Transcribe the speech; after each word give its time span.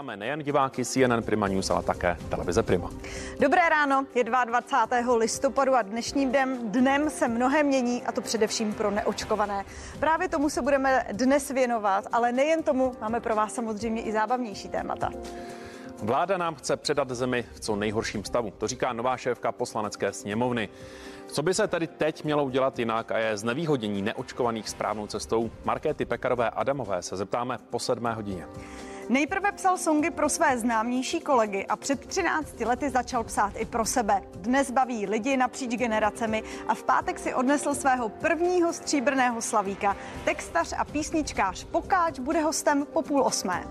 Máme 0.00 0.16
nejen 0.16 0.42
diváky 0.42 0.84
CNN 0.84 1.22
Prima 1.24 1.48
News, 1.48 1.70
ale 1.70 1.82
také 1.82 2.16
televize 2.28 2.62
Prima. 2.62 2.90
Dobré 3.40 3.68
ráno, 3.68 4.06
je 4.14 4.24
22. 4.24 5.16
listopadu 5.16 5.74
a 5.74 5.82
dnešním 5.82 6.30
dnem, 6.30 6.70
dnem 6.70 7.10
se 7.10 7.28
mnohé 7.28 7.62
mění 7.62 8.02
a 8.02 8.12
to 8.12 8.20
především 8.20 8.74
pro 8.74 8.90
neočkované. 8.90 9.64
Právě 9.98 10.28
tomu 10.28 10.50
se 10.50 10.62
budeme 10.62 11.06
dnes 11.12 11.50
věnovat, 11.50 12.04
ale 12.12 12.32
nejen 12.32 12.62
tomu, 12.62 12.92
máme 13.00 13.20
pro 13.20 13.34
vás 13.34 13.54
samozřejmě 13.54 14.02
i 14.02 14.12
zábavnější 14.12 14.68
témata. 14.68 15.10
Vláda 16.02 16.36
nám 16.36 16.54
chce 16.54 16.76
předat 16.76 17.10
zemi 17.10 17.44
v 17.54 17.60
co 17.60 17.76
nejhorším 17.76 18.24
stavu. 18.24 18.52
To 18.58 18.66
říká 18.66 18.92
nová 18.92 19.16
šéfka 19.16 19.52
poslanecké 19.52 20.12
sněmovny. 20.12 20.68
Co 21.26 21.42
by 21.42 21.54
se 21.54 21.68
tedy 21.68 21.86
teď 21.86 22.24
mělo 22.24 22.44
udělat 22.44 22.78
jinak 22.78 23.12
a 23.12 23.18
je 23.18 23.36
znevýhodnění 23.36 24.02
neočkovaných 24.02 24.68
správnou 24.68 25.06
cestou? 25.06 25.50
Markéty 25.64 26.04
Pekarové 26.04 26.50
Adamové 26.50 27.02
se 27.02 27.16
zeptáme 27.16 27.58
po 27.70 27.78
sedmé 27.78 28.14
hodině. 28.14 28.46
Nejprve 29.10 29.52
psal 29.52 29.78
songy 29.78 30.10
pro 30.10 30.28
své 30.28 30.58
známější 30.58 31.20
kolegy 31.20 31.66
a 31.66 31.76
před 31.76 32.06
13 32.06 32.60
lety 32.60 32.90
začal 32.90 33.24
psát 33.24 33.52
i 33.56 33.64
pro 33.64 33.84
sebe. 33.84 34.22
Dnes 34.34 34.70
baví 34.70 35.06
lidi 35.06 35.36
napříč 35.36 35.70
generacemi 35.70 36.42
a 36.68 36.74
v 36.74 36.82
pátek 36.82 37.18
si 37.18 37.34
odnesl 37.34 37.74
svého 37.74 38.08
prvního 38.08 38.72
stříbrného 38.72 39.42
slavíka. 39.42 39.96
Textař 40.24 40.74
a 40.78 40.84
písničkář 40.84 41.64
Pokáč 41.64 42.18
bude 42.18 42.40
hostem 42.40 42.86
po 42.92 43.02
půl 43.02 43.22
osmé. 43.22 43.64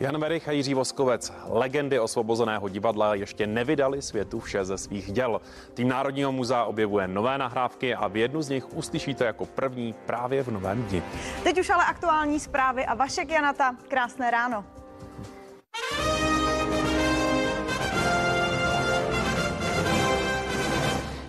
Jan 0.00 0.20
Verich 0.20 0.48
a 0.48 0.52
Jiří 0.52 0.74
Voskovec, 0.74 1.32
legendy 1.48 2.00
osvobozeného 2.00 2.68
divadla, 2.68 3.14
ještě 3.14 3.46
nevydali 3.46 4.02
světu 4.02 4.40
vše 4.40 4.64
ze 4.64 4.78
svých 4.78 5.12
děl. 5.12 5.40
Tým 5.74 5.88
Národního 5.88 6.32
muzea 6.32 6.64
objevuje 6.64 7.08
nové 7.08 7.38
nahrávky 7.38 7.94
a 7.94 8.08
v 8.08 8.16
jednu 8.16 8.42
z 8.42 8.48
nich 8.48 8.72
uslyšíte 8.72 9.24
jako 9.24 9.46
první 9.46 9.94
právě 10.06 10.42
v 10.42 10.48
novém 10.48 10.82
dni. 10.82 11.02
Teď 11.42 11.60
už 11.60 11.70
ale 11.70 11.84
aktuální 11.84 12.40
zprávy 12.40 12.86
a 12.86 12.94
Vašek 12.94 13.30
Janata. 13.30 13.76
Krásné 13.88 14.30
ráno. 14.30 14.64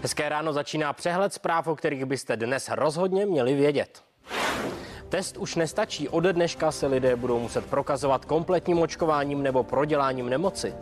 Hezké 0.01 0.29
ráno 0.29 0.53
začíná 0.53 0.93
přehled 0.93 1.33
zpráv, 1.33 1.67
o 1.67 1.75
kterých 1.75 2.05
byste 2.05 2.37
dnes 2.37 2.69
rozhodně 2.69 3.25
měli 3.25 3.55
vědět. 3.55 4.12
Test 5.13 5.37
už 5.37 5.55
nestačí. 5.55 6.09
Ode 6.09 6.33
dneška 6.33 6.71
se 6.71 6.87
lidé 6.87 7.15
budou 7.15 7.39
muset 7.39 7.65
prokazovat 7.65 8.25
kompletním 8.25 8.79
očkováním 8.79 9.43
nebo 9.43 9.63
proděláním 9.63 10.29
nemoci. 10.29 10.73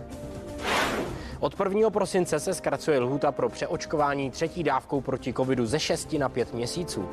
Od 1.39 1.55
1. 1.59 1.89
prosince 1.89 2.39
se 2.39 2.53
zkracuje 2.53 2.99
lhuta 2.99 3.31
pro 3.31 3.49
přeočkování 3.49 4.31
třetí 4.31 4.63
dávkou 4.63 5.01
proti 5.01 5.33
covidu 5.33 5.65
ze 5.65 5.79
6 5.79 6.13
na 6.13 6.29
5 6.29 6.53
měsíců. 6.53 7.09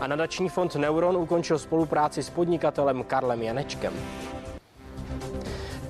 A 0.00 0.06
nadační 0.06 0.48
fond 0.48 0.74
Neuron 0.74 1.16
ukončil 1.16 1.58
spolupráci 1.58 2.22
s 2.22 2.30
podnikatelem 2.30 3.04
Karlem 3.04 3.42
Janečkem. 3.42 3.92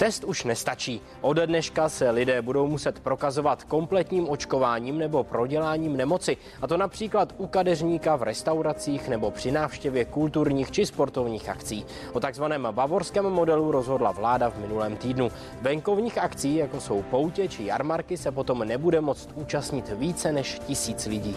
Test 0.02 0.24
už 0.24 0.44
nestačí. 0.44 1.00
Ode 1.20 1.46
dneška 1.46 1.88
se 1.88 2.10
lidé 2.10 2.42
budou 2.42 2.66
muset 2.66 3.00
prokazovat 3.00 3.64
kompletním 3.64 4.28
očkováním 4.28 4.98
nebo 4.98 5.24
proděláním 5.24 5.96
nemoci. 5.96 6.36
A 6.62 6.66
to 6.66 6.76
například 6.76 7.34
u 7.38 7.46
kadeřníka 7.46 8.16
v 8.16 8.22
restauracích 8.22 9.08
nebo 9.08 9.30
při 9.30 9.52
návštěvě 9.52 10.04
kulturních 10.04 10.70
či 10.70 10.86
sportovních 10.86 11.48
akcí. 11.48 11.86
O 12.12 12.20
takzvaném 12.20 12.68
bavorském 12.70 13.24
modelu 13.24 13.70
rozhodla 13.70 14.12
vláda 14.12 14.50
v 14.50 14.58
minulém 14.58 14.96
týdnu. 14.96 15.30
Venkovních 15.60 16.18
akcí, 16.18 16.56
jako 16.56 16.80
jsou 16.80 17.02
poutě 17.02 17.48
či 17.48 17.64
jarmarky, 17.64 18.16
se 18.16 18.32
potom 18.32 18.58
nebude 18.58 19.00
moct 19.00 19.28
účastnit 19.34 19.92
více 19.98 20.32
než 20.32 20.58
tisíc 20.66 21.06
lidí. 21.06 21.36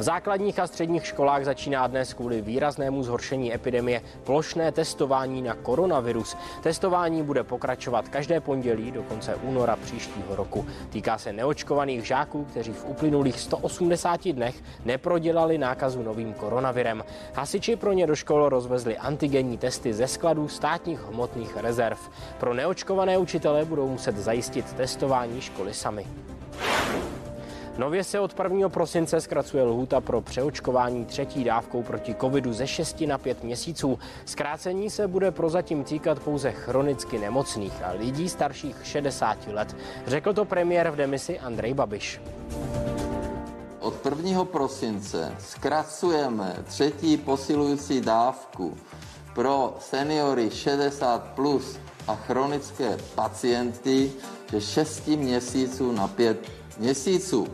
V 0.00 0.02
základních 0.02 0.58
a 0.58 0.66
středních 0.66 1.06
školách 1.06 1.44
začíná 1.44 1.86
dnes 1.86 2.14
kvůli 2.14 2.42
výraznému 2.42 3.02
zhoršení 3.02 3.54
epidemie 3.54 4.02
plošné 4.24 4.72
testování 4.72 5.42
na 5.42 5.54
koronavirus. 5.54 6.36
Testování 6.62 7.22
bude 7.22 7.44
pokračovat 7.44 8.08
každé 8.08 8.40
pondělí 8.40 8.90
do 8.90 9.02
konce 9.02 9.34
února 9.34 9.76
příštího 9.76 10.36
roku. 10.36 10.66
Týká 10.90 11.18
se 11.18 11.32
neočkovaných 11.32 12.06
žáků, 12.06 12.44
kteří 12.44 12.72
v 12.72 12.84
uplynulých 12.84 13.40
180 13.40 14.28
dnech 14.28 14.62
neprodělali 14.84 15.58
nákazu 15.58 16.02
novým 16.02 16.34
koronavirem. 16.34 17.04
Hasiči 17.34 17.76
pro 17.76 17.92
ně 17.92 18.06
do 18.06 18.16
škol 18.16 18.48
rozvezli 18.48 18.96
antigenní 18.98 19.58
testy 19.58 19.94
ze 19.94 20.06
skladů 20.08 20.48
státních 20.48 21.00
hmotných 21.00 21.56
rezerv. 21.56 21.98
Pro 22.38 22.54
neočkované 22.54 23.18
učitele 23.18 23.64
budou 23.64 23.88
muset 23.88 24.16
zajistit 24.16 24.72
testování 24.72 25.40
školy 25.40 25.74
sami. 25.74 26.06
Nově 27.78 28.04
se 28.04 28.20
od 28.20 28.34
1. 28.42 28.68
prosince 28.68 29.20
zkracuje 29.20 29.62
lhůta 29.62 30.00
pro 30.00 30.20
přeočkování 30.20 31.04
třetí 31.04 31.44
dávkou 31.44 31.82
proti 31.82 32.14
covidu 32.14 32.52
ze 32.52 32.66
6 32.66 33.00
na 33.00 33.18
5 33.18 33.44
měsíců. 33.44 33.98
Zkrácení 34.24 34.90
se 34.90 35.08
bude 35.08 35.30
prozatím 35.30 35.84
týkat 35.84 36.18
pouze 36.18 36.52
chronicky 36.52 37.18
nemocných 37.18 37.82
a 37.84 37.92
lidí 37.92 38.28
starších 38.28 38.76
60 38.82 39.38
let. 39.46 39.76
Řekl 40.06 40.32
to 40.32 40.44
premiér 40.44 40.90
v 40.90 40.96
demisi 40.96 41.38
Andrej 41.38 41.74
Babiš. 41.74 42.20
Od 43.80 44.06
1. 44.06 44.44
prosince 44.44 45.34
zkracujeme 45.38 46.56
třetí 46.64 47.16
posilující 47.16 48.00
dávku 48.00 48.76
pro 49.34 49.76
seniory 49.80 50.50
60 50.50 51.24
plus 51.34 51.78
a 52.08 52.14
chronické 52.14 52.98
pacienty 53.14 54.12
ze 54.50 54.60
6 54.60 55.06
měsíců 55.06 55.92
na 55.92 56.08
5 56.08 56.59
měsíců. 56.80 57.46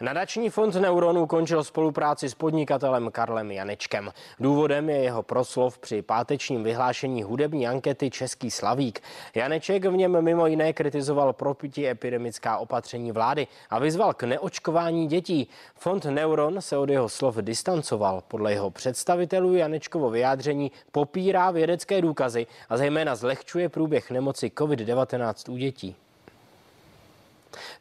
Nadační 0.00 0.50
fond 0.50 0.74
Neuron 0.74 1.18
ukončil 1.18 1.64
spolupráci 1.64 2.28
s 2.28 2.34
podnikatelem 2.34 3.10
Karlem 3.10 3.50
Janečkem. 3.50 4.10
Důvodem 4.40 4.90
je 4.90 4.96
jeho 4.96 5.22
proslov 5.22 5.78
při 5.78 6.02
pátečním 6.02 6.62
vyhlášení 6.62 7.22
hudební 7.22 7.68
ankety 7.68 8.10
Český 8.10 8.50
slavík. 8.50 9.00
Janeček 9.34 9.84
v 9.84 9.96
něm 9.96 10.22
mimo 10.22 10.46
jiné 10.46 10.72
kritizoval 10.72 11.32
propití 11.32 11.88
epidemická 11.88 12.58
opatření 12.58 13.12
vlády 13.12 13.46
a 13.70 13.78
vyzval 13.78 14.14
k 14.14 14.22
neočkování 14.22 15.06
dětí. 15.06 15.48
Fond 15.74 16.04
Neuron 16.04 16.60
se 16.60 16.76
od 16.76 16.90
jeho 16.90 17.08
slov 17.08 17.36
distancoval. 17.36 18.22
Podle 18.28 18.52
jeho 18.52 18.70
představitelů 18.70 19.54
Janečkovo 19.54 20.10
vyjádření 20.10 20.72
popírá 20.92 21.50
vědecké 21.50 22.02
důkazy 22.02 22.46
a 22.68 22.76
zejména 22.76 23.16
zlehčuje 23.16 23.68
průběh 23.68 24.10
nemoci 24.10 24.52
COVID-19 24.56 25.52
u 25.52 25.56
dětí. 25.56 25.96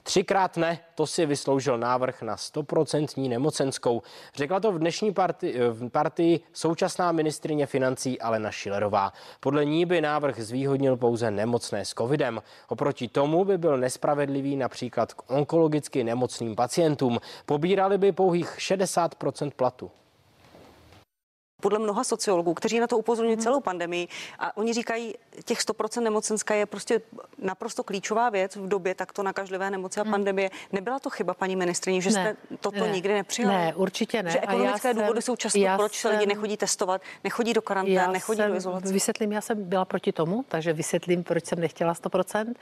Třikrát 0.03 0.57
ne, 0.57 0.79
to 0.95 1.07
si 1.07 1.25
vysloužil 1.25 1.77
návrh 1.77 2.21
na 2.21 2.37
stoprocentní 2.37 3.29
nemocenskou. 3.29 4.01
Řekla 4.35 4.59
to 4.59 4.71
v 4.71 4.79
dnešní 4.79 5.13
partii, 5.13 5.59
v 5.69 5.89
partii 5.89 6.39
současná 6.53 7.11
ministrině 7.11 7.65
financí 7.65 8.21
Alena 8.21 8.51
Šilerová. 8.51 9.13
Podle 9.39 9.65
ní 9.65 9.85
by 9.85 10.01
návrh 10.01 10.39
zvýhodnil 10.39 10.97
pouze 10.97 11.31
nemocné 11.31 11.85
s 11.85 11.93
covidem. 11.93 12.41
Oproti 12.67 13.07
tomu 13.07 13.45
by 13.45 13.57
byl 13.57 13.77
nespravedlivý 13.77 14.55
například 14.55 15.13
k 15.13 15.31
onkologicky 15.31 16.03
nemocným 16.03 16.55
pacientům. 16.55 17.19
Pobírali 17.45 17.97
by 17.97 18.11
pouhých 18.11 18.57
60% 18.57 19.51
platu 19.55 19.91
podle 21.63 21.79
mnoha 21.79 22.03
sociologů, 22.03 22.53
kteří 22.53 22.79
na 22.79 22.87
to 22.87 22.97
upozorňují 22.97 23.37
celou 23.37 23.59
pandemii 23.59 24.07
a 24.39 24.57
oni 24.57 24.73
říkají, 24.73 25.13
těch 25.45 25.59
100% 25.59 26.01
nemocenská 26.01 26.53
je 26.53 26.65
prostě 26.65 27.01
naprosto 27.37 27.83
klíčová 27.83 28.29
věc 28.29 28.55
v 28.55 28.67
době 28.67 28.95
takto 28.95 29.23
nakažlivé 29.23 29.69
nemoci 29.69 29.99
a 29.99 30.03
pandemie. 30.03 30.51
Nebyla 30.71 30.99
to 30.99 31.09
chyba, 31.09 31.33
paní 31.33 31.55
ministrině, 31.55 32.01
že 32.01 32.11
jste 32.11 32.23
ne, 32.23 32.35
toto 32.59 32.79
ne, 32.85 32.91
nikdy 32.91 33.13
nepřijali? 33.13 33.53
Ne, 33.53 33.75
určitě 33.75 34.23
ne. 34.23 34.31
Že 34.31 34.39
ekonomické 34.41 34.87
jsem, 34.93 34.97
důvody 34.97 35.21
jsou 35.21 35.35
často, 35.35 35.59
proč 35.75 35.99
se 35.99 36.09
lidi 36.09 36.25
nechodí 36.25 36.57
testovat, 36.57 37.01
nechodí 37.23 37.53
do 37.53 37.61
karantén, 37.61 38.11
nechodí 38.11 38.37
jsem, 38.37 38.51
do 38.51 38.57
izolace. 38.57 38.93
Vysvětlím, 38.93 39.31
já 39.31 39.41
jsem 39.41 39.63
byla 39.63 39.85
proti 39.85 40.11
tomu, 40.11 40.45
takže 40.47 40.73
vysvětlím, 40.73 41.23
proč 41.23 41.45
jsem 41.45 41.59
nechtěla 41.59 41.93
100%, 41.93 42.53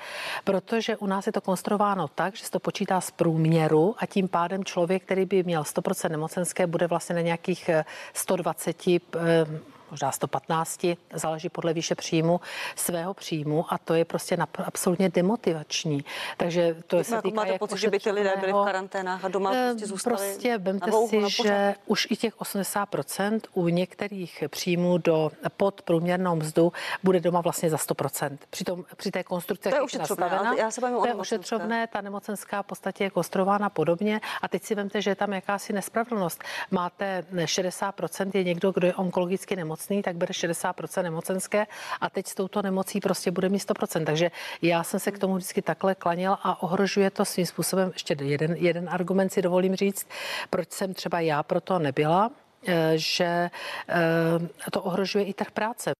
protože 0.43 0.97
u 0.97 1.05
nás 1.05 1.27
je 1.27 1.33
to 1.33 1.41
konstruováno 1.41 2.07
tak, 2.07 2.35
že 2.35 2.45
se 2.45 2.51
to 2.51 2.59
počítá 2.59 3.01
z 3.01 3.11
průměru 3.11 3.95
a 3.97 4.05
tím 4.05 4.27
pádem 4.27 4.63
člověk, 4.63 5.03
který 5.03 5.25
by 5.25 5.43
měl 5.43 5.63
100% 5.63 6.09
nemocenské, 6.09 6.67
bude 6.67 6.87
vlastně 6.87 7.15
na 7.15 7.21
nějakých 7.21 7.69
120 8.13 8.90
keep 8.91 9.15
um, 9.15 9.61
možná 9.91 10.11
115, 10.11 10.85
záleží 11.13 11.49
podle 11.49 11.73
výše 11.73 11.95
příjmu, 11.95 12.41
svého 12.75 13.13
příjmu 13.13 13.65
a 13.73 13.77
to 13.77 13.93
je 13.93 14.05
prostě 14.05 14.35
nap- 14.35 14.63
absolutně 14.65 15.09
demotivační. 15.09 16.05
Takže 16.37 16.75
to 16.87 16.97
je 16.97 17.03
se 17.03 17.15
jako 17.15 17.27
týká 17.27 17.35
máte 17.35 17.59
pocit, 17.59 17.77
že 17.77 17.89
by 17.89 17.99
ty 17.99 18.11
lidé 18.11 18.33
byli 18.39 18.51
v 18.51 18.65
karanténách 18.65 19.25
a 19.25 19.27
doma 19.27 19.51
eh, 19.53 19.69
prostě 19.69 19.85
zůstali 19.85 20.15
Prostě 20.15 20.57
vemte 20.57 20.91
si, 21.09 21.21
že 21.43 21.75
už 21.85 22.07
i 22.09 22.15
těch 22.15 22.37
80% 22.37 23.39
u 23.53 23.67
některých 23.67 24.43
příjmů 24.47 24.97
do 24.97 25.31
pod 25.57 25.81
průměrnou 25.81 26.35
mzdu 26.35 26.73
bude 27.03 27.19
doma 27.19 27.41
vlastně 27.41 27.69
za 27.69 27.77
100%. 27.77 28.37
Přitom 28.49 28.85
při 28.95 29.11
té 29.11 29.23
konstrukci, 29.23 29.69
to 29.69 29.75
je 29.75 29.81
ošetřovné, 29.81 30.39
já 30.57 30.71
se 30.71 30.81
to 30.81 31.07
je 31.07 31.15
ošetřovné, 31.15 31.87
ta 31.87 32.01
nemocenská 32.01 32.61
v 32.61 32.65
podstatě 32.65 33.03
je 33.03 33.09
konstruována 33.09 33.69
podobně 33.69 34.21
a 34.41 34.47
teď 34.47 34.63
si 34.63 34.75
vemte, 34.75 35.01
že 35.01 35.11
je 35.11 35.15
tam 35.15 35.33
jakási 35.33 35.73
nespravedlnost. 35.73 36.43
Máte 36.71 37.25
60% 37.33 38.31
je 38.33 38.43
někdo, 38.43 38.71
kdo 38.71 38.87
je 38.87 38.93
onkologicky 38.93 39.55
nemocný, 39.55 39.80
nemocný, 39.81 40.01
tak 40.01 40.15
bere 40.15 40.33
60% 40.33 41.03
nemocenské 41.03 41.67
a 42.01 42.09
teď 42.09 42.27
s 42.27 42.35
touto 42.35 42.61
nemocí 42.61 42.99
prostě 42.99 43.31
bude 43.31 43.49
mít 43.49 43.59
100%. 43.59 44.05
Takže 44.05 44.31
já 44.61 44.83
jsem 44.83 44.99
se 44.99 45.11
k 45.11 45.19
tomu 45.19 45.35
vždycky 45.35 45.61
takhle 45.61 45.95
klaněl 45.95 46.37
a 46.43 46.63
ohrožuje 46.63 47.09
to 47.09 47.25
svým 47.25 47.45
způsobem. 47.45 47.91
Ještě 47.93 48.15
jeden, 48.21 48.55
jeden 48.55 48.89
argument 48.89 49.29
si 49.29 49.41
dovolím 49.41 49.75
říct, 49.75 50.07
proč 50.49 50.71
jsem 50.71 50.93
třeba 50.93 51.19
já 51.19 51.43
proto 51.43 51.79
nebyla, 51.79 52.31
eh, 52.67 52.93
že 52.95 53.49
eh, 53.89 54.69
to 54.71 54.81
ohrožuje 54.81 55.25
i 55.25 55.33
trh 55.33 55.51
práce. 55.51 55.91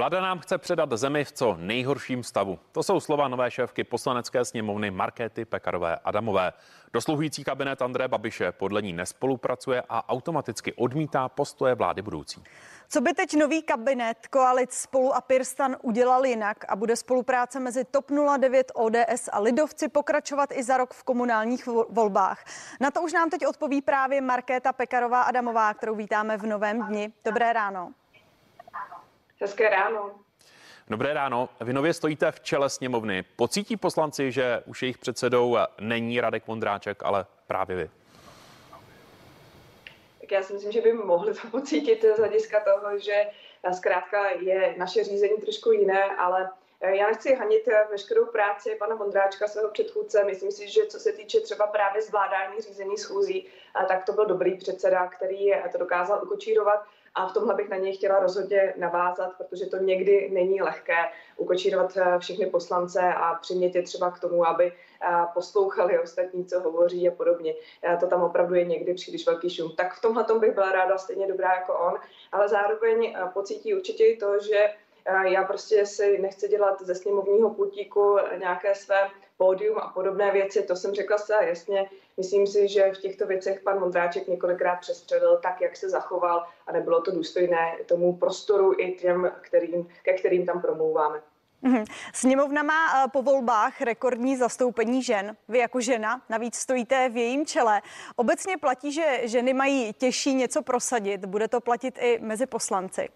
Vláda 0.00 0.20
nám 0.20 0.38
chce 0.38 0.58
předat 0.58 0.92
zemi 0.92 1.24
v 1.24 1.32
co 1.32 1.56
nejhorším 1.58 2.24
stavu. 2.24 2.58
To 2.72 2.82
jsou 2.82 3.00
slova 3.00 3.28
nové 3.28 3.50
šéfky 3.50 3.84
poslanecké 3.84 4.44
sněmovny 4.44 4.90
Markéty 4.90 5.44
Pekarové 5.44 5.96
Adamové. 5.96 6.52
Dosluhující 6.92 7.44
kabinet 7.44 7.82
André 7.82 8.08
Babiše 8.08 8.52
podle 8.52 8.82
ní 8.82 8.92
nespolupracuje 8.92 9.82
a 9.88 10.08
automaticky 10.08 10.72
odmítá 10.72 11.28
postoje 11.28 11.74
vlády 11.74 12.02
budoucí. 12.02 12.44
Co 12.88 13.00
by 13.00 13.12
teď 13.14 13.36
nový 13.36 13.62
kabinet 13.62 14.26
koalic 14.26 14.72
spolu 14.72 15.14
a 15.14 15.20
Pirstan 15.20 15.76
udělal 15.82 16.26
jinak 16.26 16.64
a 16.68 16.76
bude 16.76 16.96
spolupráce 16.96 17.60
mezi 17.60 17.84
TOP 17.84 18.10
09, 18.38 18.72
ODS 18.74 19.28
a 19.32 19.40
Lidovci 19.40 19.88
pokračovat 19.88 20.52
i 20.52 20.62
za 20.62 20.76
rok 20.76 20.94
v 20.94 21.04
komunálních 21.04 21.66
volbách? 21.66 22.44
Na 22.80 22.90
to 22.90 23.02
už 23.02 23.12
nám 23.12 23.30
teď 23.30 23.46
odpoví 23.46 23.82
právě 23.82 24.20
Markéta 24.20 24.72
Pekarová 24.72 25.22
Adamová, 25.22 25.74
kterou 25.74 25.94
vítáme 25.94 26.36
v 26.36 26.46
novém 26.46 26.86
dni. 26.86 27.12
Dobré 27.24 27.52
ráno. 27.52 27.92
Hezké 29.42 29.68
ráno. 29.68 30.10
Dobré 30.88 31.14
ráno. 31.14 31.48
Vy 31.60 31.72
nově 31.72 31.94
stojíte 31.94 32.32
v 32.32 32.40
čele 32.40 32.70
sněmovny. 32.70 33.24
Pocítí 33.36 33.76
poslanci, 33.76 34.32
že 34.32 34.62
už 34.66 34.82
jejich 34.82 34.98
předsedou 34.98 35.56
není 35.80 36.20
Radek 36.20 36.46
Vondráček, 36.46 37.02
ale 37.02 37.26
právě 37.46 37.76
vy? 37.76 37.90
Tak 40.20 40.32
já 40.32 40.42
si 40.42 40.52
myslím, 40.52 40.72
že 40.72 40.80
by 40.80 40.92
mohli 40.92 41.34
to 41.34 41.48
pocítit 41.50 42.04
z 42.14 42.18
hlediska 42.18 42.60
toho, 42.60 42.98
že 42.98 43.24
zkrátka 43.72 44.30
je 44.30 44.74
naše 44.78 45.04
řízení 45.04 45.36
trošku 45.36 45.72
jiné, 45.72 46.16
ale 46.16 46.50
já 46.80 47.06
nechci 47.06 47.34
hanit 47.34 47.68
veškerou 47.90 48.26
práci 48.26 48.76
pana 48.78 48.94
Vondráčka, 48.94 49.48
svého 49.48 49.70
předchůdce. 49.70 50.24
Myslím 50.24 50.50
si, 50.50 50.68
že 50.68 50.86
co 50.86 50.98
se 50.98 51.12
týče 51.12 51.40
třeba 51.40 51.66
právě 51.66 52.02
zvládání 52.02 52.60
řízení 52.60 52.98
schůzí, 52.98 53.46
tak 53.88 54.04
to 54.04 54.12
byl 54.12 54.26
dobrý 54.26 54.56
předseda, 54.56 55.06
který 55.06 55.52
to 55.72 55.78
dokázal 55.78 56.20
ukočírovat 56.22 56.84
a 57.14 57.26
v 57.28 57.32
tomhle 57.32 57.54
bych 57.54 57.68
na 57.68 57.76
něj 57.76 57.96
chtěla 57.96 58.20
rozhodně 58.20 58.74
navázat, 58.76 59.32
protože 59.38 59.66
to 59.66 59.76
někdy 59.76 60.30
není 60.32 60.62
lehké 60.62 60.96
ukočírovat 61.36 61.96
eh, 61.96 62.18
všechny 62.18 62.46
poslance 62.46 63.00
a 63.00 63.34
přimět 63.34 63.74
je 63.74 63.82
třeba 63.82 64.10
k 64.10 64.20
tomu, 64.20 64.48
aby 64.48 64.72
eh, 64.72 65.08
poslouchali 65.34 65.98
ostatní, 65.98 66.44
co 66.44 66.60
hovoří 66.60 67.08
a 67.08 67.10
podobně. 67.10 67.54
Eh, 67.82 67.96
to 67.96 68.06
tam 68.06 68.22
opravdu 68.22 68.54
je 68.54 68.64
někdy 68.64 68.94
příliš 68.94 69.26
velký 69.26 69.50
šum. 69.50 69.76
Tak 69.76 69.94
v 69.94 70.00
tomhle 70.00 70.24
bych 70.38 70.54
byla 70.54 70.72
ráda 70.72 70.98
stejně 70.98 71.26
dobrá 71.26 71.54
jako 71.54 71.74
on, 71.74 71.94
ale 72.32 72.48
zároveň 72.48 73.16
pocítí 73.32 73.74
určitě 73.74 74.04
i 74.04 74.16
to, 74.16 74.38
že 74.38 74.68
já 75.24 75.44
prostě 75.44 75.86
si 75.86 76.18
nechci 76.18 76.48
dělat 76.48 76.82
ze 76.82 76.94
sněmovního 76.94 77.54
putíku 77.54 78.16
nějaké 78.38 78.74
své 78.74 79.08
pódium 79.36 79.78
a 79.78 79.88
podobné 79.88 80.32
věci, 80.32 80.62
to 80.62 80.76
jsem 80.76 80.94
řekla 80.94 81.18
se 81.18 81.34
jasně. 81.40 81.90
Myslím 82.20 82.46
si, 82.46 82.68
že 82.68 82.92
v 82.92 82.98
těchto 82.98 83.26
věcech 83.26 83.60
pan 83.60 83.80
Mondráček 83.80 84.28
několikrát 84.28 84.76
přestřelil 84.76 85.38
tak, 85.42 85.60
jak 85.60 85.76
se 85.76 85.90
zachoval 85.90 86.46
a 86.66 86.72
nebylo 86.72 87.00
to 87.00 87.10
důstojné 87.10 87.76
tomu 87.86 88.16
prostoru 88.16 88.72
i 88.78 88.92
těm, 88.92 89.32
kterým, 89.40 89.88
ke 90.02 90.12
kterým 90.12 90.46
tam 90.46 90.60
promlouváme. 90.60 91.22
Mhm. 91.62 91.84
Sněmovna 92.14 92.62
má 92.62 93.04
eh, 93.04 93.08
po 93.08 93.22
volbách 93.22 93.80
rekordní 93.80 94.36
zastoupení 94.36 95.02
žen. 95.02 95.36
Vy 95.48 95.58
jako 95.58 95.80
žena 95.80 96.22
navíc 96.28 96.56
stojíte 96.56 97.08
v 97.08 97.16
jejím 97.16 97.46
čele. 97.46 97.82
Obecně 98.16 98.56
platí, 98.56 98.92
že 98.92 99.20
ženy 99.22 99.54
mají 99.54 99.92
těžší 99.92 100.34
něco 100.34 100.62
prosadit. 100.62 101.24
Bude 101.24 101.48
to 101.48 101.60
platit 101.60 101.98
i 102.00 102.18
mezi 102.22 102.46
poslanci. 102.46 103.08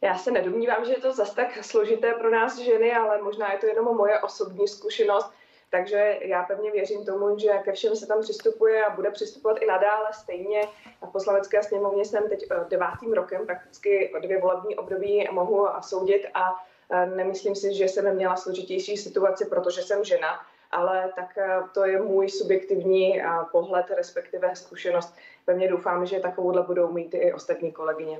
Já 0.00 0.18
se 0.18 0.30
nedomnívám, 0.30 0.84
že 0.84 0.92
je 0.92 1.00
to 1.00 1.12
zas 1.12 1.34
tak 1.34 1.64
složité 1.64 2.12
pro 2.12 2.30
nás 2.30 2.58
ženy, 2.58 2.94
ale 2.94 3.22
možná 3.22 3.52
je 3.52 3.58
to 3.58 3.66
jenom 3.66 3.96
moje 3.96 4.20
osobní 4.20 4.68
zkušenost. 4.68 5.32
Takže 5.70 6.18
já 6.20 6.42
pevně 6.42 6.70
věřím 6.70 7.04
tomu, 7.04 7.38
že 7.38 7.48
ke 7.64 7.72
všem 7.72 7.96
se 7.96 8.06
tam 8.06 8.20
přistupuje 8.20 8.84
a 8.84 8.90
bude 8.90 9.10
přistupovat 9.10 9.58
i 9.62 9.66
nadále 9.66 10.08
stejně. 10.12 10.62
V 11.08 11.12
poslanecké 11.12 11.62
sněmovně 11.62 12.04
jsem 12.04 12.28
teď 12.28 12.46
eh, 12.50 12.64
devátým 12.68 13.12
rokem, 13.12 13.46
prakticky 13.46 14.12
dvě 14.22 14.40
volební 14.40 14.76
období 14.76 15.28
mohu 15.30 15.68
soudit 15.80 16.26
a 16.34 16.66
eh, 16.90 17.06
nemyslím 17.06 17.54
si, 17.54 17.74
že 17.74 17.84
jsem 17.84 18.14
měla 18.14 18.36
složitější 18.36 18.96
situaci, 18.96 19.44
protože 19.44 19.82
jsem 19.82 20.04
žena, 20.04 20.40
ale 20.70 21.12
tak 21.16 21.38
eh, 21.38 21.60
to 21.74 21.84
je 21.84 22.00
můj 22.00 22.28
subjektivní 22.28 23.22
pohled, 23.52 23.86
respektive 23.90 24.56
zkušenost. 24.56 25.14
Pevně 25.44 25.68
doufám, 25.68 26.06
že 26.06 26.20
takovouhle 26.20 26.62
budou 26.62 26.92
mít 26.92 27.14
i 27.14 27.32
ostatní 27.32 27.72
kolegyně. 27.72 28.18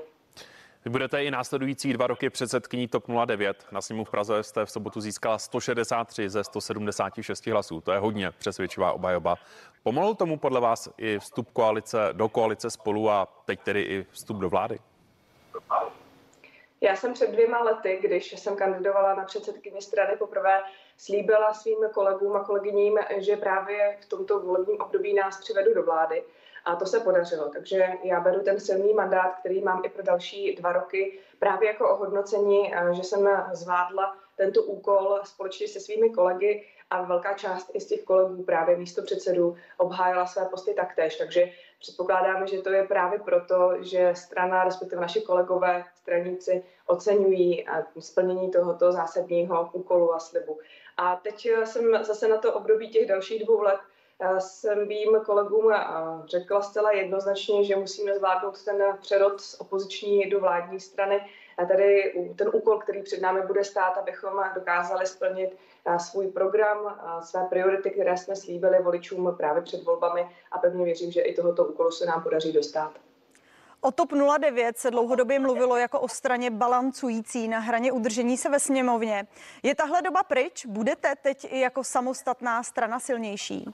Vy 0.85 0.91
budete 0.91 1.23
i 1.23 1.31
následující 1.31 1.93
dva 1.93 2.07
roky 2.07 2.29
předsedkyní 2.29 2.87
TOP 2.87 3.03
09. 3.25 3.65
Na 3.71 3.81
sněmu 3.81 4.05
v 4.05 4.09
Praze 4.09 4.43
jste 4.43 4.65
v 4.65 4.71
sobotu 4.71 5.01
získala 5.01 5.37
163 5.37 6.29
ze 6.29 6.43
176 6.43 7.47
hlasů. 7.47 7.81
To 7.81 7.91
je 7.91 7.99
hodně 7.99 8.31
přesvědčivá 8.31 8.91
obhajoba. 8.91 9.35
Pomohl 9.83 10.15
tomu 10.15 10.37
podle 10.37 10.61
vás 10.61 10.89
i 10.97 11.19
vstup 11.19 11.51
koalice 11.51 12.09
do 12.11 12.29
koalice 12.29 12.71
spolu 12.71 13.09
a 13.09 13.27
teď 13.45 13.59
tedy 13.59 13.81
i 13.81 14.05
vstup 14.11 14.37
do 14.37 14.49
vlády? 14.49 14.79
Já 16.81 16.95
jsem 16.95 17.13
před 17.13 17.31
dvěma 17.31 17.63
lety, 17.63 17.99
když 18.01 18.39
jsem 18.39 18.55
kandidovala 18.55 19.15
na 19.15 19.23
předsedkyni 19.23 19.81
strany 19.81 20.17
poprvé, 20.17 20.61
slíbila 20.97 21.53
svým 21.53 21.77
kolegům 21.93 22.35
a 22.35 22.43
kolegyním, 22.43 22.97
že 23.17 23.37
právě 23.37 23.97
v 24.01 24.05
tomto 24.05 24.39
volebním 24.39 24.81
období 24.81 25.13
nás 25.13 25.39
přivedu 25.41 25.73
do 25.73 25.83
vlády. 25.83 26.23
A 26.65 26.75
to 26.75 26.85
se 26.85 26.99
podařilo. 26.99 27.49
Takže 27.49 27.87
já 28.03 28.19
beru 28.19 28.43
ten 28.43 28.59
silný 28.59 28.93
mandát, 28.93 29.35
který 29.39 29.61
mám 29.61 29.81
i 29.85 29.89
pro 29.89 30.03
další 30.03 30.55
dva 30.55 30.71
roky, 30.71 31.19
právě 31.39 31.67
jako 31.67 31.89
ohodnocení, 31.89 32.75
eh, 32.75 32.93
že 32.93 33.03
jsem 33.03 33.29
zvládla 33.51 34.15
tento 34.35 34.63
úkol 34.63 35.19
společně 35.23 35.67
se 35.67 35.79
svými 35.79 36.09
kolegy 36.09 36.65
a 36.89 37.01
velká 37.01 37.33
část 37.33 37.71
i 37.73 37.79
z 37.79 37.85
těch 37.85 38.03
kolegů 38.03 38.43
právě 38.43 38.77
místo 38.77 39.01
předsedů 39.01 39.55
obhájila 39.77 40.25
své 40.25 40.45
posty 40.45 40.73
taktéž. 40.73 41.15
Takže 41.15 41.51
předpokládáme, 41.79 42.47
že 42.47 42.61
to 42.61 42.69
je 42.69 42.87
právě 42.87 43.19
proto, 43.19 43.73
že 43.79 44.11
strana, 44.15 44.63
respektive 44.63 45.01
naši 45.01 45.21
kolegové, 45.21 45.83
straníci 45.95 46.63
oceňují 46.87 47.69
eh, 47.69 47.85
splnění 47.99 48.51
tohoto 48.51 48.91
zásadního 48.91 49.69
úkolu 49.73 50.13
a 50.13 50.19
slibu. 50.19 50.59
A 50.97 51.15
teď 51.15 51.45
eh, 51.45 51.65
jsem 51.65 52.03
zase 52.03 52.27
na 52.27 52.37
to 52.37 52.53
období 52.53 52.89
těch 52.89 53.07
dalších 53.07 53.45
dvou 53.45 53.61
let 53.61 53.79
jsem 54.39 54.85
svým 54.85 55.19
kolegům 55.25 55.73
řekla 56.25 56.61
zcela 56.61 56.91
jednoznačně, 56.91 57.63
že 57.63 57.75
musíme 57.75 58.15
zvládnout 58.15 58.63
ten 58.63 58.97
přerod 59.01 59.41
z 59.41 59.61
opoziční 59.61 60.29
do 60.29 60.39
vládní 60.39 60.79
strany. 60.79 61.21
A 61.57 61.65
tady 61.65 62.13
ten 62.37 62.49
úkol, 62.53 62.79
který 62.79 63.03
před 63.03 63.21
námi 63.21 63.41
bude 63.41 63.63
stát, 63.63 63.97
abychom 63.97 64.43
dokázali 64.55 65.07
splnit 65.07 65.57
svůj 65.97 66.27
program, 66.27 66.99
své 67.23 67.45
priority, 67.45 67.89
které 67.89 68.17
jsme 68.17 68.35
slíbili 68.35 68.83
voličům 68.83 69.35
právě 69.37 69.61
před 69.61 69.83
volbami 69.83 70.29
a 70.51 70.57
pevně 70.57 70.85
věřím, 70.85 71.11
že 71.11 71.21
i 71.21 71.35
tohoto 71.35 71.65
úkolu 71.65 71.91
se 71.91 72.05
nám 72.05 72.23
podaří 72.23 72.53
dostat. 72.53 72.91
O 73.81 73.91
TOP 73.91 74.09
09 74.39 74.77
se 74.77 74.91
dlouhodobě 74.91 75.39
mluvilo 75.39 75.77
jako 75.77 75.99
o 75.99 76.07
straně 76.07 76.51
balancující 76.51 77.47
na 77.47 77.59
hraně 77.59 77.91
udržení 77.91 78.37
se 78.37 78.49
ve 78.49 78.59
sněmovně. 78.59 79.27
Je 79.63 79.75
tahle 79.75 80.01
doba 80.01 80.23
pryč? 80.23 80.65
Budete 80.65 81.15
teď 81.21 81.47
i 81.49 81.59
jako 81.59 81.83
samostatná 81.83 82.63
strana 82.63 82.99
silnější? 82.99 83.65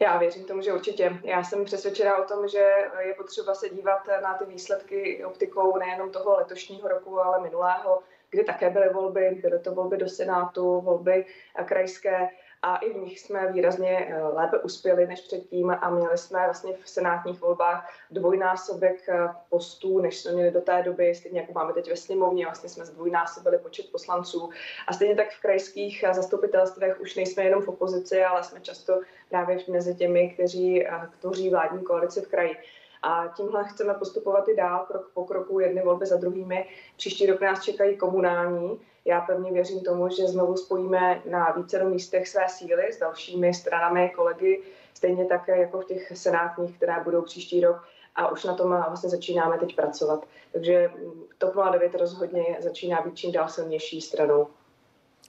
Já 0.00 0.18
věřím 0.18 0.44
tomu, 0.44 0.62
že 0.62 0.72
určitě. 0.72 1.20
Já 1.24 1.44
jsem 1.44 1.64
přesvědčená 1.64 2.16
o 2.16 2.24
tom, 2.24 2.48
že 2.48 2.66
je 2.98 3.14
potřeba 3.16 3.54
se 3.54 3.68
dívat 3.68 4.08
na 4.22 4.34
ty 4.34 4.44
výsledky 4.44 5.24
optikou 5.24 5.78
nejenom 5.78 6.10
toho 6.10 6.36
letošního 6.36 6.88
roku, 6.88 7.20
ale 7.20 7.42
minulého, 7.42 8.02
kdy 8.30 8.44
také 8.44 8.70
byly 8.70 8.88
volby, 8.88 9.38
byly 9.42 9.58
to 9.58 9.74
volby 9.74 9.96
do 9.96 10.08
Senátu, 10.08 10.80
volby 10.80 11.26
krajské 11.64 12.28
a 12.62 12.76
i 12.76 12.92
v 12.92 12.96
nich 12.96 13.20
jsme 13.20 13.52
výrazně 13.52 13.90
eh, 13.90 14.22
lépe 14.22 14.58
uspěli 14.58 15.06
než 15.06 15.20
předtím 15.20 15.70
a 15.70 15.90
měli 15.90 16.18
jsme 16.18 16.44
vlastně 16.44 16.72
v 16.72 16.88
senátních 16.88 17.40
volbách 17.40 17.90
dvojnásobek 18.10 19.08
eh, 19.08 19.28
postů, 19.50 19.98
než 20.00 20.18
jsme 20.18 20.32
měli 20.32 20.50
do 20.50 20.60
té 20.60 20.82
doby, 20.82 21.14
stejně 21.14 21.40
jako 21.40 21.52
máme 21.52 21.72
teď 21.72 21.90
ve 21.90 21.96
sněmovně, 21.96 22.44
vlastně 22.44 22.68
jsme 22.68 22.86
zdvojnásobili 22.86 23.58
počet 23.58 23.92
poslanců 23.92 24.50
a 24.86 24.92
stejně 24.92 25.16
tak 25.16 25.30
v 25.30 25.42
krajských 25.42 26.02
eh, 26.02 26.14
zastupitelstvech 26.14 27.00
už 27.00 27.14
nejsme 27.14 27.44
jenom 27.44 27.62
v 27.62 27.68
opozici, 27.68 28.24
ale 28.24 28.44
jsme 28.44 28.60
často 28.60 29.00
právě 29.28 29.58
mezi 29.68 29.94
těmi, 29.94 30.30
kteří 30.30 30.86
tvoří 31.20 31.50
vládní 31.50 31.82
koalici 31.82 32.20
v 32.20 32.28
kraji. 32.28 32.56
A 33.02 33.32
tímhle 33.36 33.64
chceme 33.64 33.94
postupovat 33.94 34.48
i 34.48 34.56
dál, 34.56 34.84
krok 34.88 35.10
po 35.14 35.24
kroku, 35.24 35.60
jedny 35.60 35.82
volby 35.82 36.06
za 36.06 36.16
druhými. 36.16 36.68
Příští 36.96 37.26
rok 37.26 37.40
nás 37.40 37.62
čekají 37.62 37.96
komunální. 37.96 38.80
Já 39.08 39.20
pevně 39.20 39.52
věřím 39.52 39.80
tomu, 39.80 40.08
že 40.08 40.26
znovu 40.26 40.56
spojíme 40.56 41.22
na 41.30 41.52
více 41.56 41.84
místech 41.84 42.28
své 42.28 42.48
síly 42.48 42.92
s 42.92 42.98
dalšími 42.98 43.54
stranami, 43.54 44.12
kolegy, 44.16 44.62
stejně 44.94 45.24
tak 45.24 45.48
jako 45.48 45.80
v 45.80 45.84
těch 45.84 46.12
senátních, 46.14 46.76
které 46.76 47.00
budou 47.04 47.22
příští 47.22 47.60
rok. 47.60 47.88
A 48.14 48.28
už 48.28 48.44
na 48.44 48.54
tom 48.54 48.68
vlastně 48.68 49.10
začínáme 49.10 49.58
teď 49.58 49.76
pracovat. 49.76 50.26
Takže 50.52 50.90
TOP 51.38 51.54
09 51.70 51.94
rozhodně 51.94 52.56
začíná 52.60 53.00
být 53.00 53.16
čím 53.16 53.32
dál 53.32 53.48
silnější 53.48 54.00
stranou. 54.00 54.48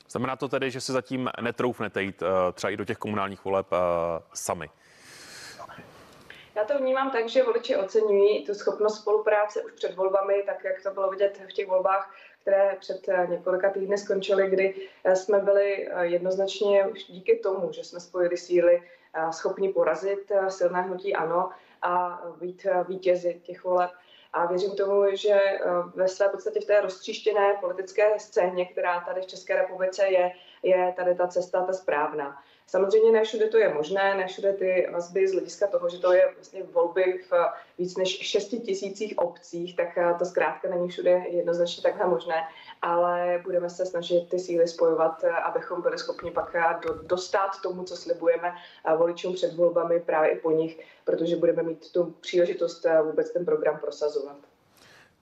Znamená 0.10 0.36
to 0.36 0.48
tedy, 0.48 0.72
že 0.72 0.82
se 0.82 0.94
zatím 0.94 1.30
netroufnete 1.42 2.04
jít 2.04 2.24
eh, 2.24 2.52
třeba 2.52 2.72
i 2.72 2.78
do 2.78 2.86
těch 2.86 2.98
komunálních 2.98 3.46
voleb 3.46 3.68
eh, 3.72 3.78
sami? 4.34 4.70
Já 6.56 6.66
to 6.66 6.78
vnímám 6.78 7.12
tak, 7.12 7.30
že 7.30 7.44
voliči 7.44 7.76
oceňují 7.76 8.46
tu 8.46 8.54
schopnost 8.54 9.02
spolupráce 9.02 9.64
už 9.64 9.72
před 9.72 9.96
volbami, 9.96 10.44
tak 10.46 10.64
jak 10.64 10.84
to 10.84 10.92
bylo 10.92 11.10
vidět 11.10 11.42
v 11.50 11.54
těch 11.54 11.68
volbách, 11.68 12.14
které 12.50 12.76
před 12.80 13.10
eh, 13.10 13.28
několika 13.30 13.70
týdny 13.70 13.98
skončily, 13.98 14.50
kdy 14.50 14.76
eh, 15.04 15.16
jsme 15.16 15.40
byli 15.40 15.88
eh, 15.88 16.06
jednoznačně 16.06 16.88
už 16.88 17.04
díky 17.04 17.36
tomu, 17.36 17.72
že 17.72 17.84
jsme 17.84 18.00
spojili 18.00 18.38
síly, 18.38 18.84
schopni 19.32 19.74
porazit 19.74 20.32
silné 20.48 20.82
hnutí 20.82 21.16
ANO 21.16 21.50
a 21.82 22.22
být 22.42 22.68
vítězi 22.88 23.42
těch 23.44 23.64
voleb. 23.64 23.92
A 24.34 24.46
věřím 24.46 24.76
tomu, 24.76 25.04
že 25.16 25.40
ve 25.96 26.08
své 26.08 26.30
podstatě 26.30 26.60
v 26.60 26.66
té 26.66 26.82
roztříštěné 26.82 27.54
politické 27.62 28.20
scéně, 28.20 28.66
která 28.66 29.00
tady 29.00 29.22
v 29.22 29.26
České 29.26 29.56
republice 29.56 30.08
je, 30.08 30.32
je 30.64 30.94
tady 30.98 31.16
ta 31.16 31.28
cesta 31.28 31.62
ta 31.62 31.74
správná. 31.74 32.44
Samozřejmě 32.70 33.12
ne 33.12 33.24
všude 33.24 33.48
to 33.48 33.58
je 33.58 33.74
možné, 33.74 34.16
ne 34.18 34.28
všude 34.28 34.54
ty 34.54 34.88
vazby 34.92 35.28
z 35.28 35.32
hlediska 35.32 35.68
toho, 35.68 35.90
že 35.90 35.98
to 35.98 36.14
je 36.14 36.34
vlastně 36.36 36.64
volby 36.64 37.20
v 37.30 37.34
víc 37.78 37.98
než 37.98 38.28
6 38.28 38.48
tisících 38.48 39.18
obcích, 39.18 39.76
tak 39.76 39.98
eh, 39.98 40.16
to 40.20 40.26
zkrátka 40.26 40.70
není 40.70 40.90
všude 40.90 41.12
jednoznačně 41.30 41.84
takhle 41.84 42.08
možné, 42.08 42.36
ale 42.82 43.42
budeme 43.44 43.70
se 43.70 43.86
snažit 43.86 44.30
ty 44.30 44.40
síly 44.40 44.68
spojovat, 44.68 45.24
eh, 45.24 45.30
abychom 45.30 45.82
byli 45.82 45.98
schopni 45.98 46.32
pak 46.32 46.56
eh, 46.56 46.76
dostat 47.04 47.62
tomu, 47.64 47.84
co 47.84 47.96
slibujeme 47.98 48.54
voličům 48.98 49.34
před 49.34 49.56
volbami 49.56 50.00
právě 50.00 50.32
i 50.32 50.40
po 50.40 50.52
nich, 50.52 50.86
protože 51.06 51.36
budeme 51.36 51.64
mít 51.64 51.92
tu 51.92 52.16
příležitost 52.22 52.86
vůbec 53.04 53.32
ten 53.32 53.46
program 53.46 53.80
prosazovat. 53.80 54.49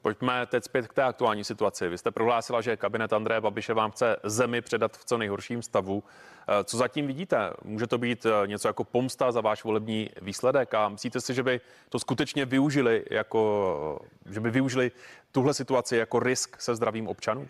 Pojďme 0.01 0.45
teď 0.45 0.63
zpět 0.63 0.87
k 0.87 0.93
té 0.93 1.03
aktuální 1.03 1.43
situaci. 1.43 1.89
Vy 1.89 1.97
jste 1.97 2.11
prohlásila, 2.11 2.61
že 2.61 2.77
kabinet 2.77 3.13
Andreje 3.13 3.41
Babiše 3.41 3.73
vám 3.73 3.91
chce 3.91 4.17
zemi 4.23 4.61
předat 4.61 4.97
v 4.97 5.05
co 5.05 5.17
nejhorším 5.17 5.61
stavu. 5.61 6.03
Eh, 6.49 6.63
co 6.63 6.77
zatím 6.77 7.07
vidíte? 7.07 7.53
Může 7.63 7.87
to 7.87 7.97
být 7.97 8.25
eh, 8.25 8.47
něco 8.47 8.67
jako 8.67 8.83
pomsta 8.83 9.31
za 9.31 9.41
váš 9.41 9.63
volební 9.63 10.09
výsledek 10.21 10.73
a 10.73 10.89
myslíte 10.89 11.21
si, 11.21 11.33
že 11.33 11.43
by 11.43 11.61
to 11.89 11.99
skutečně 11.99 12.45
využili 12.45 13.05
jako, 13.11 14.01
že 14.29 14.39
by 14.39 14.51
využili 14.51 14.91
tuhle 15.31 15.53
situaci 15.53 15.97
jako 15.97 16.19
risk 16.19 16.61
se 16.61 16.75
zdravím 16.75 17.07
občanů? 17.07 17.47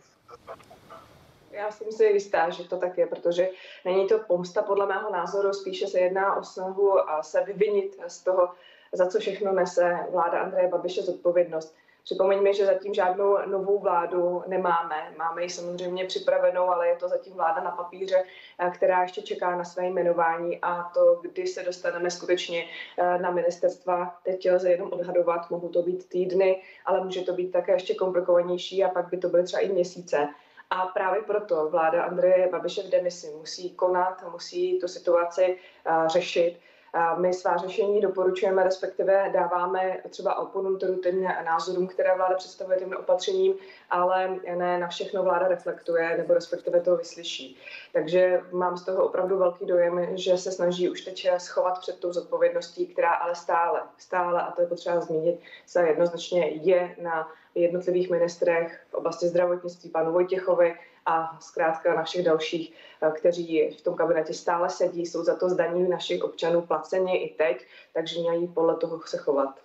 Já 1.51 1.71
jsem 1.71 1.91
si 1.91 2.03
jistá, 2.03 2.49
že 2.49 2.63
to 2.63 2.77
tak 2.77 2.97
je, 2.97 3.07
protože 3.07 3.49
není 3.85 4.07
to 4.07 4.19
pomsta 4.19 4.61
podle 4.61 4.87
mého 4.87 5.11
názoru, 5.11 5.53
spíše 5.53 5.87
se 5.87 5.99
jedná 5.99 6.35
o 6.35 6.43
snahu 6.43 6.99
se 7.21 7.43
vyvinit 7.43 7.99
z 8.07 8.23
toho, 8.23 8.49
za 8.93 9.07
co 9.07 9.19
všechno 9.19 9.51
nese 9.51 9.97
vláda 10.11 10.39
Andreje 10.39 10.67
Babiše 10.67 11.01
zodpovědnost. 11.01 11.75
Připomeňme, 12.07 12.53
že 12.53 12.65
zatím 12.65 12.93
žádnou 12.93 13.37
novou 13.45 13.79
vládu 13.79 14.43
nemáme. 14.47 15.13
Máme 15.17 15.43
ji 15.43 15.49
samozřejmě 15.49 16.05
připravenou, 16.05 16.69
ale 16.69 16.87
je 16.87 16.95
to 16.95 17.09
zatím 17.09 17.33
vláda 17.33 17.61
na 17.61 17.71
papíře, 17.71 18.23
eh, 18.59 18.69
která 18.69 19.01
ještě 19.01 19.21
čeká 19.21 19.55
na 19.55 19.63
své 19.63 19.85
jmenování 19.85 20.59
a 20.61 20.83
to, 20.83 21.19
kdy 21.21 21.47
se 21.47 21.63
dostaneme 21.63 22.11
skutečně 22.11 22.65
eh, 22.97 23.19
na 23.19 23.31
ministerstva, 23.31 24.19
teď 24.23 24.51
lze 24.51 24.71
jenom 24.71 24.93
odhadovat, 24.93 25.49
mohou 25.49 25.69
to 25.69 25.81
být 25.81 26.09
týdny, 26.09 26.61
ale 26.85 27.03
může 27.03 27.21
to 27.21 27.33
být 27.33 27.51
také 27.51 27.71
ještě 27.71 27.95
komplikovanější 27.95 28.83
a 28.83 28.89
pak 28.89 29.09
by 29.09 29.17
to 29.17 29.29
byly 29.29 29.43
třeba 29.43 29.61
i 29.61 29.69
měsíce. 29.69 30.27
A 30.69 30.85
právě 30.85 31.21
proto 31.21 31.69
vláda 31.69 32.03
Andreje 32.03 32.49
Babiše 32.51 32.83
v 32.83 32.89
demisi 32.89 33.33
musí 33.37 33.69
konat, 33.69 34.23
musí 34.31 34.79
tu 34.79 34.87
situaci 34.87 35.57
eh, 35.85 35.91
řešit 36.07 36.59
my 37.17 37.33
svá 37.33 37.57
řešení 37.57 38.01
doporučujeme, 38.01 38.63
respektive 38.63 39.29
dáváme 39.33 39.97
třeba 40.09 40.37
oponentům 40.37 41.01
těm 41.01 41.23
názorům, 41.23 41.87
které 41.87 42.15
vláda 42.15 42.35
představuje 42.35 42.77
těm 42.77 42.93
opatřením, 42.93 43.53
ale 43.89 44.39
ne 44.55 44.77
na 44.79 44.87
všechno 44.87 45.23
vláda 45.23 45.47
reflektuje 45.47 46.17
nebo 46.17 46.33
respektive 46.33 46.81
to 46.81 46.97
vyslyší. 46.97 47.57
Takže 47.93 48.41
mám 48.51 48.77
z 48.77 48.85
toho 48.85 49.05
opravdu 49.05 49.37
velký 49.37 49.65
dojem, 49.65 50.17
že 50.17 50.37
se 50.37 50.51
snaží 50.51 50.89
už 50.89 51.01
teď 51.01 51.27
schovat 51.37 51.79
před 51.79 51.99
tou 51.99 52.13
zodpovědností, 52.13 52.87
která 52.87 53.11
ale 53.11 53.35
stále, 53.35 53.81
stále, 53.97 54.41
a 54.41 54.51
to 54.51 54.61
je 54.61 54.67
potřeba 54.67 54.99
zmínit, 54.99 55.39
se 55.65 55.87
jednoznačně 55.87 56.47
je 56.47 56.95
na 57.01 57.31
jednotlivých 57.55 58.09
ministrech 58.09 58.81
v 58.89 58.93
oblasti 58.93 59.27
zdravotnictví, 59.27 59.89
panu 59.89 60.11
Vojtěchovi 60.11 60.75
a 61.07 61.37
zkrátka 61.39 61.93
na 61.93 62.03
všech 62.03 62.25
dalších, 62.25 62.73
eh, 63.01 63.11
kteří 63.11 63.75
v 63.79 63.81
tom 63.81 63.95
kabinetě 63.95 64.33
stále 64.33 64.69
sedí, 64.69 65.05
jsou 65.05 65.23
za 65.23 65.35
to 65.35 65.49
zdaní 65.49 65.89
našich 65.89 66.23
občanů 66.23 66.61
placeni 66.61 67.17
i 67.17 67.35
teď, 67.35 67.65
takže 67.93 68.19
mějí 68.19 68.47
podle 68.47 68.75
toho 68.75 69.01
se 69.05 69.17
chovat. 69.17 69.59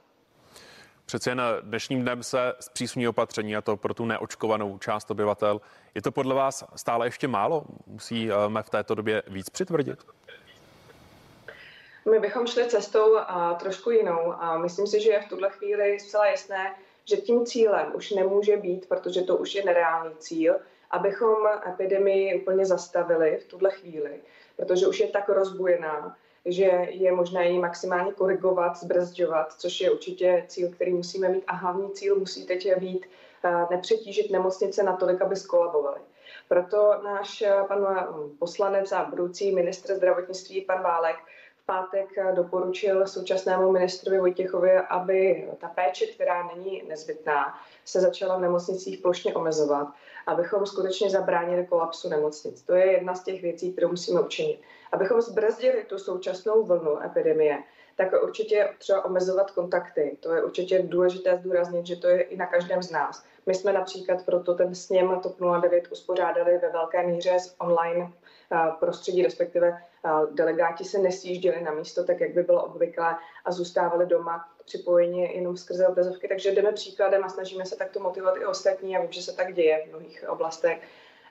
Přece 1.07 1.31
jen 1.31 1.43
dnešním 1.61 2.03
dnem 2.03 2.23
se 2.23 2.55
zpřísňují 2.61 3.09
opatření 3.09 3.57
a 3.57 3.61
to 3.61 3.77
pro 3.77 3.95
tu 3.95 4.05
neočkovanou 4.05 4.79
část 4.79 5.11
obyvatel. 5.11 5.61
Je 5.95 6.03
to 6.03 6.13
podle 6.13 6.35
vás 6.35 6.65
stále 6.77 7.07
ještě 7.07 7.29
málo? 7.29 7.65
Musíme 7.87 8.63
v 8.63 8.71
této 8.71 8.95
době 8.95 9.23
víc 9.27 9.51
přitvrdit? 9.51 9.99
My 12.11 12.19
bychom 12.21 12.47
šli 12.47 12.67
cestou 12.67 13.17
a 13.17 13.55
trošku 13.55 13.91
jinou 13.91 14.33
a 14.39 14.59
myslím 14.59 14.87
si, 14.87 15.01
že 15.01 15.11
je 15.11 15.23
v 15.23 15.29
tuhle 15.29 15.51
chvíli 15.51 16.01
zcela 16.01 16.27
jasné, 16.27 16.75
že 17.05 17.17
tím 17.17 17.47
cílem 17.47 17.93
už 17.95 18.11
nemůže 18.11 18.57
být, 18.57 18.89
protože 18.89 19.23
to 19.23 19.37
už 19.37 19.55
je 19.55 19.65
nereálný 19.65 20.15
cíl, 20.19 20.55
abychom 20.93 21.37
epidemii 21.69 22.41
úplně 22.41 22.67
zastavili 22.67 23.39
v 23.39 23.45
tuhle 23.45 23.71
chvíli, 23.71 24.21
protože 24.57 24.87
už 24.87 25.01
je 25.01 25.09
tak 25.09 25.29
rozbujená, 25.29 26.17
že 26.45 26.65
je 26.91 27.13
možné 27.13 27.49
ji 27.49 27.59
maximálně 27.59 28.13
korigovat, 28.13 28.77
zbrzdovat, 28.77 29.53
což 29.53 29.81
je 29.81 29.91
určitě 29.91 30.45
cíl, 30.49 30.69
který 30.69 30.93
musíme 30.93 31.29
mít. 31.29 31.45
A 31.47 31.55
hlavní 31.55 31.91
cíl 31.91 32.19
musí 32.19 32.47
teď 32.47 32.77
být 32.79 33.07
eh, 33.45 33.67
nepřetížit 33.71 34.31
nemocnice 34.31 34.83
natolik, 34.83 35.23
aby 35.23 35.37
skolabovaly. 35.37 36.01
Proto 36.49 37.01
náš 37.05 37.43
eh, 37.43 37.55
pan 37.69 37.87
eh, 37.99 38.07
poslanec 38.39 38.93
a 38.93 39.05
budoucí 39.05 39.55
ministr 39.55 39.95
zdravotnictví, 39.95 40.61
pan 40.61 40.83
Válek, 40.83 41.17
v 41.63 41.67
pátek 41.67 42.09
doporučil 42.35 43.07
současnému 43.07 43.73
ministrovi 43.73 44.19
Vojtěchovi, 44.19 44.77
aby 44.79 45.49
ta 45.61 45.69
péče, 45.69 46.07
která 46.07 46.51
není 46.55 46.83
nezbytná, 46.89 47.59
se 47.85 48.01
začala 48.01 48.37
v 48.37 48.41
nemocnicích 48.41 48.99
plošně 48.99 49.35
omezovat, 49.35 49.89
abychom 50.27 50.67
skutečně 50.67 51.11
zabránili 51.11 51.67
kolapsu 51.67 52.09
nemocnic. 52.09 52.63
To 52.63 52.75
je 52.75 52.93
jedna 52.93 53.15
z 53.15 53.25
těch 53.25 53.43
věcí, 53.43 53.73
kterou 53.73 53.89
musíme 53.89 54.21
učinit. 54.21 54.61
Abychom 54.93 55.21
zbrzdili 55.21 55.85
tu 55.85 55.99
současnou 55.99 56.65
vlnu 56.65 57.03
epidemie, 57.03 57.59
tak 57.97 58.23
určitě 58.23 58.69
třeba 58.79 59.05
omezovat 59.05 59.51
kontakty. 59.51 60.17
To 60.21 60.35
je 60.35 60.45
určitě 60.45 60.83
důležité 60.83 61.37
zdůraznit, 61.37 61.87
že 61.87 61.97
to 61.97 62.09
je 62.09 62.21
i 62.23 62.37
na 62.37 62.47
každém 62.47 62.83
z 62.83 62.91
nás. 62.91 63.25
My 63.47 63.55
jsme 63.55 63.73
například 63.73 64.25
proto 64.25 64.55
ten 64.55 64.75
sněm 64.75 65.21
TOP 65.23 65.37
09 65.61 65.93
uspořádali 65.93 66.59
ve 66.59 66.69
velké 66.69 67.07
míře 67.07 67.39
z 67.41 67.55
online 67.59 68.13
prostředí, 68.81 69.23
respektive 69.23 69.83
delegáti 70.31 70.85
se 70.85 70.99
nesjížděli 70.99 71.63
na 71.63 71.73
místo, 71.73 72.05
tak 72.05 72.21
jak 72.21 72.35
by 72.35 72.43
bylo 72.43 72.65
obvyklé 72.65 73.17
a 73.45 73.53
zůstávali 73.53 74.07
doma 74.07 74.49
připojeni 74.65 75.37
jenom 75.37 75.57
skrze 75.57 75.87
obrazovky. 75.87 76.29
Takže 76.29 76.51
jdeme 76.51 76.73
příkladem 76.73 77.25
a 77.25 77.29
snažíme 77.29 77.67
se 77.67 77.77
takto 77.77 78.01
motivovat 78.01 78.37
i 78.37 78.45
ostatní. 78.45 78.97
a 78.97 79.01
vím, 79.01 79.13
že 79.13 79.23
se 79.23 79.37
tak 79.37 79.55
děje 79.55 79.83
v 79.85 79.89
mnohých 79.89 80.25
oblastech. 80.29 80.83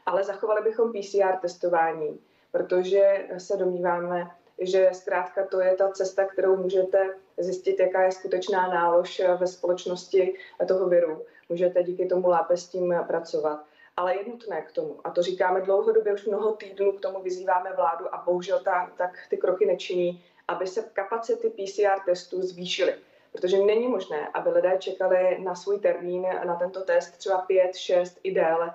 Ale 0.06 0.24
zachovali 0.24 0.62
bychom 0.62 0.92
PCR 0.92 1.38
testování, 1.42 2.20
protože 2.52 3.28
se 3.38 3.58
domníváme, 3.58 4.32
že 4.60 4.90
zkrátka 4.94 5.46
to 5.46 5.62
je 5.62 5.76
ta 5.76 5.92
cesta, 5.92 6.26
kterou 6.26 6.56
můžete 6.56 7.16
zjistit, 7.38 7.80
jaká 7.80 8.04
je 8.04 8.12
skutečná 8.12 8.68
nálož 8.68 9.22
ve 9.40 9.48
společnosti 9.48 10.38
toho 10.68 10.90
viru. 10.90 11.26
Můžete 11.50 11.84
díky 11.84 12.06
tomu 12.06 12.30
lépe 12.30 12.58
s 12.58 12.68
tím 12.68 12.96
pracovat 13.08 13.66
ale 13.98 14.18
je 14.18 14.30
nutné 14.30 14.62
k 14.62 14.72
tomu. 14.72 15.00
A 15.04 15.10
to 15.10 15.22
říkáme 15.22 15.62
dlouhodobě, 15.62 16.14
už 16.14 16.26
mnoho 16.26 16.52
týdnů 16.52 16.92
k 16.92 17.02
tomu 17.02 17.22
vyzýváme 17.22 17.74
vládu 17.74 18.16
a 18.16 18.24
bohužel 18.26 18.60
ta, 18.60 18.92
tak 18.98 19.18
ty 19.30 19.38
kroky 19.38 19.66
nečiní, 19.66 20.24
aby 20.48 20.68
se 20.68 20.84
kapacity 20.94 21.50
PCR 21.50 22.00
testů 22.06 22.42
zvýšily. 22.42 22.96
Protože 23.32 23.58
není 23.58 23.88
možné, 23.88 24.28
aby 24.34 24.50
lidé 24.50 24.78
čekali 24.80 25.40
na 25.44 25.56
svůj 25.56 25.80
termín, 25.80 26.26
na 26.46 26.56
tento 26.56 26.82
test 26.82 27.18
třeba 27.18 27.38
5, 27.38 27.76
6 27.76 28.20
i 28.24 28.34
déle, 28.34 28.74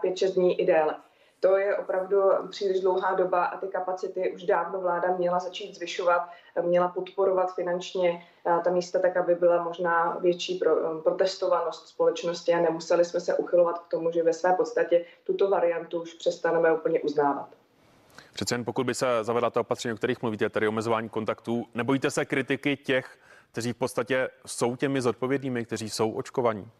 5, 0.00 0.18
6 0.18 0.32
dní 0.32 0.60
i 0.60 0.66
déle. 0.66 0.94
To 1.40 1.56
je 1.56 1.76
opravdu 1.76 2.22
příliš 2.50 2.80
dlouhá 2.80 3.14
doba 3.14 3.44
a 3.44 3.58
ty 3.58 3.66
kapacity 3.66 4.32
už 4.34 4.44
dávno 4.44 4.80
vláda 4.80 5.16
měla 5.16 5.38
začít 5.38 5.74
zvyšovat, 5.74 6.28
měla 6.62 6.88
podporovat 6.88 7.54
finančně 7.54 8.26
ta 8.64 8.70
místa 8.70 8.98
tak, 8.98 9.16
aby 9.16 9.34
byla 9.34 9.62
možná 9.62 10.18
větší 10.20 10.54
pro, 10.54 11.00
protestovanost 11.00 11.88
společnosti 11.88 12.52
a 12.52 12.60
nemuseli 12.60 13.04
jsme 13.04 13.20
se 13.20 13.36
uchylovat 13.36 13.78
k 13.78 13.88
tomu, 13.88 14.10
že 14.10 14.22
ve 14.22 14.32
své 14.32 14.52
podstatě 14.52 15.04
tuto 15.24 15.50
variantu 15.50 16.02
už 16.02 16.14
přestaneme 16.14 16.72
úplně 16.72 17.00
uznávat. 17.00 17.48
Přece 18.32 18.54
jen 18.54 18.64
pokud 18.64 18.86
by 18.86 18.94
se 18.94 19.06
zavedla 19.22 19.50
ta 19.50 19.60
opatření, 19.60 19.92
o 19.92 19.96
kterých 19.96 20.22
mluvíte, 20.22 20.48
tedy 20.48 20.68
omezování 20.68 21.08
kontaktů, 21.08 21.66
nebojíte 21.74 22.10
se 22.10 22.24
kritiky 22.24 22.76
těch, 22.76 23.18
kteří 23.52 23.72
v 23.72 23.76
podstatě 23.76 24.30
jsou 24.46 24.76
těmi 24.76 25.02
zodpovědnými, 25.02 25.64
kteří 25.64 25.90
jsou 25.90 26.12
očkovaní? 26.12 26.70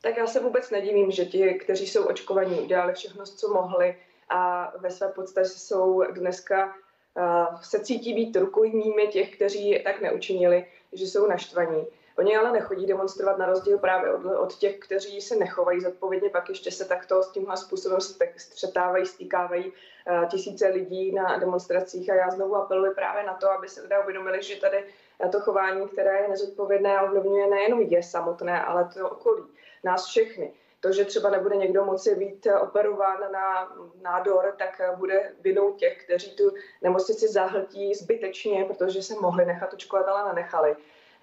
tak 0.00 0.16
já 0.16 0.26
se 0.26 0.40
vůbec 0.40 0.70
nedivím, 0.70 1.10
že 1.10 1.24
ti, 1.24 1.54
kteří 1.54 1.86
jsou 1.86 2.04
očkovaní, 2.04 2.60
udělali 2.60 2.92
všechno, 2.92 3.24
co 3.24 3.54
mohli 3.54 3.96
a 4.28 4.72
ve 4.78 4.90
své 4.90 5.08
podstatě 5.08 5.48
jsou 5.48 6.02
dneska 6.12 6.74
se 7.62 7.80
cítí 7.80 8.14
být 8.14 8.36
rukojmími 8.36 9.06
těch, 9.06 9.36
kteří 9.36 9.80
tak 9.84 10.00
neučinili, 10.00 10.66
že 10.92 11.04
jsou 11.04 11.26
naštvaní. 11.26 11.86
Oni 12.18 12.36
ale 12.36 12.52
nechodí 12.52 12.86
demonstrovat 12.86 13.38
na 13.38 13.46
rozdíl 13.46 13.78
právě 13.78 14.12
od, 14.12 14.24
od 14.24 14.54
těch, 14.54 14.78
kteří 14.78 15.20
se 15.20 15.36
nechovají 15.36 15.80
zodpovědně, 15.80 16.30
pak 16.30 16.48
ještě 16.48 16.70
se 16.70 16.84
takto 16.84 17.22
s 17.22 17.30
tímhle 17.32 17.56
způsobem 17.56 18.00
střetávají, 18.36 19.06
stýkávají 19.06 19.64
uh, 19.66 20.24
tisíce 20.28 20.68
lidí 20.68 21.12
na 21.12 21.38
demonstracích 21.38 22.10
a 22.10 22.14
já 22.14 22.30
znovu 22.30 22.56
apeluji 22.56 22.94
právě 22.94 23.22
na 23.22 23.34
to, 23.34 23.50
aby 23.50 23.68
se 23.68 23.82
lidé 23.82 23.98
uvědomili, 23.98 24.42
že 24.42 24.56
tady 24.56 24.84
to 25.32 25.40
chování, 25.40 25.88
které 25.88 26.22
je 26.22 26.28
nezodpovědné 26.28 26.98
a 26.98 27.02
ovlivňuje 27.02 27.46
nejenom 27.50 27.80
je 27.80 28.02
samotné, 28.02 28.64
ale 28.64 28.90
to 28.94 29.10
okolí 29.10 29.42
nás 29.84 30.06
všechny. 30.06 30.52
To, 30.80 30.92
že 30.92 31.04
třeba 31.04 31.30
nebude 31.30 31.56
někdo 31.56 31.84
moci 31.84 32.14
být 32.14 32.46
operován 32.60 33.32
na 33.32 33.76
nádor, 34.02 34.54
tak 34.58 34.80
bude 34.96 35.32
vinou 35.40 35.72
těch, 35.72 36.04
kteří 36.04 36.36
tu 36.36 36.52
nemocnici 36.82 37.28
zahltí 37.28 37.94
zbytečně, 37.94 38.64
protože 38.64 39.02
se 39.02 39.14
mohli 39.14 39.44
nechat 39.44 39.72
očkovat, 39.72 40.08
ale 40.08 40.34
nenechali. 40.34 40.76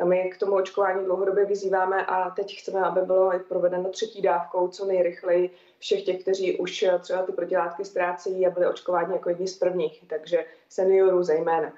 My 0.04 0.30
k 0.30 0.38
tomu 0.38 0.56
očkování 0.56 1.06
dlouhodobě 1.06 1.46
vyzýváme 1.46 2.06
a 2.06 2.30
teď 2.30 2.60
chceme, 2.60 2.80
aby 2.82 3.02
bylo 3.02 3.32
provedeno 3.48 3.90
třetí 3.90 4.22
dávkou 4.22 4.68
co 4.68 4.86
nejrychleji 4.86 5.50
všech 5.80 6.04
těch, 6.04 6.22
kteří 6.22 6.60
už 6.60 6.86
třeba 7.00 7.24
ty 7.24 7.32
protilátky 7.32 7.86
ztrácejí 7.86 8.48
a 8.48 8.50
byli 8.50 8.68
očkováni 8.68 9.14
jako 9.14 9.30
jedni 9.30 9.48
z 9.48 9.58
prvních, 9.58 10.04
takže 10.08 10.46
seniorů 10.70 11.24
zejména. 11.24 11.74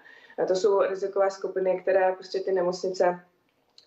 To 0.48 0.56
jsou 0.56 0.82
rizikové 0.82 1.32
skupiny, 1.32 1.80
které 1.82 2.12
prostě 2.14 2.40
ty 2.40 2.52
nemocnice 2.52 3.20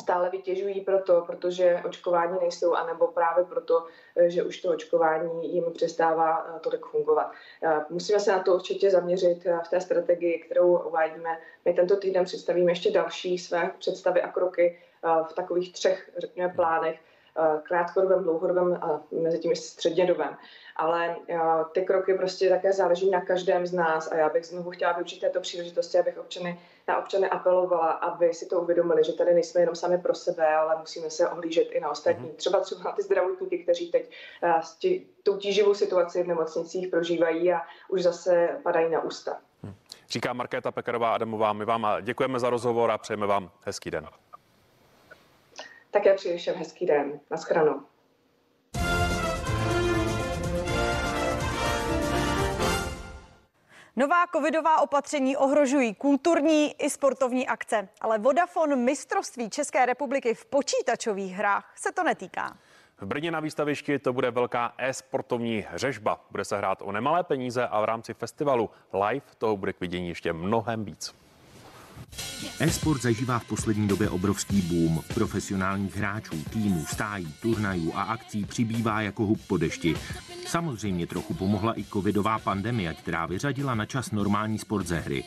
stále 0.00 0.30
vytěžují 0.30 0.80
proto, 0.80 1.22
protože 1.26 1.82
očkování 1.84 2.38
nejsou, 2.40 2.74
anebo 2.74 3.06
právě 3.06 3.44
proto, 3.44 3.86
že 4.26 4.42
už 4.42 4.60
to 4.60 4.70
očkování 4.70 5.54
jim 5.54 5.64
přestává 5.72 6.46
eh, 6.56 6.60
tolik 6.60 6.86
fungovat. 6.86 7.32
Eh, 7.62 7.84
musíme 7.90 8.20
se 8.20 8.32
na 8.32 8.42
to 8.42 8.54
určitě 8.54 8.90
zaměřit 8.90 9.46
eh, 9.46 9.58
v 9.64 9.68
té 9.68 9.80
strategii, 9.80 10.38
kterou 10.38 10.78
uvádíme. 10.78 11.38
My 11.64 11.72
tento 11.72 11.96
týden 11.96 12.24
představíme 12.24 12.72
ještě 12.72 12.90
další 12.90 13.38
své 13.38 13.70
představy 13.78 14.22
a 14.22 14.28
kroky 14.28 14.78
v 15.30 15.32
takových 15.32 15.72
třech, 15.72 16.10
řekněme, 16.18 16.52
plánech, 16.56 17.00
krátkodobém, 17.62 18.22
dlouhodobém 18.22 18.74
a 18.74 19.00
mezi 19.12 19.38
tím 19.38 19.52
i 19.52 19.56
střednědobém 19.56 20.36
ale 20.80 21.16
eh, 21.28 21.38
ty 21.72 21.82
kroky 21.82 22.14
prostě 22.14 22.48
také 22.48 22.72
záleží 22.72 23.10
na 23.10 23.20
každém 23.20 23.66
z 23.66 23.72
nás 23.72 24.12
a 24.12 24.16
já 24.16 24.28
bych 24.28 24.46
znovu 24.46 24.70
chtěla 24.70 24.92
využít 24.92 25.20
této 25.20 25.40
příležitosti, 25.40 25.98
abych 25.98 26.18
občany, 26.18 26.60
na 26.88 26.98
občany 26.98 27.30
apelovala, 27.30 27.90
aby 27.90 28.34
si 28.34 28.46
to 28.46 28.60
uvědomili, 28.60 29.04
že 29.04 29.12
tady 29.12 29.34
nejsme 29.34 29.60
jenom 29.60 29.74
sami 29.74 29.98
pro 29.98 30.14
sebe, 30.14 30.54
ale 30.54 30.76
musíme 30.78 31.10
se 31.10 31.28
ohlížet 31.28 31.68
i 31.70 31.80
na 31.80 31.90
ostatní. 31.90 32.26
Mm-hmm. 32.26 32.36
Třeba 32.36 32.60
třeba 32.60 32.82
na 32.84 32.92
ty 32.92 33.02
zdravotníky, 33.02 33.58
kteří 33.58 33.90
teď 33.90 34.10
tí, 34.78 35.06
tu 35.22 35.36
tíživou 35.36 35.74
situaci 35.74 36.22
v 36.22 36.28
nemocnicích 36.28 36.88
prožívají 36.88 37.52
a 37.52 37.60
už 37.88 38.02
zase 38.02 38.48
padají 38.62 38.90
na 38.90 39.02
ústa. 39.02 39.36
Hmm. 39.62 39.74
Říká 40.08 40.32
Markéta 40.32 40.72
Pekarová 40.72 41.14
Adamová. 41.14 41.52
My 41.52 41.64
vám 41.64 41.86
děkujeme 42.00 42.40
za 42.40 42.50
rozhovor 42.50 42.90
a 42.90 42.98
přejeme 42.98 43.26
vám 43.26 43.50
hezký 43.64 43.90
den. 43.90 44.06
Také 45.90 46.14
přeji 46.14 46.38
všem 46.38 46.56
hezký 46.56 46.86
den. 46.86 47.20
Naschranou. 47.30 47.80
Nová 53.96 54.26
covidová 54.34 54.80
opatření 54.80 55.36
ohrožují 55.36 55.94
kulturní 55.94 56.74
i 56.82 56.90
sportovní 56.90 57.46
akce, 57.46 57.88
ale 58.00 58.18
Vodafone 58.18 58.76
mistrovství 58.76 59.50
České 59.50 59.86
republiky 59.86 60.34
v 60.34 60.46
počítačových 60.46 61.32
hrách 61.32 61.72
se 61.76 61.92
to 61.92 62.02
netýká. 62.02 62.56
V 62.98 63.06
Brně 63.06 63.30
na 63.30 63.40
výstavišti 63.40 63.98
to 63.98 64.12
bude 64.12 64.30
velká 64.30 64.74
e-sportovní 64.78 65.66
řežba. 65.74 66.20
Bude 66.30 66.44
se 66.44 66.56
hrát 66.58 66.82
o 66.82 66.92
nemalé 66.92 67.24
peníze 67.24 67.68
a 67.68 67.80
v 67.80 67.84
rámci 67.84 68.14
festivalu 68.14 68.70
live 68.92 69.26
toho 69.38 69.56
bude 69.56 69.72
k 69.72 69.80
vidění 69.80 70.08
ještě 70.08 70.32
mnohem 70.32 70.84
víc. 70.84 71.14
E-sport 72.60 73.02
zažívá 73.02 73.38
v 73.38 73.44
poslední 73.44 73.88
době 73.88 74.10
obrovský 74.10 74.62
boom. 74.62 75.02
Profesionálních 75.14 75.96
hráčů, 75.96 76.44
týmů, 76.50 76.84
stájí, 76.88 77.34
turnajů 77.42 77.92
a 77.94 78.02
akcí 78.02 78.44
přibývá 78.44 79.00
jako 79.00 79.26
hub 79.26 79.40
po 79.46 79.56
dešti. 79.56 79.94
Samozřejmě 80.46 81.06
trochu 81.06 81.34
pomohla 81.34 81.78
i 81.80 81.84
covidová 81.84 82.38
pandemie, 82.38 82.94
která 82.94 83.26
vyřadila 83.26 83.74
na 83.74 83.86
čas 83.86 84.10
normální 84.10 84.58
sport 84.58 84.86
ze 84.86 85.00
hry. 85.00 85.24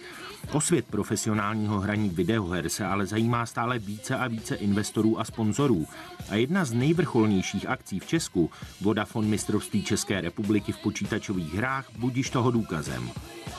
O 0.52 0.62
svět 0.62 0.86
profesionálního 0.86 1.80
hraní 1.80 2.10
videoher 2.10 2.70
se 2.70 2.86
ale 2.86 3.06
zajímá 3.06 3.46
stále 3.46 3.80
více 3.80 4.16
a 4.16 4.28
více 4.28 4.56
investorů 4.56 5.20
a 5.20 5.24
sponzorů. 5.24 5.88
A 6.34 6.36
jedna 6.36 6.66
z 6.66 6.74
nejvrcholnějších 6.74 7.70
akcí 7.70 8.00
v 8.00 8.06
Česku, 8.06 8.52
Vodafone 8.82 9.28
mistrovství 9.28 9.84
České 9.84 10.22
republiky 10.22 10.72
v 10.72 10.78
počítačových 10.78 11.54
hrách, 11.54 11.86
budíš 11.98 12.30
toho 12.30 12.52
důkazem. 12.52 13.10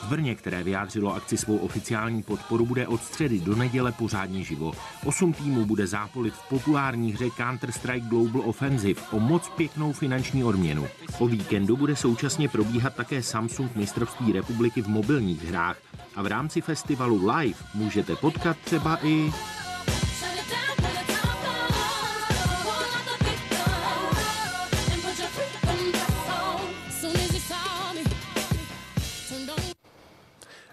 V 0.03 0.09
Brně, 0.09 0.35
které 0.35 0.63
vyjádřilo 0.63 1.15
akci 1.15 1.37
svou 1.37 1.57
oficiální 1.57 2.23
podporu, 2.23 2.67
bude 2.67 2.89
od 2.89 3.03
středy 3.03 3.41
do 3.41 3.57
neděle 3.57 3.93
pořádně 3.93 4.45
živo. 4.45 4.73
Osm 5.05 5.33
týmů 5.33 5.65
bude 5.65 5.87
zápolit 5.87 6.35
v 6.35 6.49
populární 6.49 7.13
hře 7.13 7.25
Counter-Strike 7.25 8.09
Global 8.09 8.43
Offensive 8.45 9.03
o 9.11 9.21
moc 9.21 9.49
pěknou 9.49 9.93
finanční 9.93 10.45
odměnu. 10.45 10.87
O 11.19 11.27
víkendu 11.27 11.77
bude 11.77 11.97
současně 11.97 12.49
probíhat 12.49 12.95
také 12.95 13.23
Samsung 13.23 13.77
mistrovství 13.77 14.33
republiky 14.33 14.83
v 14.83 14.89
mobilních 14.89 15.45
hrách 15.45 15.77
a 16.15 16.23
v 16.23 16.27
rámci 16.27 16.61
festivalu 16.61 17.31
Live 17.31 17.59
můžete 17.75 18.17
potkat 18.17 18.57
třeba 18.65 18.99
i 19.07 19.33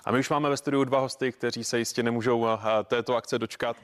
A 0.05 0.11
my 0.11 0.19
už 0.19 0.29
máme 0.29 0.49
ve 0.49 0.57
studiu 0.57 0.83
dva 0.83 0.99
hosty, 0.99 1.31
kteří 1.31 1.63
se 1.63 1.79
jistě 1.79 2.03
nemůžou 2.03 2.47
eh, 2.47 2.57
této 2.83 3.15
akce 3.15 3.39
dočkat. 3.39 3.77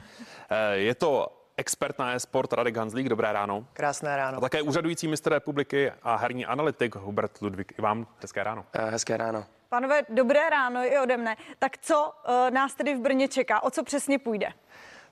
Eh, 0.49 0.75
je 0.77 0.95
to 0.95 1.27
expert 1.57 1.99
na 1.99 2.13
e-sport 2.13 2.53
Radek 2.53 2.77
Hanzlík, 2.77 3.09
dobré 3.09 3.33
ráno. 3.33 3.67
Krásné 3.73 4.17
ráno. 4.17 4.37
A 4.37 4.41
také 4.41 4.61
úřadující 4.61 5.07
mistr 5.07 5.31
republiky 5.31 5.91
a 6.03 6.15
herní 6.15 6.45
analytik 6.45 6.95
Hubert 6.95 7.41
Ludvík. 7.41 7.73
I 7.79 7.81
vám 7.81 8.07
hezké 8.21 8.43
ráno. 8.43 8.65
Eh, 8.73 8.89
hezké 8.91 9.17
ráno. 9.17 9.45
Panové, 9.69 10.01
dobré 10.09 10.49
ráno 10.49 10.79
i 10.79 10.99
ode 10.99 11.17
mne. 11.17 11.37
Tak 11.59 11.77
co 11.77 12.13
nás 12.49 12.75
tedy 12.75 12.95
v 12.95 12.99
Brně 12.99 13.27
čeká? 13.27 13.63
O 13.63 13.69
co 13.69 13.83
přesně 13.83 14.19
půjde? 14.19 14.53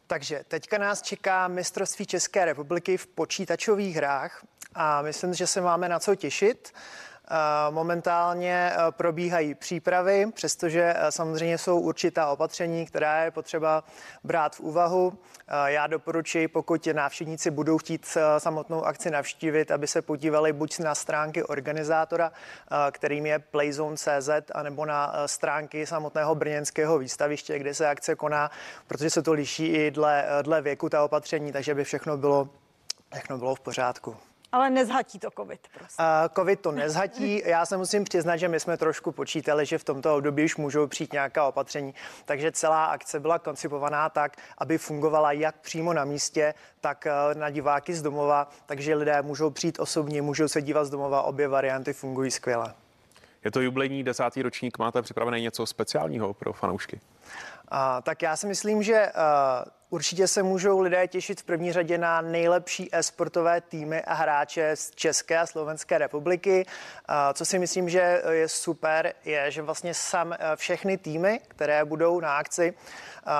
Takže 0.07 0.43
teďka 0.47 0.77
nás 0.77 1.01
čeká 1.01 1.47
mistrovství 1.47 2.05
České 2.05 2.45
republiky 2.45 2.97
v 2.97 3.07
počítačových 3.07 3.95
hrách 3.95 4.45
a 4.75 5.01
myslím, 5.01 5.33
že 5.33 5.47
se 5.47 5.61
máme 5.61 5.89
na 5.89 5.99
co 5.99 6.15
těšit. 6.15 6.73
Momentálně 7.69 8.71
e, 8.71 8.91
probíhají 8.91 9.55
přípravy, 9.55 10.25
přestože 10.33 10.93
e, 10.97 11.11
samozřejmě 11.11 11.57
jsou 11.57 11.79
určitá 11.79 12.29
opatření, 12.29 12.85
která 12.85 13.23
je 13.23 13.31
potřeba 13.31 13.83
brát 14.23 14.55
v 14.55 14.59
úvahu. 14.59 15.17
Já 15.65 15.87
doporučuji, 15.87 16.47
pokud 16.47 16.87
návštěvníci 16.87 17.51
budou 17.51 17.77
chtít 17.77 18.17
samotnou 18.37 18.85
akci 18.85 19.11
navštívit, 19.11 19.71
aby 19.71 19.87
se 19.87 20.01
podívali 20.01 20.53
buď 20.53 20.79
na 20.79 20.95
stránky 20.95 21.43
organizátora, 21.43 22.31
kterým 22.91 23.25
je 23.25 23.39
playzone.cz, 23.39 24.29
anebo 24.55 24.85
na 24.85 25.13
stránky 25.25 25.85
samotného 25.85 26.35
brněnského 26.35 26.97
výstaviště, 26.97 27.59
kde 27.59 27.73
se 27.73 27.87
akce 27.89 28.15
koná, 28.15 28.51
protože 28.87 29.09
se 29.09 29.21
to 29.21 29.33
liší 29.33 29.67
i 29.67 29.91
dle, 29.91 30.25
dle 30.41 30.61
věku 30.61 30.89
ta 30.89 31.03
opatření, 31.03 31.51
takže 31.51 31.75
by 31.75 31.83
všechno 31.83 32.17
bylo, 32.17 32.49
všechno 33.11 33.37
bylo 33.37 33.55
v 33.55 33.59
pořádku. 33.59 34.15
Ale 34.51 34.69
nezhatí 34.69 35.19
to 35.19 35.31
COVID, 35.31 35.59
prosím. 35.77 35.95
Uh, 35.99 36.33
COVID 36.35 36.59
to 36.59 36.71
nezhatí. 36.71 37.43
Já 37.45 37.65
se 37.65 37.77
musím 37.77 38.03
přiznat, 38.03 38.37
že 38.37 38.47
my 38.47 38.59
jsme 38.59 38.77
trošku 38.77 39.11
počítali, 39.11 39.65
že 39.65 39.77
v 39.77 39.83
tomto 39.83 40.15
období 40.15 40.45
už 40.45 40.55
můžou 40.55 40.87
přijít 40.87 41.13
nějaká 41.13 41.47
opatření. 41.47 41.93
Takže 42.25 42.51
celá 42.51 42.85
akce 42.85 43.19
byla 43.19 43.39
koncipovaná 43.39 44.09
tak, 44.09 44.37
aby 44.57 44.77
fungovala 44.77 45.31
jak 45.31 45.55
přímo 45.55 45.93
na 45.93 46.05
místě, 46.05 46.53
tak 46.81 47.07
uh, 47.07 47.39
na 47.39 47.49
diváky 47.49 47.93
z 47.93 48.01
domova. 48.01 48.49
Takže 48.65 48.95
lidé 48.95 49.21
můžou 49.21 49.49
přijít 49.49 49.79
osobně, 49.79 50.21
můžou 50.21 50.47
se 50.47 50.61
dívat 50.61 50.85
z 50.85 50.89
domova. 50.89 51.21
Obě 51.21 51.47
varianty 51.47 51.93
fungují 51.93 52.31
skvěle. 52.31 52.73
Je 53.45 53.51
to 53.51 53.61
jubilejní 53.61 54.03
desátý 54.03 54.41
ročník. 54.41 54.77
Máte 54.77 55.01
připravené 55.01 55.41
něco 55.41 55.65
speciálního 55.65 56.33
pro 56.33 56.53
fanoušky? 56.53 56.99
A, 57.67 58.01
tak 58.01 58.21
já 58.21 58.35
si 58.35 58.47
myslím, 58.47 58.83
že 58.83 59.11
uh, 59.15 59.71
určitě 59.95 60.27
se 60.27 60.43
můžou 60.43 60.79
lidé 60.79 61.07
těšit 61.07 61.41
v 61.41 61.43
první 61.43 61.73
řadě 61.73 61.97
na 61.97 62.21
nejlepší 62.21 62.89
e-sportové 62.91 63.61
týmy 63.61 64.01
a 64.01 64.13
hráče 64.13 64.75
z 64.75 64.91
České 64.91 65.37
a 65.37 65.45
Slovenské 65.45 65.97
republiky. 65.97 66.65
Co 67.33 67.45
si 67.45 67.59
myslím, 67.59 67.89
že 67.89 68.21
je 68.31 68.49
super, 68.49 69.13
je, 69.25 69.51
že 69.51 69.61
vlastně 69.61 69.93
sam 69.93 70.27
uh, 70.27 70.35
všechny 70.55 70.97
týmy, 70.97 71.39
které 71.47 71.85
budou 71.85 72.19
na 72.19 72.37
akci, 72.37 72.73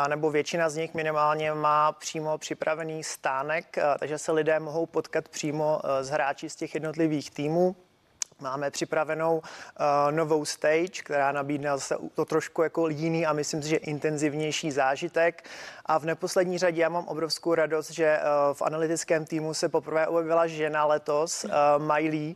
nebo 0.07 0.31
většina 0.31 0.69
z 0.69 0.75
nich 0.75 0.93
minimálně 0.93 1.53
má 1.53 1.91
přímo 1.91 2.37
připravený 2.37 3.03
stánek, 3.03 3.77
takže 3.99 4.17
se 4.17 4.31
lidé 4.31 4.59
mohou 4.59 4.85
potkat 4.85 5.29
přímo 5.29 5.81
uh, 5.83 5.89
s 6.01 6.09
hráči 6.09 6.49
z 6.49 6.55
těch 6.55 6.73
jednotlivých 6.73 7.31
týmů. 7.31 7.75
Máme 8.41 8.71
připravenou 8.71 9.37
uh, 9.37 9.43
novou 10.11 10.45
stage, 10.45 11.03
která 11.03 11.31
nabídne 11.31 11.69
zase 11.69 11.97
to 12.13 12.25
trošku 12.25 12.61
jako 12.61 12.89
jiný 12.89 13.25
a 13.25 13.33
myslím 13.33 13.63
si, 13.63 13.69
že 13.69 13.75
intenzivnější 13.75 14.71
zážitek. 14.71 15.49
A 15.85 15.97
v 15.97 16.05
neposlední 16.05 16.57
řadě 16.57 16.81
já 16.81 16.89
mám 16.89 17.07
obrovskou 17.07 17.55
radost, 17.55 17.91
že 17.91 18.19
uh, 18.19 18.53
v 18.53 18.61
analytickém 18.61 19.25
týmu 19.25 19.53
se 19.53 19.69
poprvé 19.69 20.07
objevila 20.07 20.47
žena 20.47 20.85
letos, 20.85 21.43
uh, 21.43 21.51
Miley, 21.77 22.35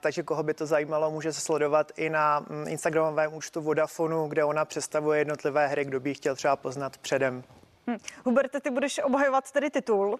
takže 0.00 0.22
koho 0.22 0.42
by 0.42 0.54
to 0.54 0.66
zajímalo, 0.66 1.10
může 1.10 1.32
se 1.32 1.40
sledovat 1.40 1.92
i 1.96 2.10
na 2.10 2.44
um, 2.50 2.68
Instagramovém 2.68 3.34
účtu 3.34 3.60
Vodafonu, 3.60 4.28
kde 4.28 4.44
ona 4.44 4.64
představuje 4.64 5.20
jednotlivé 5.20 5.66
hry, 5.66 5.84
kdo 5.84 6.00
by 6.00 6.14
chtěl 6.14 6.34
třeba 6.34 6.56
poznat 6.56 6.98
předem. 6.98 7.44
Hm. 7.90 7.96
Huberte, 8.24 8.60
ty 8.60 8.70
budeš 8.70 9.00
obhajovat 9.04 9.52
tedy 9.52 9.70
titul 9.70 10.18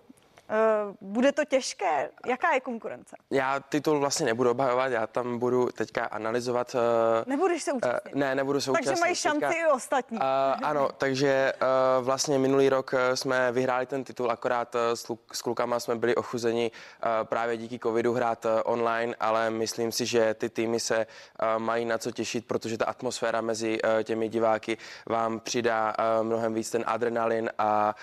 bude 1.00 1.32
to 1.32 1.44
těžké? 1.44 2.10
Jaká 2.26 2.52
je 2.52 2.60
konkurence? 2.60 3.16
Já 3.30 3.60
titul 3.60 4.00
vlastně 4.00 4.26
nebudu 4.26 4.50
obhajovat, 4.50 4.92
já 4.92 5.06
tam 5.06 5.38
budu 5.38 5.66
teďka 5.66 6.04
analyzovat. 6.04 6.74
Uh, 6.74 6.80
Nebudeš 7.26 7.62
se 7.62 7.72
účastnit? 7.72 8.14
Uh, 8.14 8.20
ne, 8.20 8.34
nebudu 8.34 8.60
se 8.60 8.70
účastnit. 8.70 8.86
Takže 8.88 9.00
mají 9.00 9.14
šanci 9.14 9.40
teďka, 9.40 9.52
i 9.52 9.66
ostatní. 9.66 10.18
Uh, 10.18 10.24
ano, 10.62 10.88
takže 10.98 11.52
uh, 11.62 12.04
vlastně 12.04 12.38
minulý 12.38 12.68
rok 12.68 12.94
jsme 13.14 13.52
vyhráli 13.52 13.86
ten 13.86 14.04
titul, 14.04 14.30
akorát 14.30 14.76
s, 14.94 15.16
s 15.32 15.42
klukama 15.42 15.80
jsme 15.80 15.96
byli 15.96 16.14
ochuzeni 16.14 16.70
uh, 16.70 17.10
právě 17.26 17.56
díky 17.56 17.78
covidu 17.78 18.12
hrát 18.12 18.46
online, 18.64 19.14
ale 19.20 19.50
myslím 19.50 19.92
si, 19.92 20.06
že 20.06 20.34
ty 20.34 20.48
týmy 20.48 20.80
se 20.80 21.06
mají 21.58 21.84
na 21.84 21.98
co 21.98 22.10
těšit, 22.10 22.46
protože 22.46 22.78
ta 22.78 22.84
atmosféra 22.84 23.40
mezi 23.40 23.78
těmi 24.04 24.28
diváky 24.28 24.78
vám 25.08 25.40
přidá 25.40 25.94
mnohem 26.22 26.54
víc 26.54 26.70
ten 26.70 26.84
adrenalin 26.86 27.50
a 27.58 27.94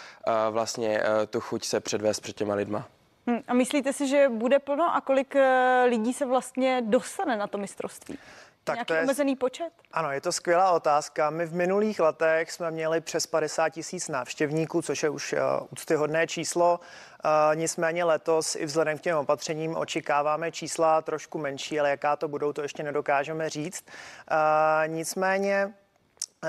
vlastně 0.50 1.04
tu 1.30 1.40
chuť 1.40 1.66
se 1.66 1.80
předvést 1.80 2.20
před 2.20 2.33
těma 2.34 2.56
lidma. 2.56 2.88
Hmm, 3.28 3.40
a 3.48 3.54
myslíte 3.54 3.94
si, 3.94 4.08
že 4.08 4.30
bude 4.30 4.60
plno 4.60 4.96
a 4.96 5.02
kolik 5.02 5.36
eh, 5.36 5.86
lidí 5.90 6.14
se 6.14 6.26
vlastně 6.26 6.82
dostane 6.86 7.38
na 7.38 7.48
to 7.48 7.58
mistrovství? 7.58 8.18
Tak 8.64 8.76
Nějaký 8.76 8.88
to 8.88 8.94
je, 8.94 9.02
omezený 9.02 9.36
počet? 9.36 9.70
Ano, 9.92 10.12
je 10.12 10.22
to 10.22 10.32
skvělá 10.32 10.72
otázka. 10.72 11.30
My 11.30 11.46
v 11.46 11.54
minulých 11.54 12.00
letech 12.00 12.52
jsme 12.52 12.72
měli 12.72 13.02
přes 13.02 13.28
50 13.28 13.70
tisíc 13.70 14.10
návštěvníků, 14.10 14.82
což 14.82 15.04
je 15.04 15.10
už 15.10 15.34
uh, 15.34 15.40
úctyhodné 15.72 16.28
číslo. 16.28 16.80
Uh, 16.80 17.56
nicméně 17.56 18.04
letos 18.04 18.56
i 18.56 18.66
vzhledem 18.66 18.98
k 18.98 19.02
těm 19.02 19.18
opatřením 19.18 19.76
očekáváme 19.76 20.52
čísla 20.52 21.02
trošku 21.02 21.38
menší, 21.38 21.80
ale 21.80 21.90
jaká 21.90 22.16
to 22.16 22.28
budou, 22.28 22.54
to 22.54 22.62
ještě 22.62 22.84
nedokážeme 22.84 23.50
říct. 23.50 23.86
Uh, 23.88 24.94
nicméně 24.94 25.74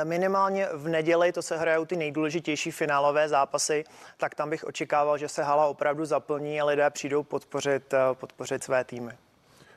Minimálně 0.04 0.68
v 0.72 0.88
neděli, 0.88 1.32
to 1.32 1.42
se 1.42 1.56
hrajou 1.56 1.84
ty 1.84 1.96
nejdůležitější 1.96 2.70
finálové 2.70 3.28
zápasy, 3.28 3.84
tak 4.16 4.34
tam 4.34 4.50
bych 4.50 4.64
očekával, 4.64 5.18
že 5.18 5.28
se 5.28 5.42
hala 5.42 5.66
opravdu 5.66 6.04
zaplní 6.04 6.60
a 6.60 6.64
lidé 6.64 6.90
přijdou 6.90 7.22
podpořit, 7.22 7.94
eh, 7.94 7.98
podpořit 8.14 8.64
své 8.64 8.84
týmy. 8.84 9.12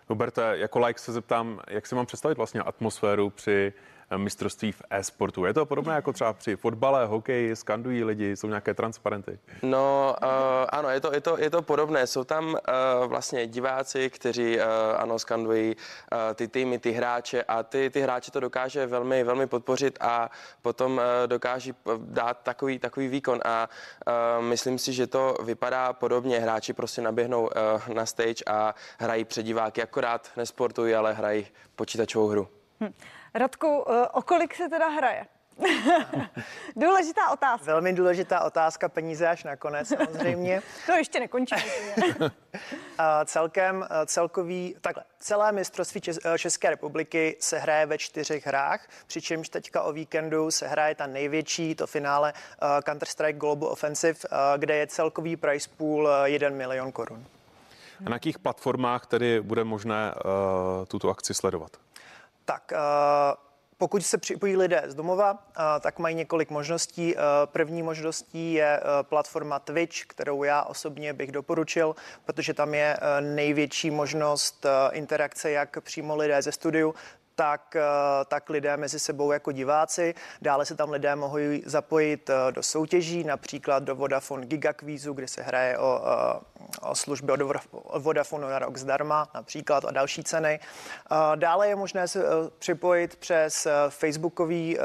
Huberte, 0.07 0.57
jako 0.57 0.79
like 0.79 0.99
se 0.99 1.11
zeptám, 1.13 1.61
jak 1.67 1.87
si 1.87 1.95
mám 1.95 2.05
představit 2.05 2.37
vlastně 2.37 2.61
atmosféru 2.61 3.29
při 3.29 3.73
mistrovství 4.17 4.71
v 4.71 4.81
e-sportu. 4.89 5.45
Je 5.45 5.53
to 5.53 5.65
podobné 5.65 5.95
jako 5.95 6.13
třeba 6.13 6.33
při 6.33 6.55
fotbale, 6.55 7.05
hokeji, 7.05 7.55
skandují 7.55 8.03
lidi, 8.03 8.35
jsou 8.35 8.47
nějaké 8.47 8.73
transparenty? 8.73 9.39
No 9.63 10.15
uh, 10.23 10.29
ano, 10.69 10.89
je 10.89 10.99
to, 10.99 11.13
je, 11.13 11.21
to, 11.21 11.37
je 11.37 11.49
to 11.49 11.61
podobné. 11.61 12.07
Jsou 12.07 12.23
tam 12.23 12.47
uh, 12.47 12.57
vlastně 13.05 13.47
diváci, 13.47 14.09
kteří 14.09 14.57
uh, 14.57 14.63
ano, 14.97 15.19
skandují 15.19 15.75
uh, 15.75 16.33
ty 16.35 16.47
týmy, 16.47 16.79
ty 16.79 16.91
hráče 16.91 17.43
a 17.43 17.63
ty, 17.63 17.89
ty 17.89 18.01
hráče 18.01 18.31
to 18.31 18.39
dokáže 18.39 18.85
velmi, 18.85 19.23
velmi 19.23 19.47
podpořit 19.47 19.97
a 20.01 20.31
potom 20.61 20.93
uh, 20.93 21.03
dokáží 21.25 21.73
dát 21.97 22.43
takový, 22.43 22.79
takový 22.79 23.07
výkon 23.07 23.39
a 23.45 23.69
uh, 24.07 24.45
myslím 24.45 24.79
si, 24.79 24.93
že 24.93 25.07
to 25.07 25.35
vypadá 25.43 25.93
podobně. 25.93 26.39
Hráči 26.39 26.73
prostě 26.73 27.01
naběhnou 27.01 27.41
uh, 27.41 27.93
na 27.93 28.05
stage 28.05 28.43
a 28.47 28.75
hrají 28.99 29.25
před 29.25 29.43
diváky, 29.43 29.83
akorát 29.83 30.31
nesportují, 30.37 30.95
ale 30.95 31.13
hrají 31.13 31.47
počítačovou 31.75 32.27
hru. 32.27 32.47
Hm. 32.83 32.93
Radku, 33.37 33.85
eh, 33.89 34.07
o 34.07 34.21
kolik 34.21 34.55
se 34.55 34.69
teda 34.69 34.87
hraje? 34.87 35.25
důležitá 36.75 37.29
otázka. 37.31 37.65
Velmi 37.65 37.93
důležitá 37.93 38.41
otázka, 38.41 38.89
peníze 38.89 39.27
až 39.27 39.43
nakonec 39.43 39.87
samozřejmě. 39.87 40.61
to 40.85 40.91
ještě 40.91 41.19
nekončí. 41.19 41.55
Celkem 43.25 43.85
eh, 43.89 44.05
celkový, 44.05 44.75
takhle, 44.81 45.03
celé 45.19 45.51
mistrovství 45.51 46.01
eh, 46.07 46.39
České 46.39 46.69
republiky 46.69 47.37
se 47.39 47.59
hraje 47.59 47.85
ve 47.85 47.97
čtyřech 47.97 48.47
hrách, 48.47 48.87
přičemž 49.07 49.49
teďka 49.49 49.81
o 49.81 49.93
víkendu 49.93 50.51
se 50.51 50.67
hraje 50.67 50.95
ta 50.95 51.07
největší, 51.07 51.75
to 51.75 51.87
finále 51.87 52.33
Counter-Strike 52.61 53.37
Global 53.37 53.69
Offensive, 53.69 54.19
kde 54.57 54.75
je 54.75 54.87
celkový 54.87 55.35
price 55.35 55.69
pool 55.77 56.09
1 56.25 56.49
milion 56.49 56.91
korun. 56.91 57.25
A 58.05 58.09
na 58.09 58.15
jakých 58.15 58.39
platformách 58.39 59.05
tedy 59.05 59.41
bude 59.41 59.63
možné 59.63 60.13
uh, 60.13 60.85
tuto 60.85 61.09
akci 61.09 61.33
sledovat? 61.33 61.71
Tak 62.47 62.73
eh, 62.73 62.77
pokud 63.77 64.05
se 64.05 64.17
připojí 64.17 64.57
lidé 64.57 64.83
z 64.85 64.95
domova, 64.95 65.47
eh, 65.49 65.79
tak 65.79 65.99
mají 65.99 66.15
několik 66.15 66.49
možností. 66.49 67.15
Eh, 67.17 67.19
první 67.45 67.83
možností 67.83 68.53
je 68.53 68.81
platforma 69.01 69.59
Twitch, 69.59 70.05
kterou 70.07 70.43
já 70.43 70.63
osobně 70.63 71.13
bych 71.13 71.31
doporučil, 71.31 71.95
protože 72.25 72.53
tam 72.53 72.73
je 72.73 72.97
největší 73.21 73.91
možnost 73.91 74.65
interakce 74.91 75.51
jak 75.51 75.83
přímo 75.83 76.15
lidé 76.15 76.41
ze 76.41 76.51
studiu, 76.51 76.95
tak, 77.37 77.75
eh, 77.75 77.81
tak 78.27 78.49
lidé 78.49 78.77
mezi 78.77 78.99
sebou 78.99 79.31
jako 79.31 79.51
diváci. 79.51 80.15
Dále 80.41 80.65
se 80.65 80.75
tam 80.75 80.91
lidé 80.91 81.15
mohou 81.15 81.37
zapojit 81.65 82.29
eh, 82.29 82.51
do 82.51 82.63
soutěží, 82.63 83.23
například 83.23 83.83
do 83.83 83.95
Vodafone 83.95 84.45
Gigakvízu, 84.45 85.13
kde 85.13 85.27
se 85.27 85.41
hraje 85.41 85.77
o, 85.77 86.01
eh, 86.01 86.79
o 86.81 86.95
služby 86.95 87.31
od 87.31 87.39
Vodafone 87.97 88.49
na 88.49 88.59
rok 88.59 88.77
zdarma, 88.77 89.29
například 89.33 89.85
a 89.85 89.91
další 89.91 90.23
ceny. 90.23 90.59
Dále 91.35 91.67
je 91.67 91.75
možné 91.75 92.07
se 92.07 92.23
připojit 92.59 93.15
přes 93.15 93.67
facebookový 93.89 94.77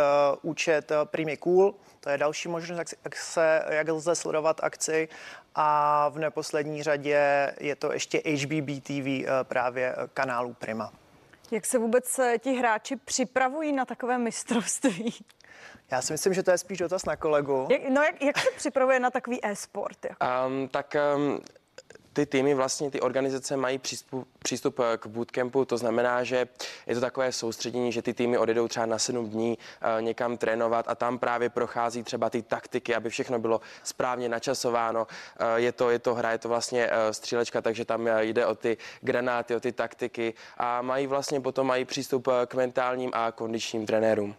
účet 0.42 0.92
Primy 1.04 1.36
Cool, 1.36 1.74
to 2.00 2.10
je 2.10 2.18
další 2.18 2.48
možnost, 2.48 2.94
jak, 3.04 3.16
se, 3.16 3.62
jak 3.68 3.88
lze 3.88 4.14
sledovat 4.14 4.60
akci. 4.62 5.08
A 5.54 6.08
v 6.08 6.18
neposlední 6.18 6.82
řadě 6.82 7.52
je 7.60 7.76
to 7.76 7.92
ještě 7.92 8.22
HBB 8.24 8.82
TV 8.82 9.28
právě 9.48 9.96
kanálu 10.14 10.54
Prima. 10.54 11.01
Jak 11.52 11.66
se 11.66 11.78
vůbec 11.78 12.18
eh, 12.18 12.38
ti 12.38 12.52
hráči 12.52 12.96
připravují 12.96 13.72
na 13.72 13.84
takové 13.84 14.18
mistrovství? 14.18 15.14
Já 15.90 16.02
si 16.02 16.12
myslím, 16.12 16.34
že 16.34 16.42
to 16.42 16.50
je 16.50 16.58
spíš 16.58 16.78
dotaz 16.78 17.04
na 17.04 17.16
kolegu. 17.16 17.68
Jak, 17.70 17.82
no 17.88 18.02
jak, 18.02 18.22
jak 18.22 18.38
se 18.38 18.50
připravuje 18.56 19.00
na 19.00 19.10
takový 19.10 19.40
e-sport? 19.46 20.04
Jako? 20.04 20.26
Um, 20.46 20.68
tak 20.68 20.96
um, 21.16 21.40
ty 22.12 22.26
týmy, 22.26 22.54
vlastně 22.54 22.90
ty 22.90 23.00
organizace 23.00 23.56
mají 23.56 23.78
přístup, 23.78 24.28
přístup 24.38 24.80
eh, 24.80 24.98
k 24.98 25.06
bootcampu, 25.06 25.64
to 25.64 25.78
znamená, 25.78 26.24
že 26.24 26.48
je 26.86 26.94
to 26.94 27.00
takové 27.00 27.32
soustředění, 27.32 27.92
že 27.92 28.02
ty 28.02 28.14
týmy 28.14 28.38
odjedou 28.38 28.68
třeba 28.68 28.86
na 28.86 28.98
sedm 28.98 29.30
dní 29.30 29.58
uh, 29.58 30.02
někam 30.02 30.36
trénovat 30.36 30.88
a 30.88 30.94
tam 30.94 31.18
právě 31.18 31.48
prochází 31.48 32.02
třeba 32.02 32.30
ty 32.30 32.42
taktiky, 32.42 32.94
aby 32.94 33.10
všechno 33.10 33.38
bylo 33.38 33.60
správně 33.82 34.28
načasováno. 34.28 35.00
Uh, 35.00 35.46
je, 35.56 35.72
to, 35.72 35.90
je 35.90 35.98
to 35.98 36.14
hra, 36.14 36.32
je 36.32 36.38
to 36.38 36.48
vlastně 36.48 36.90
střílečka, 37.10 37.60
takže 37.60 37.84
tam 37.84 38.08
jde 38.20 38.46
o 38.46 38.54
ty 38.54 38.76
granáty, 39.00 39.56
o 39.56 39.60
ty 39.60 39.72
taktiky 39.72 40.34
a 40.56 40.82
mají 40.82 41.06
vlastně 41.06 41.40
potom 41.40 41.66
mají 41.66 41.84
přístup 41.84 42.28
k 42.46 42.54
mentálním 42.54 43.10
a 43.14 43.32
kondičním 43.32 43.86
trenérům. 43.86 44.34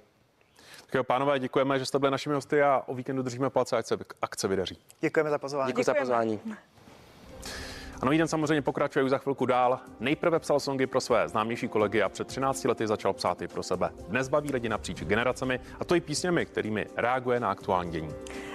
Tak 0.85 0.93
jo, 0.93 1.03
pánové, 1.03 1.39
děkujeme, 1.39 1.79
že 1.79 1.85
jste 1.85 1.99
byli 1.99 2.11
našimi 2.11 2.35
hosty 2.35 2.61
a 2.61 2.83
o 2.85 2.95
víkendu 2.95 3.21
držíme 3.21 3.49
palce, 3.49 3.77
ať 3.77 3.85
se 3.85 3.97
akce 4.21 4.47
vydaří. 4.47 4.77
Děkujeme 5.01 5.29
za 5.29 5.37
pozvání. 5.37 5.67
Děkuji 5.67 5.83
za 5.83 5.93
pozvání. 5.93 6.39
A 8.03 8.05
nový 8.05 8.17
den 8.17 8.27
samozřejmě 8.27 8.61
pokračuje 8.61 9.03
už 9.03 9.09
za 9.09 9.17
chvilku 9.17 9.45
dál. 9.45 9.79
Nejprve 9.99 10.39
psal 10.39 10.59
songy 10.59 10.87
pro 10.87 11.01
své 11.01 11.29
známější 11.29 11.67
kolegy 11.67 12.01
a 12.01 12.09
před 12.09 12.27
13 12.27 12.65
lety 12.65 12.87
začal 12.87 13.13
psát 13.13 13.41
i 13.41 13.47
pro 13.47 13.63
sebe. 13.63 13.89
Dnes 14.07 14.27
baví 14.27 14.51
lidi 14.51 14.69
napříč 14.69 15.03
generacemi 15.03 15.59
a 15.79 15.85
to 15.85 15.95
i 15.95 16.01
písněmi, 16.01 16.45
kterými 16.45 16.85
reaguje 16.97 17.39
na 17.39 17.51
aktuální 17.51 17.91
dění. 17.91 18.09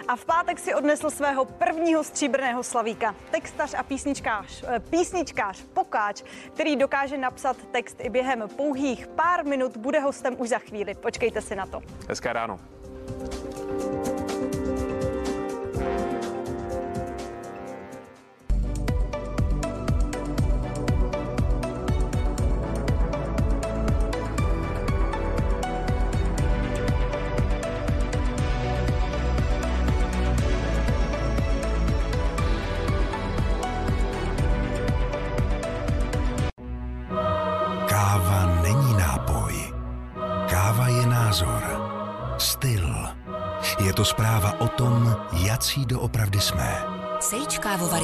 A 0.09 0.17
v 0.17 0.25
pátek 0.25 0.59
si 0.59 0.75
odnesl 0.75 1.11
svého 1.11 1.45
prvního 1.45 2.05
stříbrného 2.05 2.63
slavíka. 2.63 3.15
Textař 3.31 3.75
a 3.75 3.83
písničkář, 3.83 4.65
eh, 4.69 4.81
písničkář 4.81 5.65
Pokáč, 5.75 6.23
který 6.55 6.77
dokáže 6.77 7.19
napsat 7.19 7.57
text 7.73 7.97
i 8.01 8.11
během 8.11 8.49
pouhých 8.57 9.07
pár 9.07 9.45
minut, 9.45 9.77
bude 9.77 10.01
hostem 10.01 10.35
už 10.39 10.49
za 10.49 10.59
chvíli. 10.59 10.95
Počkejte 10.95 11.41
si 11.41 11.57
na 11.57 11.67
to. 11.67 11.81
Hezké 12.09 12.33
ráno. 12.33 12.61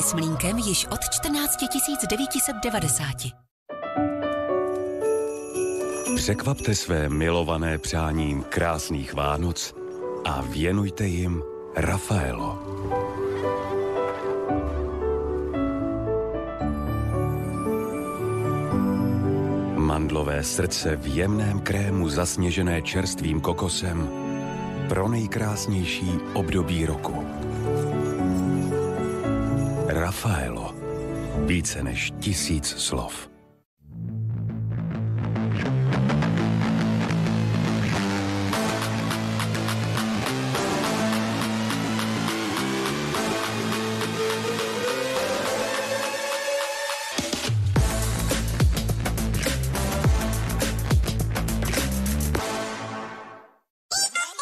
S 0.05 0.15
mlínkem 0.15 0.59
již 0.59 0.87
od 0.87 1.01
14 1.11 1.57
990. 2.11 3.07
Překvapte 6.17 6.75
své 6.75 7.09
milované 7.09 7.79
přáním 7.79 8.43
krásných 8.43 9.15
Vánoc 9.15 9.75
a 10.25 10.41
věnujte 10.41 11.07
jim 11.07 11.43
Rafaelo. 11.77 12.59
Mandlové 19.77 20.43
srdce 20.43 20.97
v 20.97 21.17
jemném 21.17 21.61
krému 21.61 22.09
zasněžené 22.09 22.83
čerstvým 22.83 23.41
kokosem 23.41 24.09
pro 24.89 25.09
nejkrásnější 25.09 26.11
období 26.35 26.87
roku. 26.87 27.24
Rafaelo. 30.25 30.75
Více 31.47 31.83
než 31.83 32.13
tisíc 32.21 32.67
slov. 32.67 33.29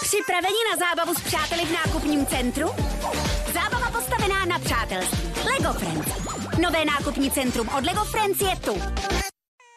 Připraveni 0.00 0.56
na 0.70 0.76
zábavu 0.78 1.14
s 1.14 1.20
přáteli 1.20 1.64
v 1.64 1.72
nákupním 1.72 2.26
centru? 2.26 2.68
Zábava 3.52 3.90
postavená 3.90 4.44
na 4.44 4.58
přátelství. 4.58 5.21
Friends. 5.72 6.08
Nové 6.62 6.84
nákupní 6.84 7.30
centrum 7.30 7.68
od 7.68 7.86
Lego 7.86 8.04
Friends 8.04 8.40
je 8.40 8.56
tu. 8.56 8.74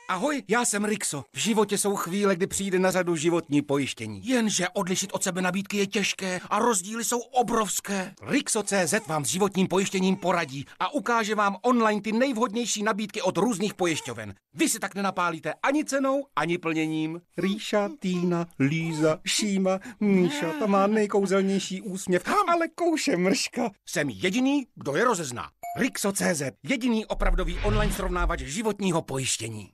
Ahoj, 0.10 0.44
já 0.48 0.66
jsem 0.66 0.86
Rixo. 0.86 1.24
V 1.36 1.40
životě 1.40 1.78
jsou 1.78 1.96
chvíle, 1.96 2.36
kdy 2.36 2.48
přijde 2.48 2.80
na 2.80 2.92
řadu 2.92 3.16
životní 3.16 3.62
pojištění. 3.62 4.22
Jenže 4.28 4.70
odlišit 4.74 5.14
od 5.14 5.24
sebe 5.24 5.42
nabídky 5.42 5.78
je 5.78 5.88
těžké 5.88 6.40
a 6.50 6.60
rozdíly 6.60 7.04
jsou 7.04 7.20
obrovské. 7.20 8.14
Rixo.cz 8.22 9.08
vám 9.08 9.26
s 9.26 9.28
životním 9.28 9.68
pojištěním 9.68 10.16
poradí 10.16 10.66
a 10.80 10.94
ukáže 10.94 11.36
vám 11.36 11.58
online 11.62 12.02
ty 12.02 12.12
nejvhodnější 12.12 12.84
nabídky 12.84 13.22
od 13.22 13.38
různých 13.38 13.74
pojišťoven. 13.74 14.34
Vy 14.54 14.70
si 14.70 14.80
tak 14.80 14.96
nenapálíte 14.96 15.54
ani 15.64 15.86
cenou, 15.86 16.26
ani 16.36 16.58
plněním. 16.58 17.22
Ríša, 17.38 17.90
Týna, 18.00 18.46
Líza, 18.60 19.20
Šíma, 19.26 19.80
Míša, 20.00 20.54
ta 20.60 20.66
má 20.66 20.88
nejkouzelnější 20.88 21.82
úsměv, 21.82 22.24
ale 22.48 22.68
kouše 22.68 23.18
mrška. 23.18 23.70
Jsem 23.86 24.10
jediný, 24.10 24.68
kdo 24.76 24.96
je 24.96 25.04
rozezná. 25.04 25.50
Rixo.cz, 25.78 26.42
jediný 26.64 27.06
opravdový 27.06 27.60
online 27.64 27.94
srovnávač 27.94 28.40
životního 28.40 29.02
pojištění. 29.02 29.70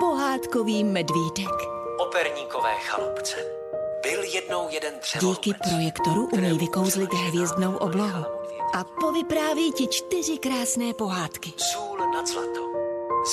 Pohádkový 0.00 0.84
medvídek. 0.84 1.54
Operníkové 1.98 2.74
chalupce. 2.80 3.36
Byl 4.02 4.22
jednou 4.22 4.68
jeden 4.70 4.94
dřevo. 5.00 5.34
Díky 5.34 5.54
projektoru 5.54 6.28
umí 6.32 6.58
vykouzlit 6.58 7.12
hvězdnou 7.14 7.76
oblohu. 7.76 8.24
A 8.74 8.84
povypráví 9.00 9.72
ti 9.72 9.86
čtyři 9.90 10.38
krásné 10.38 10.94
pohádky. 10.94 11.52
Sůl 11.56 11.98
nad 12.14 12.26
zlato. 12.26 12.60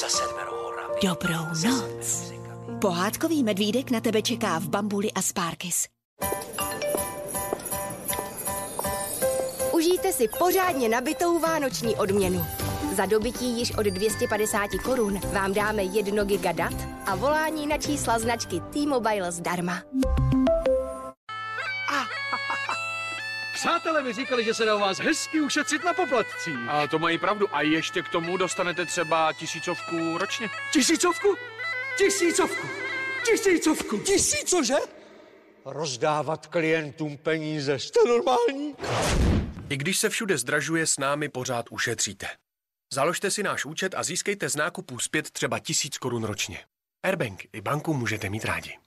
Za 0.01 0.09
sedmero 0.09 0.51
horami. 0.51 0.93
Dobrou 1.03 1.69
noc. 1.69 2.33
Pohádkový 2.81 3.43
medvídek 3.43 3.91
na 3.91 3.99
tebe 3.99 4.21
čeká 4.21 4.59
v 4.59 4.69
Bambuli 4.69 5.11
a 5.11 5.21
Sparkis. 5.21 5.94
Užijte 9.85 10.13
si 10.13 10.27
pořádně 10.27 10.89
nabitou 10.89 11.39
vánoční 11.39 11.95
odměnu. 11.95 12.45
Za 12.95 13.05
dobytí 13.05 13.59
již 13.59 13.71
od 13.71 13.85
250 13.85 14.69
korun 14.83 15.19
vám 15.19 15.53
dáme 15.53 15.83
1 15.83 16.23
giga 16.23 16.51
dat 16.51 16.73
a 17.05 17.15
volání 17.15 17.67
na 17.67 17.77
čísla 17.77 18.19
značky 18.19 18.59
T-Mobile 18.59 19.31
zdarma. 19.31 19.81
Přátelé 23.53 24.03
mi 24.03 24.13
říkali, 24.13 24.43
že 24.43 24.53
se 24.53 24.65
dá 24.65 24.75
u 24.75 24.79
vás 24.79 24.99
hezky 24.99 25.41
ušetřit 25.41 25.83
na 25.83 25.93
poplatcích. 25.93 26.57
A 26.69 26.87
to 26.87 26.99
mají 26.99 27.17
pravdu. 27.17 27.47
A 27.51 27.61
ještě 27.61 28.01
k 28.01 28.09
tomu 28.09 28.37
dostanete 28.37 28.85
třeba 28.85 29.33
tisícovku 29.33 30.17
ročně. 30.17 30.49
Tisícovku? 30.73 31.35
Tisícovku? 31.97 32.67
Tisícovku? 33.25 33.97
Tisícože? 33.97 34.75
Rozdávat 35.65 36.47
klientům 36.47 37.17
peníze, 37.17 37.79
jste 37.79 37.99
normální? 38.07 38.75
I 39.69 39.77
když 39.77 39.97
se 39.97 40.09
všude 40.09 40.37
zdražuje, 40.37 40.87
s 40.87 40.97
námi 40.97 41.29
pořád 41.29 41.65
ušetříte. 41.71 42.27
Založte 42.93 43.31
si 43.31 43.43
náš 43.43 43.65
účet 43.65 43.95
a 43.95 44.03
získejte 44.03 44.49
z 44.49 44.55
nákupů 44.55 44.99
zpět 44.99 45.31
třeba 45.31 45.59
tisíc 45.59 45.97
korun 45.97 46.23
ročně. 46.23 46.65
Airbank 47.03 47.45
i 47.53 47.61
banku 47.61 47.93
můžete 47.93 48.29
mít 48.29 48.45
rádi. 48.45 48.77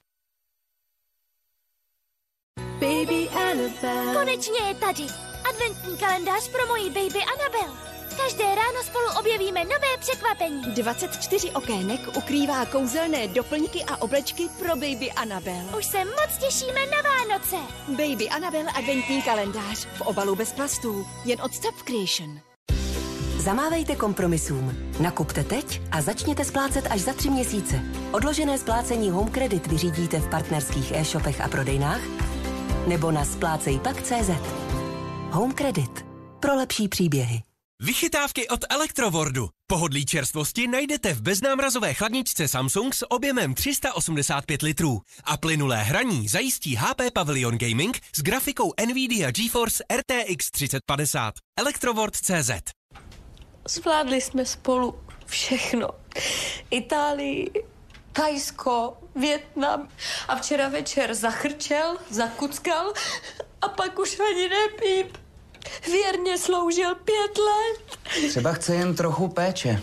Baby 2.57 3.29
Annabelle. 3.29 4.13
Konečně 4.13 4.59
je 4.67 4.75
tady. 4.75 5.03
Adventní 5.49 5.97
kalendář 5.97 6.49
pro 6.51 6.67
moji 6.67 6.89
baby 6.89 7.19
Annabelle. 7.23 7.98
Každé 8.23 8.43
ráno 8.43 8.83
spolu 8.83 9.05
objevíme 9.19 9.63
nové 9.63 9.97
překvapení. 9.99 10.61
24 10.61 11.51
okének 11.51 12.17
ukrývá 12.17 12.65
kouzelné 12.65 13.27
doplňky 13.27 13.83
a 13.83 14.01
oblečky 14.01 14.47
pro 14.59 14.67
baby 14.67 15.11
Annabelle. 15.11 15.77
Už 15.77 15.85
se 15.85 15.97
moc 15.97 16.37
těšíme 16.39 16.79
na 16.85 17.09
Vánoce. 17.09 17.55
Baby 17.87 18.29
Annabelle 18.29 18.71
adventní 18.71 19.21
kalendář 19.21 19.85
v 19.85 20.01
obalu 20.01 20.35
bez 20.35 20.51
plastů. 20.51 21.05
Jen 21.25 21.41
od 21.41 21.53
Stop 21.53 21.75
Creation. 21.81 22.39
Zamávejte 23.37 23.95
kompromisům. 23.95 24.91
Nakupte 24.99 25.43
teď 25.43 25.81
a 25.91 26.01
začněte 26.01 26.45
splácet 26.45 26.87
až 26.89 27.01
za 27.01 27.13
tři 27.13 27.29
měsíce. 27.29 27.81
Odložené 28.11 28.57
splácení 28.57 29.09
Home 29.09 29.31
Credit 29.31 29.67
vyřídíte 29.67 30.19
v 30.19 30.29
partnerských 30.29 30.91
e-shopech 30.91 31.41
a 31.41 31.47
prodejnách 31.47 32.01
nebo 32.87 33.11
na 33.11 33.25
splácejpak.cz. 33.25 34.29
Home 35.31 35.53
Credit. 35.53 36.05
Pro 36.39 36.55
lepší 36.55 36.87
příběhy. 36.87 37.48
Vychytávky 37.81 38.47
od 38.47 38.65
Elektrowordu. 38.69 39.49
Pohodlí 39.67 40.05
čerstvosti 40.05 40.67
najdete 40.67 41.13
v 41.13 41.21
beznámrazové 41.21 41.93
chladničce 41.93 42.47
Samsung 42.47 42.95
s 42.95 43.11
objemem 43.11 43.53
385 43.53 44.61
litrů. 44.61 45.01
A 45.23 45.37
plynulé 45.37 45.83
hraní 45.83 46.27
zajistí 46.27 46.75
HP 46.75 47.01
Pavilion 47.13 47.57
Gaming 47.57 47.99
s 48.15 48.21
grafikou 48.21 48.73
NVIDIA 48.85 49.31
GeForce 49.31 49.83
RTX 49.97 50.51
3050. 50.51 51.33
Electroword.cz 51.59 52.51
Zvládli 53.67 54.21
jsme 54.21 54.45
spolu 54.45 54.99
všechno. 55.25 55.89
Itálii, 56.71 57.51
Tajsko, 58.11 58.97
Větnam 59.15 59.87
a 60.27 60.35
včera 60.35 60.69
večer 60.69 61.13
zachrčel, 61.13 61.97
zakuckal 62.09 62.93
a 63.61 63.69
pak 63.69 63.99
už 63.99 64.19
ani 64.19 64.49
nepíp. 64.49 65.28
Věrně 65.85 66.37
sloužil 66.37 66.95
pět 66.95 67.37
let. 67.37 67.99
Třeba 68.29 68.53
chce 68.53 68.75
jen 68.75 68.95
trochu 68.95 69.27
péče. 69.27 69.81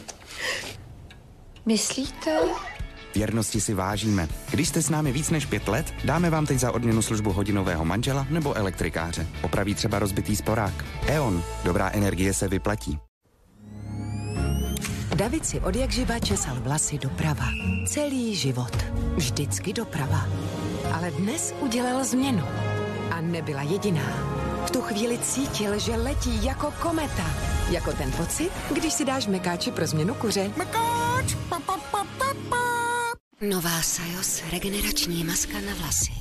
Myslíte? 1.66 2.38
Věrnosti 3.14 3.60
si 3.60 3.74
vážíme. 3.74 4.28
Když 4.50 4.68
jste 4.68 4.82
s 4.82 4.90
námi 4.90 5.12
víc 5.12 5.30
než 5.30 5.46
pět 5.46 5.68
let, 5.68 5.94
dáme 6.04 6.30
vám 6.30 6.46
teď 6.46 6.58
za 6.58 6.72
odměnu 6.72 7.02
službu 7.02 7.32
hodinového 7.32 7.84
manžela 7.84 8.26
nebo 8.30 8.54
elektrikáře. 8.54 9.26
Opraví 9.42 9.74
třeba 9.74 9.98
rozbitý 9.98 10.36
sporák. 10.36 10.84
E.ON. 11.06 11.42
Dobrá 11.64 11.90
energie 11.90 12.34
se 12.34 12.48
vyplatí. 12.48 12.98
David 15.14 15.46
si 15.46 15.60
od 15.60 15.76
jak 15.76 15.90
živa 15.90 16.18
česal 16.18 16.56
vlasy 16.60 16.98
doprava. 16.98 17.46
Celý 17.88 18.34
život. 18.36 18.76
Vždycky 19.16 19.72
doprava. 19.72 20.28
Ale 20.92 21.10
dnes 21.10 21.54
udělal 21.60 22.04
změnu. 22.04 22.75
A 23.16 23.20
nebyla 23.20 23.62
jediná. 23.62 24.02
V 24.66 24.70
tu 24.70 24.80
chvíli 24.82 25.18
cítil, 25.18 25.78
že 25.78 25.96
letí 25.96 26.44
jako 26.44 26.70
kometa. 26.70 27.30
Jako 27.70 27.92
ten 27.92 28.12
pocit, 28.12 28.50
když 28.74 28.92
si 28.92 29.04
dáš 29.04 29.26
mekáči 29.26 29.70
pro 29.70 29.86
změnu 29.86 30.14
kuře. 30.14 30.50
Mekáč! 30.56 31.34
Pa, 31.48 31.60
pa, 31.60 31.76
pa, 31.76 32.04
pa, 32.18 32.34
pa. 32.48 32.56
Nová 33.40 33.82
Sajos 33.82 34.42
regenerační 34.52 35.24
maska 35.24 35.60
na 35.60 35.74
vlasy. 35.74 36.12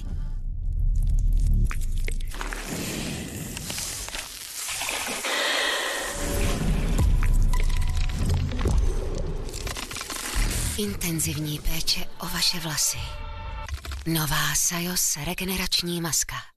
Intenzivní 10.77 11.59
péče 11.59 12.05
o 12.19 12.25
vaše 12.25 12.59
vlasy. 12.59 12.97
Nová 14.05 14.55
Sajos 14.55 15.17
regenerační 15.25 16.01
maska. 16.01 16.54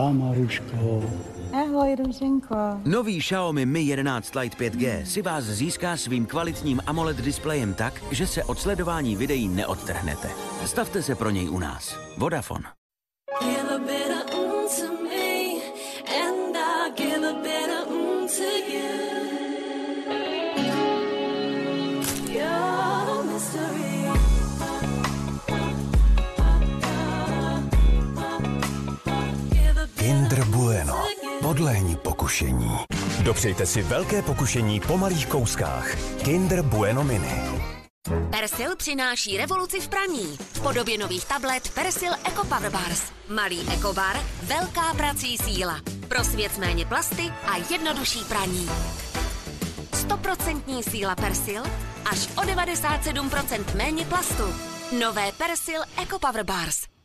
Pa, 0.00 0.12
Maruško. 0.12 1.04
Ahoj, 1.52 1.96
Růženko. 1.96 2.56
Nový 2.84 3.18
Xiaomi 3.18 3.66
Mi 3.66 3.80
11 3.80 4.34
Lite 4.34 4.56
5G 4.56 5.02
si 5.04 5.22
vás 5.22 5.44
získá 5.44 5.96
svým 5.96 6.26
kvalitním 6.26 6.80
AMOLED 6.86 7.16
displejem 7.16 7.74
tak, 7.74 8.02
že 8.10 8.26
se 8.26 8.44
od 8.44 8.58
sledování 8.58 9.16
videí 9.16 9.48
neodtrhnete. 9.48 10.28
Stavte 10.64 11.02
se 11.02 11.14
pro 11.14 11.30
něj 11.30 11.50
u 11.50 11.58
nás. 11.58 11.98
Vodafone. 12.18 12.79
Pokušení. 32.30 32.70
Dopřejte 33.22 33.66
si 33.66 33.82
velké 33.82 34.22
pokušení 34.22 34.80
po 34.80 34.98
malých 34.98 35.26
kouskách. 35.26 35.94
Kinder 36.22 36.62
Bueno 36.62 37.04
Mini. 37.04 37.42
Persil 38.30 38.76
přináší 38.76 39.36
revoluci 39.36 39.80
v 39.80 39.88
praní. 39.88 40.36
V 40.52 40.60
podobě 40.60 40.98
nových 40.98 41.24
tablet 41.24 41.70
Persil 41.74 42.12
Eco 42.24 42.44
Power 42.44 42.70
Bars. 42.72 43.02
Malý 43.28 43.68
ekobar, 43.72 44.16
velká 44.42 44.94
prací 44.96 45.38
síla. 45.38 45.80
Pro 46.08 46.24
svět 46.24 46.58
méně 46.58 46.86
plasty 46.86 47.32
a 47.46 47.56
jednodušší 47.70 48.24
praní. 48.24 48.68
100% 49.90 50.82
síla 50.90 51.16
Persil 51.16 51.62
až 52.10 52.28
o 52.36 52.40
97% 52.40 53.76
méně 53.76 54.04
plastu. 54.04 54.44
Nové 55.00 55.32
Persil 55.32 55.82
Eco 56.02 56.18
Power 56.18 56.44
Bars. 56.44 56.99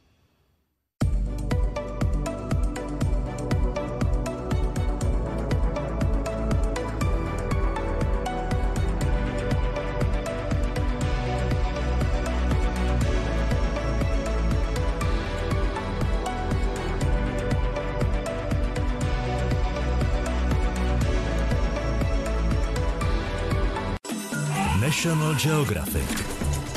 National 24.95 25.36
Geographic. 25.36 26.25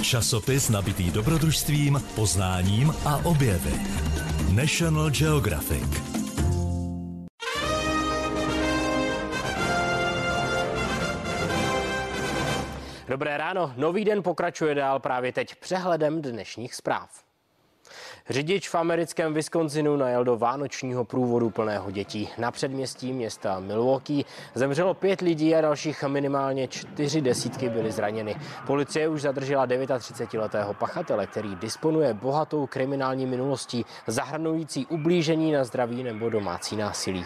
Časopis 0.02 0.68
nabitý 0.68 1.10
dobrodružstvím, 1.10 2.02
poznáním 2.14 2.94
a 3.04 3.16
objevy. 3.24 3.72
National 4.54 5.10
Geographic. 5.10 6.02
Dobré 13.08 13.36
ráno, 13.36 13.74
nový 13.76 14.04
den 14.04 14.22
pokračuje 14.22 14.74
dál 14.74 15.00
právě 15.00 15.32
teď 15.32 15.54
přehledem 15.54 16.22
dnešních 16.22 16.74
zpráv. 16.74 17.27
Řidič 18.30 18.68
v 18.68 18.74
americkém 18.74 19.34
Wisconsinu 19.34 19.96
najel 19.96 20.24
do 20.24 20.36
vánočního 20.36 21.04
průvodu 21.04 21.50
plného 21.50 21.90
dětí. 21.90 22.28
Na 22.38 22.50
předměstí 22.50 23.12
města 23.12 23.60
Milwaukee 23.60 24.24
zemřelo 24.54 24.94
pět 24.94 25.20
lidí 25.20 25.54
a 25.54 25.60
dalších 25.60 26.04
minimálně 26.04 26.68
čtyři 26.68 27.20
desítky 27.20 27.68
byly 27.68 27.92
zraněny. 27.92 28.36
Policie 28.66 29.08
už 29.08 29.22
zadržela 29.22 29.66
39-letého 29.66 30.74
pachatele, 30.74 31.26
který 31.26 31.56
disponuje 31.56 32.14
bohatou 32.14 32.66
kriminální 32.66 33.26
minulostí, 33.26 33.84
zahrnující 34.06 34.86
ublížení 34.86 35.52
na 35.52 35.64
zdraví 35.64 36.02
nebo 36.02 36.30
domácí 36.30 36.76
násilí. 36.76 37.24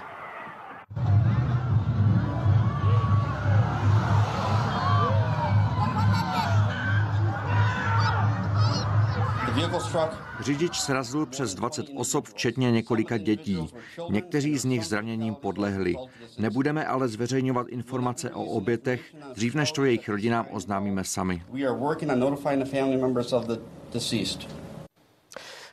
Řidič 10.41 10.81
srazil 10.81 11.27
přes 11.27 11.55
20 11.55 11.87
osob, 11.97 12.27
včetně 12.27 12.71
několika 12.71 13.19
dětí. 13.19 13.69
Někteří 14.11 14.59
z 14.59 14.65
nich 14.65 14.87
zraněním 14.87 15.35
podlehli. 15.35 15.95
Nebudeme 16.39 16.87
ale 16.87 17.09
zveřejňovat 17.09 17.69
informace 17.69 18.31
o 18.31 18.45
obětech, 18.45 19.15
dřív 19.35 19.55
než 19.55 19.73
to 19.73 19.85
jejich 19.85 20.09
rodinám 20.09 20.47
oznámíme 20.51 21.05
sami. 21.05 21.43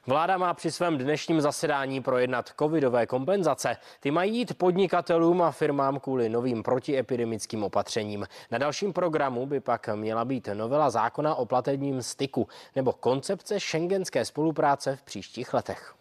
Vláda 0.09 0.37
má 0.37 0.53
při 0.53 0.71
svém 0.71 0.97
dnešním 0.97 1.41
zasedání 1.41 2.01
projednat 2.01 2.51
covidové 2.59 3.07
kompenzace. 3.07 3.77
Ty 3.99 4.11
mají 4.11 4.37
jít 4.37 4.57
podnikatelům 4.57 5.41
a 5.41 5.51
firmám 5.51 5.99
kvůli 5.99 6.29
novým 6.29 6.63
protiepidemickým 6.63 7.63
opatřením. 7.63 8.27
Na 8.51 8.57
dalším 8.57 8.93
programu 8.93 9.45
by 9.45 9.59
pak 9.59 9.89
měla 9.95 10.25
být 10.25 10.49
novela 10.53 10.89
zákona 10.89 11.35
o 11.35 11.45
platebním 11.45 12.01
styku 12.01 12.47
nebo 12.75 12.93
koncepce 12.93 13.59
šengenské 13.59 14.25
spolupráce 14.25 14.95
v 14.95 15.01
příštích 15.01 15.53
letech. 15.53 15.98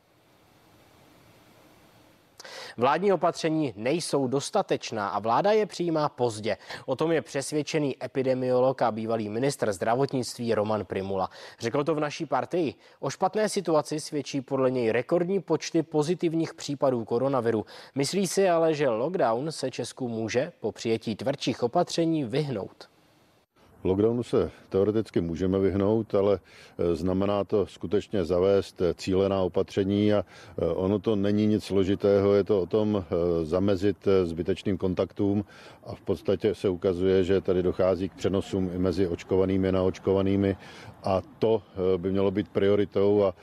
Vládní 2.77 3.13
opatření 3.13 3.73
nejsou 3.77 4.27
dostatečná 4.27 5.09
a 5.09 5.19
vláda 5.19 5.53
je 5.53 5.67
přijímá 5.67 6.09
pozdě. 6.09 6.57
O 6.87 6.97
tom 6.97 7.13
je 7.13 7.23
přesvědčený 7.23 8.05
epidemiolog 8.05 8.83
a 8.83 8.91
bývalý 8.91 9.29
ministr 9.29 9.73
zdravotnictví 9.73 10.55
Roman 10.55 10.85
Primula. 10.85 11.31
Řekl 11.61 11.85
to 11.85 11.95
v 11.95 12.01
naší 12.01 12.27
partii. 12.27 12.75
O 13.01 13.11
špatné 13.11 13.49
situaci 13.49 14.01
svědčí 14.01 14.41
podle 14.41 14.71
něj 14.71 14.93
rekordní 14.93 15.41
počty 15.41 15.83
pozitivních 15.83 16.55
případů 16.55 17.05
koronaviru. 17.05 17.67
Myslí 17.95 18.27
si 18.27 18.49
ale, 18.49 18.75
že 18.75 18.89
lockdown 18.89 19.53
se 19.53 19.71
Česku 19.71 20.09
může 20.09 20.53
po 20.61 20.73
přijetí 20.73 21.17
tvrdších 21.17 21.63
opatření 21.63 22.25
vyhnout. 22.25 22.89
Lockdownu 23.85 24.23
se 24.23 24.51
teoreticky 24.69 25.21
můžeme 25.21 25.59
vyhnout, 25.59 26.15
ale 26.15 26.39
e, 26.79 26.95
znamená 26.95 27.45
to 27.45 27.67
skutečně 27.67 28.25
zavést 28.25 28.81
e, 28.81 28.95
cílená 28.95 29.43
opatření 29.43 30.13
a 30.13 30.25
e, 30.59 30.67
ono 30.67 30.99
to 30.99 31.17
není 31.17 31.47
nic 31.47 31.65
složitého, 31.65 32.35
je 32.35 32.45
to 32.45 32.61
o 32.63 32.67
tom 32.67 33.05
zamezit 33.43 33.97
zbytečným 34.25 34.79
kontaktům 34.79 35.45
a 35.87 35.95
v 35.95 36.01
podstatě 36.01 36.55
se 36.55 36.69
ukazuje, 36.69 37.25
že 37.25 37.41
tady 37.41 37.63
dochází 37.63 38.09
k 38.09 38.15
přenosům 38.15 38.71
i 38.75 38.79
mezi 38.79 39.07
očkovanými 39.07 39.69
a 39.69 39.73
naočkovanými 39.73 40.57
a 41.05 41.23
to 41.39 41.63
by 41.97 42.13
mělo 42.13 42.31
být 42.31 42.49
prioritou 42.49 43.25
a 43.25 43.35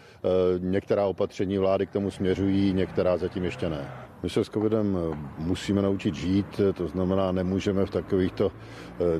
některá 0.60 1.06
opatření 1.06 1.58
vlády 1.58 1.86
k 1.86 1.92
tomu 1.92 2.12
směřují, 2.12 2.74
některá 2.74 3.18
zatím 3.18 3.44
ještě 3.44 3.70
ne. 3.70 3.92
My 4.24 4.30
se 4.30 4.44
s 4.44 4.50
covidem 4.50 4.98
musíme 5.38 5.82
naučit 5.82 6.16
žít, 6.16 6.62
to 6.74 6.88
znamená, 6.88 7.32
nemůžeme 7.32 7.86
v 7.86 7.90
takovýchto 7.90 8.52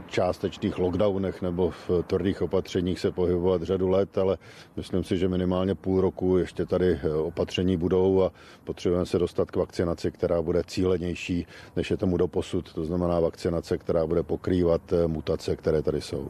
částečných 0.08 0.78
lockdownech 0.78 1.42
nebo 1.42 1.70
v 1.70 1.90
tvrdých 2.08 2.42
opatřeních 2.42 3.00
se 3.00 3.12
pohybovat 3.12 3.62
řadu 3.62 3.90
let, 3.90 4.18
ale 4.18 4.38
myslím 4.76 5.04
si, 5.04 5.18
že 5.18 5.28
minimálně 5.28 5.76
půl 5.76 6.02
roku 6.02 6.38
ještě 6.38 6.66
tady 6.66 7.00
opatření 7.24 7.78
budou 7.78 8.24
a 8.24 8.32
potřebujeme 8.64 9.06
se 9.06 9.20
dostat 9.20 9.52
k 9.52 9.56
vakcinaci, 9.56 10.12
která 10.12 10.42
bude 10.42 10.64
cílenější, 10.68 11.48
než 11.76 11.92
je 11.92 11.98
tomu 11.98 12.18
doposud. 12.18 12.74
To 12.74 12.86
znamená 12.86 13.20
vakcinace, 13.20 13.78
která 13.78 14.08
bude 14.08 14.24
pokrývat 14.24 14.94
mutace, 15.08 15.56
které 15.56 15.82
tady 15.82 16.02
jsou. 16.02 16.28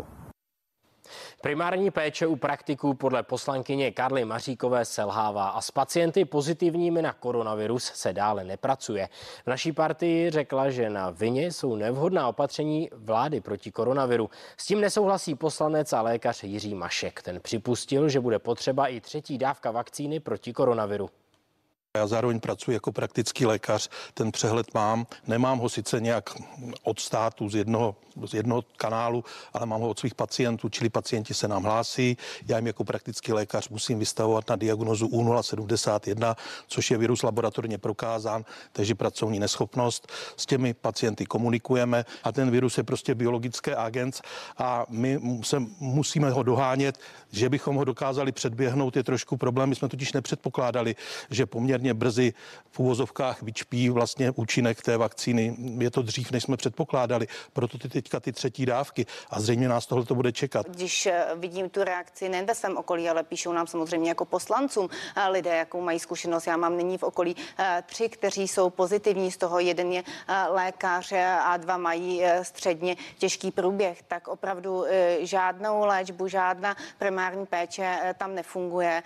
Primární 1.41 1.91
péče 1.91 2.27
u 2.27 2.35
praktiků 2.35 2.93
podle 2.93 3.23
poslankyně 3.23 3.91
Karly 3.91 4.25
Maříkové 4.25 4.85
selhává 4.85 5.49
a 5.49 5.61
s 5.61 5.71
pacienty 5.71 6.25
pozitivními 6.25 7.01
na 7.01 7.13
koronavirus 7.13 7.83
se 7.83 8.13
dále 8.13 8.43
nepracuje. 8.43 9.09
V 9.43 9.47
naší 9.47 9.71
partii 9.71 10.29
řekla, 10.29 10.69
že 10.69 10.89
na 10.89 11.09
vině 11.09 11.51
jsou 11.51 11.75
nevhodná 11.75 12.27
opatření 12.27 12.89
vlády 12.93 13.41
proti 13.41 13.71
koronaviru. 13.71 14.29
S 14.57 14.65
tím 14.65 14.81
nesouhlasí 14.81 15.35
poslanec 15.35 15.93
a 15.93 16.01
lékař 16.01 16.43
Jiří 16.43 16.75
Mašek. 16.75 17.21
Ten 17.21 17.41
připustil, 17.41 18.09
že 18.09 18.19
bude 18.19 18.39
potřeba 18.39 18.87
i 18.87 19.01
třetí 19.01 19.37
dávka 19.37 19.71
vakcíny 19.71 20.19
proti 20.19 20.53
koronaviru. 20.53 21.09
Já 21.95 22.07
zároveň 22.07 22.39
pracuji 22.39 22.71
jako 22.71 22.91
praktický 22.91 23.45
lékař, 23.45 23.89
ten 24.13 24.31
přehled 24.31 24.73
mám. 24.73 25.07
Nemám 25.27 25.59
ho 25.59 25.69
sice 25.69 25.99
nějak 25.99 26.29
od 26.83 26.99
státu 26.99 27.49
z 27.49 27.55
jednoho, 27.55 27.95
z 28.25 28.33
jednoho 28.33 28.63
kanálu, 28.77 29.23
ale 29.53 29.65
mám 29.65 29.81
ho 29.81 29.89
od 29.89 29.99
svých 29.99 30.15
pacientů, 30.15 30.69
čili 30.69 30.89
pacienti 30.89 31.33
se 31.33 31.47
nám 31.47 31.63
hlásí. 31.63 32.17
Já 32.47 32.57
jim 32.57 32.67
jako 32.67 32.83
praktický 32.83 33.33
lékař 33.33 33.69
musím 33.69 33.99
vystavovat 33.99 34.49
na 34.49 34.55
diagnozu 34.55 35.07
U071, 35.07 36.35
což 36.67 36.91
je 36.91 36.97
virus 36.97 37.23
laboratorně 37.23 37.77
prokázán, 37.77 38.45
takže 38.71 38.95
pracovní 38.95 39.39
neschopnost. 39.39 40.11
S 40.37 40.45
těmi 40.45 40.73
pacienty 40.73 41.25
komunikujeme 41.25 42.05
a 42.23 42.31
ten 42.31 42.51
virus 42.51 42.77
je 42.77 42.83
prostě 42.83 43.15
biologické 43.15 43.75
agent 43.75 44.21
a 44.57 44.85
my 44.89 45.19
se 45.43 45.59
musíme 45.79 46.29
ho 46.29 46.43
dohánět, 46.43 46.99
že 47.31 47.49
bychom 47.49 47.75
ho 47.75 47.83
dokázali 47.83 48.31
předběhnout, 48.31 48.95
je 48.95 49.03
trošku 49.03 49.37
problém. 49.37 49.69
My 49.69 49.75
jsme 49.75 49.89
totiž 49.89 50.13
nepředpokládali, 50.13 50.95
že 51.29 51.45
poměrně 51.45 51.84
poměrně 51.85 51.93
brzy 51.93 52.33
v 52.71 52.79
úvozovkách 52.79 53.41
vyčpí 53.41 53.89
vlastně 53.89 54.31
účinek 54.35 54.81
té 54.81 54.97
vakcíny. 54.97 55.55
Je 55.79 55.91
to 55.91 56.01
dřív, 56.01 56.31
než 56.31 56.43
jsme 56.43 56.57
předpokládali, 56.57 57.27
proto 57.53 57.77
ty 57.77 57.89
teďka 57.89 58.19
ty 58.19 58.31
třetí 58.31 58.65
dávky 58.65 59.05
a 59.29 59.39
zřejmě 59.39 59.69
nás 59.69 59.85
tohle 59.85 60.05
to 60.05 60.15
bude 60.15 60.31
čekat. 60.31 60.65
Když 60.69 61.05
eh, 61.05 61.25
vidím 61.35 61.69
tu 61.69 61.83
reakci 61.83 62.29
nejen 62.29 62.45
ve 62.45 62.55
svém 62.55 62.77
okolí, 62.77 63.09
ale 63.09 63.23
píšou 63.23 63.53
nám 63.53 63.67
samozřejmě 63.67 64.09
jako 64.09 64.25
poslancům 64.25 64.89
eh, 65.15 65.29
lidé, 65.29 65.55
jakou 65.55 65.81
mají 65.81 65.99
zkušenost. 65.99 66.47
Já 66.47 66.57
mám 66.57 66.77
nyní 66.77 66.97
v 66.97 67.03
okolí 67.03 67.35
eh, 67.35 67.83
tři, 67.85 68.09
kteří 68.09 68.47
jsou 68.47 68.69
pozitivní, 68.69 69.31
z 69.31 69.37
toho 69.37 69.59
jeden 69.59 69.91
je 69.91 70.03
lékař 70.49 71.13
a 71.43 71.57
dva 71.57 71.77
mají 71.77 72.23
středně 72.41 72.95
těžký 73.17 73.51
průběh, 73.51 74.03
tak 74.07 74.27
opravdu 74.27 74.83
žádnou 75.19 75.85
léčbu, 75.85 76.27
žádná 76.27 76.75
primární 76.97 77.45
péče 77.45 78.15
tam 78.17 78.35
nefunguje. 78.35 79.03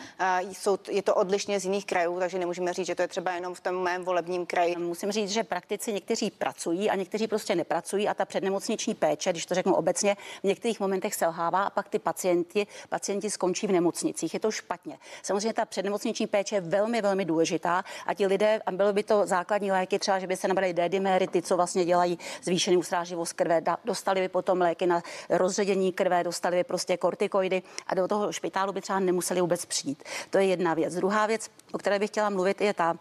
Jsou, 0.52 0.78
je 0.90 1.02
to 1.02 1.16
odlišně 1.16 1.60
z 1.60 1.66
jiných 1.66 1.86
krajů, 1.86 2.20
takže 2.20 2.40
nemůžeme 2.40 2.69
nemůžeme 2.70 2.74
říct, 2.74 2.88
že 2.88 2.96
to 2.96 3.02
je 3.02 3.08
třeba 3.08 3.32
jenom 3.32 3.54
v 3.54 3.60
tom 3.62 3.84
mém 3.84 4.04
volebním 4.04 4.46
kraji. 4.46 4.76
Musím 4.78 5.12
říct, 5.12 5.30
že 5.30 5.44
praktici 5.44 5.94
někteří 5.94 6.32
pracují 6.32 6.90
a 6.90 6.96
někteří 6.96 7.28
prostě 7.28 7.56
nepracují 7.56 8.08
a 8.08 8.14
ta 8.14 8.26
přednemocniční 8.26 8.96
péče, 8.96 9.32
když 9.32 9.46
to 9.46 9.56
řeknu 9.56 9.76
obecně, 9.76 10.18
v 10.42 10.44
některých 10.44 10.80
momentech 10.80 11.16
selhává 11.16 11.64
a 11.64 11.70
pak 11.70 11.90
ty 11.90 12.00
pacienti, 12.00 12.68
pacienti 12.90 13.30
skončí 13.30 13.68
v 13.68 13.72
nemocnicích. 13.72 14.34
Je 14.34 14.40
to 14.40 14.52
špatně. 14.52 14.98
Samozřejmě 15.24 15.54
ta 15.54 15.66
přednemocniční 15.66 16.28
péče 16.28 16.56
je 16.56 16.62
velmi, 16.62 17.02
velmi 17.02 17.26
důležitá 17.26 17.84
a 18.06 18.14
ti 18.14 18.28
lidé, 18.28 18.62
a 18.66 18.72
bylo 18.72 18.94
by 18.94 19.04
to 19.04 19.26
základní 19.26 19.72
léky, 19.72 20.00
třeba, 20.00 20.20
že 20.20 20.28
by 20.28 20.36
se 20.36 20.48
nabrali 20.48 20.74
dedimery, 20.74 21.28
ty, 21.28 21.42
co 21.42 21.56
vlastně 21.56 21.86
dělají 21.86 22.20
zvýšený 22.44 22.78
ustráživost 22.78 23.34
krve, 23.34 23.62
dostali 23.86 24.22
by 24.22 24.30
potom 24.30 24.62
léky 24.62 24.86
na 24.86 25.02
rozředění 25.30 25.94
krve, 25.94 26.24
dostali 26.24 26.58
by 26.58 26.64
prostě 26.64 26.98
kortikoidy 26.98 27.62
a 27.88 27.96
do 27.96 28.08
toho 28.08 28.32
špitálu 28.32 28.74
by 28.74 28.82
třeba 28.82 29.00
nemuseli 29.00 29.42
vůbec 29.42 29.66
přijít. 29.66 30.04
To 30.30 30.38
je 30.38 30.46
jedna 30.46 30.74
věc. 30.74 30.96
Druhá 30.96 31.26
věc, 31.26 31.50
o 31.72 31.78
které 31.78 32.00
bych 32.00 32.10
chtěla 32.10 32.30
mluvit, 32.30 32.59
je 32.62 32.74
ta, 32.74 32.96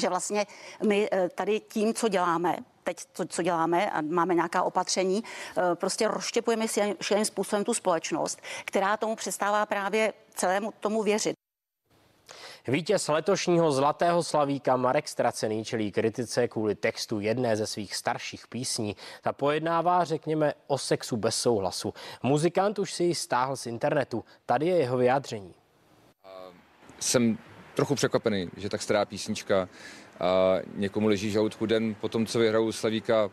že 0.00 0.08
vlastně 0.08 0.46
my 0.86 1.08
eh, 1.12 1.28
tady 1.28 1.60
tím, 1.60 1.94
co 1.94 2.08
děláme, 2.08 2.56
teď, 2.84 2.96
co, 3.12 3.24
co 3.26 3.42
děláme 3.42 3.90
a 3.90 4.00
máme 4.00 4.34
nějaká 4.34 4.62
opatření, 4.62 5.24
eh, 5.24 5.74
prostě 5.74 6.08
rozštěpujeme 6.08 6.66
šíleným 7.00 7.24
způsobem 7.24 7.64
tu 7.64 7.74
společnost, 7.74 8.40
která 8.64 8.96
tomu 8.96 9.16
přestává 9.16 9.66
právě 9.66 10.12
celému 10.34 10.72
tomu 10.80 11.02
věřit. 11.02 11.36
Vítěz 12.68 13.08
letošního 13.08 13.72
Zlatého 13.72 14.22
slavíka 14.22 14.76
Marek 14.76 15.08
Stracený 15.08 15.64
čelí 15.64 15.92
kritice 15.92 16.48
kvůli 16.48 16.74
textu 16.74 17.20
jedné 17.20 17.56
ze 17.56 17.66
svých 17.66 17.96
starších 17.96 18.48
písní. 18.48 18.96
Ta 19.22 19.32
pojednává, 19.32 20.04
řekněme, 20.04 20.54
o 20.66 20.78
sexu 20.78 21.16
bez 21.16 21.36
souhlasu. 21.36 21.94
Muzikant 22.22 22.78
už 22.78 22.92
si 22.92 23.04
ji 23.04 23.14
stáhl 23.14 23.56
z 23.56 23.66
internetu. 23.66 24.24
Tady 24.46 24.66
je 24.66 24.76
jeho 24.76 24.96
vyjádření. 24.96 25.54
Jsem 27.00 27.38
trochu 27.74 27.94
překvapený, 27.94 28.50
že 28.56 28.68
tak 28.68 28.82
stará 28.82 29.04
písnička 29.04 29.68
a 30.20 30.58
někomu 30.74 31.08
leží 31.08 31.30
žaludku 31.30 31.66
den 31.66 31.94
po 32.00 32.08
tom, 32.08 32.26
co 32.26 32.38
vyhraju 32.38 32.72
Slavíka, 32.72 33.30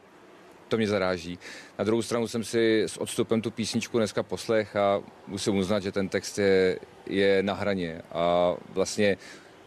to 0.68 0.78
mě 0.78 0.88
zaráží. 0.88 1.40
Na 1.80 1.86
druhou 1.86 2.02
stranu 2.02 2.28
jsem 2.28 2.44
si 2.44 2.84
s 2.84 2.98
odstupem 2.98 3.42
tu 3.42 3.52
písničku 3.52 3.98
dneska 3.98 4.24
poslech 4.24 4.76
a 4.76 5.02
musím 5.28 5.58
uznat, 5.58 5.80
že 5.80 5.92
ten 5.92 6.10
text 6.10 6.40
je, 6.40 6.80
je 7.06 7.44
na 7.44 7.54
hraně 7.54 8.02
a 8.12 8.54
vlastně 8.70 9.18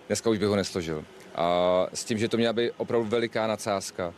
dneska 0.07 0.31
už 0.31 0.39
bych 0.39 0.49
ho 0.49 0.57
nesložil. 0.57 1.05
A 1.35 1.87
s 1.95 2.05
tím, 2.05 2.19
že 2.19 2.29
to 2.29 2.37
měla 2.37 2.53
být 2.53 2.73
opravdu 2.77 3.09
veliká 3.09 3.47
nadsázka, 3.47 4.15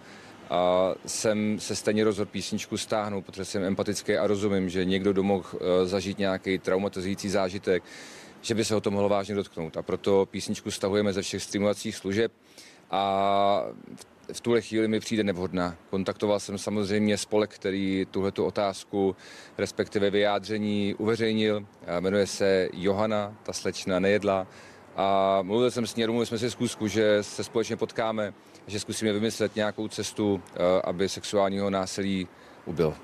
a 0.50 0.94
jsem 1.06 1.60
se 1.60 1.76
stejně 1.76 2.04
rozhodl 2.04 2.30
písničku 2.30 2.76
stáhnout, 2.76 3.24
protože 3.24 3.44
jsem 3.44 3.64
empatický 3.64 4.16
a 4.16 4.26
rozumím, 4.26 4.68
že 4.68 4.84
někdo 4.84 5.12
domohl 5.12 5.44
eh, 5.54 5.86
zažít 5.86 6.18
nějaký 6.18 6.58
traumatizující 6.58 7.28
zážitek, 7.28 7.82
že 8.44 8.54
by 8.54 8.64
se 8.64 8.74
ho 8.74 8.80
to 8.80 8.90
mohlo 8.90 9.08
vážně 9.08 9.34
dotknout. 9.34 9.76
A 9.76 9.82
proto 9.82 10.26
písničku 10.30 10.70
stahujeme 10.70 11.12
ze 11.12 11.22
všech 11.22 11.42
streamovacích 11.42 11.96
služeb 11.96 12.32
a 12.90 13.64
v 14.32 14.40
tuhle 14.40 14.60
chvíli 14.60 14.88
mi 14.88 15.00
přijde 15.00 15.24
nevhodná. 15.24 15.76
Kontaktoval 15.90 16.40
jsem 16.40 16.58
samozřejmě 16.58 17.18
spolek, 17.18 17.54
který 17.54 18.06
tuhletu 18.10 18.44
otázku, 18.44 19.16
respektive 19.58 20.10
vyjádření 20.10 20.94
uveřejnil. 20.98 21.66
Jmenuje 22.00 22.26
se 22.26 22.68
Johana, 22.72 23.36
ta 23.42 23.52
slečna 23.52 23.98
nejedla. 23.98 24.46
A 24.96 25.38
mluvil 25.42 25.70
jsem 25.70 25.86
s 25.86 25.96
ní, 25.96 26.06
domluvili 26.06 26.26
jsme 26.26 26.38
si 26.38 26.50
zkusku, 26.50 26.88
že 26.88 27.22
se 27.22 27.44
společně 27.44 27.76
potkáme, 27.76 28.34
že 28.66 28.80
zkusíme 28.80 29.12
vymyslet 29.12 29.56
nějakou 29.56 29.88
cestu, 29.88 30.42
eh, 30.46 30.58
aby 30.84 31.08
sexuálního 31.08 31.70
násilí 31.70 32.28
ubyl. 32.64 32.94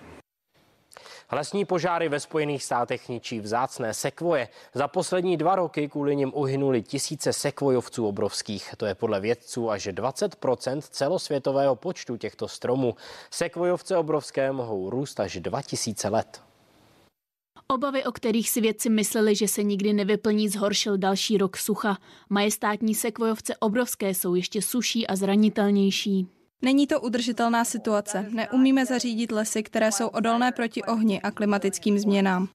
Lesní 1.32 1.64
požáry 1.64 2.08
ve 2.08 2.20
Spojených 2.20 2.64
státech 2.64 3.08
ničí 3.08 3.40
vzácné 3.40 3.94
sekvoje. 3.94 4.48
Za 4.74 4.88
poslední 4.88 5.36
dva 5.36 5.56
roky 5.56 5.88
kvůli 5.88 6.16
nim 6.16 6.32
uhynuli 6.34 6.82
tisíce 6.82 7.32
sekvojovců 7.32 8.06
obrovských. 8.06 8.74
To 8.76 8.86
je 8.86 8.94
podle 8.94 9.20
vědců 9.20 9.70
až 9.70 9.86
20% 9.86 10.80
celosvětového 10.80 11.76
počtu 11.76 12.16
těchto 12.16 12.48
stromů. 12.48 12.94
Sekvojovce 13.30 13.96
obrovské 13.96 14.52
mohou 14.52 14.90
růst 14.90 15.20
až 15.20 15.40
2000 15.40 16.08
let. 16.08 16.42
Obavy, 17.68 18.04
o 18.04 18.12
kterých 18.12 18.50
si 18.50 18.60
vědci 18.60 18.90
mysleli, 18.90 19.34
že 19.34 19.48
se 19.48 19.62
nikdy 19.62 19.92
nevyplní, 19.92 20.48
zhoršil 20.48 20.98
další 20.98 21.38
rok 21.38 21.56
sucha. 21.56 21.98
Majestátní 22.28 22.94
sekvojovce 22.94 23.56
obrovské 23.56 24.14
jsou 24.14 24.34
ještě 24.34 24.62
suší 24.62 25.06
a 25.06 25.16
zranitelnější. 25.16 26.39
Není 26.62 26.86
to 26.86 27.00
udržitelná 27.00 27.64
situace. 27.64 28.26
Neumíme 28.30 28.86
zařídit 28.86 29.32
lesy, 29.32 29.62
které 29.62 29.92
jsou 29.92 30.08
odolné 30.08 30.52
proti 30.52 30.82
ohni 30.82 31.20
a 31.20 31.30
klimatickým 31.30 31.98
změnám. 31.98 32.48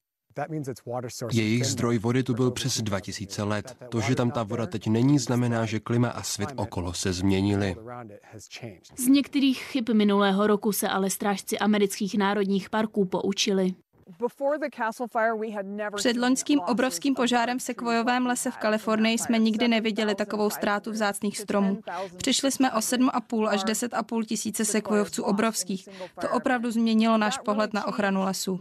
Jejich 1.33 1.65
zdroj 1.65 1.97
vody 1.97 2.23
tu 2.23 2.33
byl 2.33 2.51
přes 2.51 2.81
2000 2.81 3.43
let. 3.43 3.77
To, 3.89 4.01
že 4.01 4.15
tam 4.15 4.31
ta 4.31 4.43
voda 4.43 4.65
teď 4.65 4.87
není, 4.87 5.19
znamená, 5.19 5.65
že 5.65 5.79
klima 5.79 6.09
a 6.09 6.23
svět 6.23 6.49
okolo 6.55 6.93
se 6.93 7.13
změnili. 7.13 7.75
Z 8.97 9.07
některých 9.07 9.59
chyb 9.59 9.89
minulého 9.93 10.47
roku 10.47 10.71
se 10.71 10.89
ale 10.89 11.09
strážci 11.09 11.59
amerických 11.59 12.17
národních 12.17 12.69
parků 12.69 13.05
poučili. 13.05 13.73
Před 15.95 16.17
loňským 16.17 16.59
obrovským 16.59 17.15
požárem 17.15 17.59
v 17.59 17.61
sekvojovém 17.61 18.25
lese 18.25 18.51
v 18.51 18.57
Kalifornii 18.57 19.17
jsme 19.17 19.39
nikdy 19.39 19.67
neviděli 19.67 20.15
takovou 20.15 20.49
ztrátu 20.49 20.91
vzácných 20.91 21.37
stromů. 21.37 21.81
Přišli 22.17 22.51
jsme 22.51 22.71
o 22.71 22.77
7,5 22.77 23.47
až 23.47 23.63
10,5 23.63 24.25
tisíce 24.25 24.65
sekvojovců 24.65 25.23
obrovských. 25.23 25.89
To 26.21 26.29
opravdu 26.29 26.71
změnilo 26.71 27.17
náš 27.17 27.37
pohled 27.37 27.73
na 27.73 27.87
ochranu 27.87 28.23
lesů. 28.23 28.59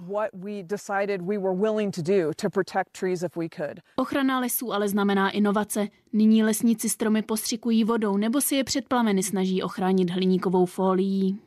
Ochrana 3.97 4.40
lesů 4.40 4.72
ale 4.72 4.88
znamená 4.88 5.30
inovace. 5.30 5.88
Nyní 6.12 6.45
lesníci 6.45 6.88
stromy 6.88 7.22
postřikují 7.22 7.84
vodou 7.84 8.16
nebo 8.16 8.40
si 8.40 8.55
je 8.55 8.64
před 8.64 8.88
plameny 8.88 9.22
snaží 9.22 9.62
ochránit 9.62 10.11
hliníkovou 10.11 10.66
fólií. 10.66 11.38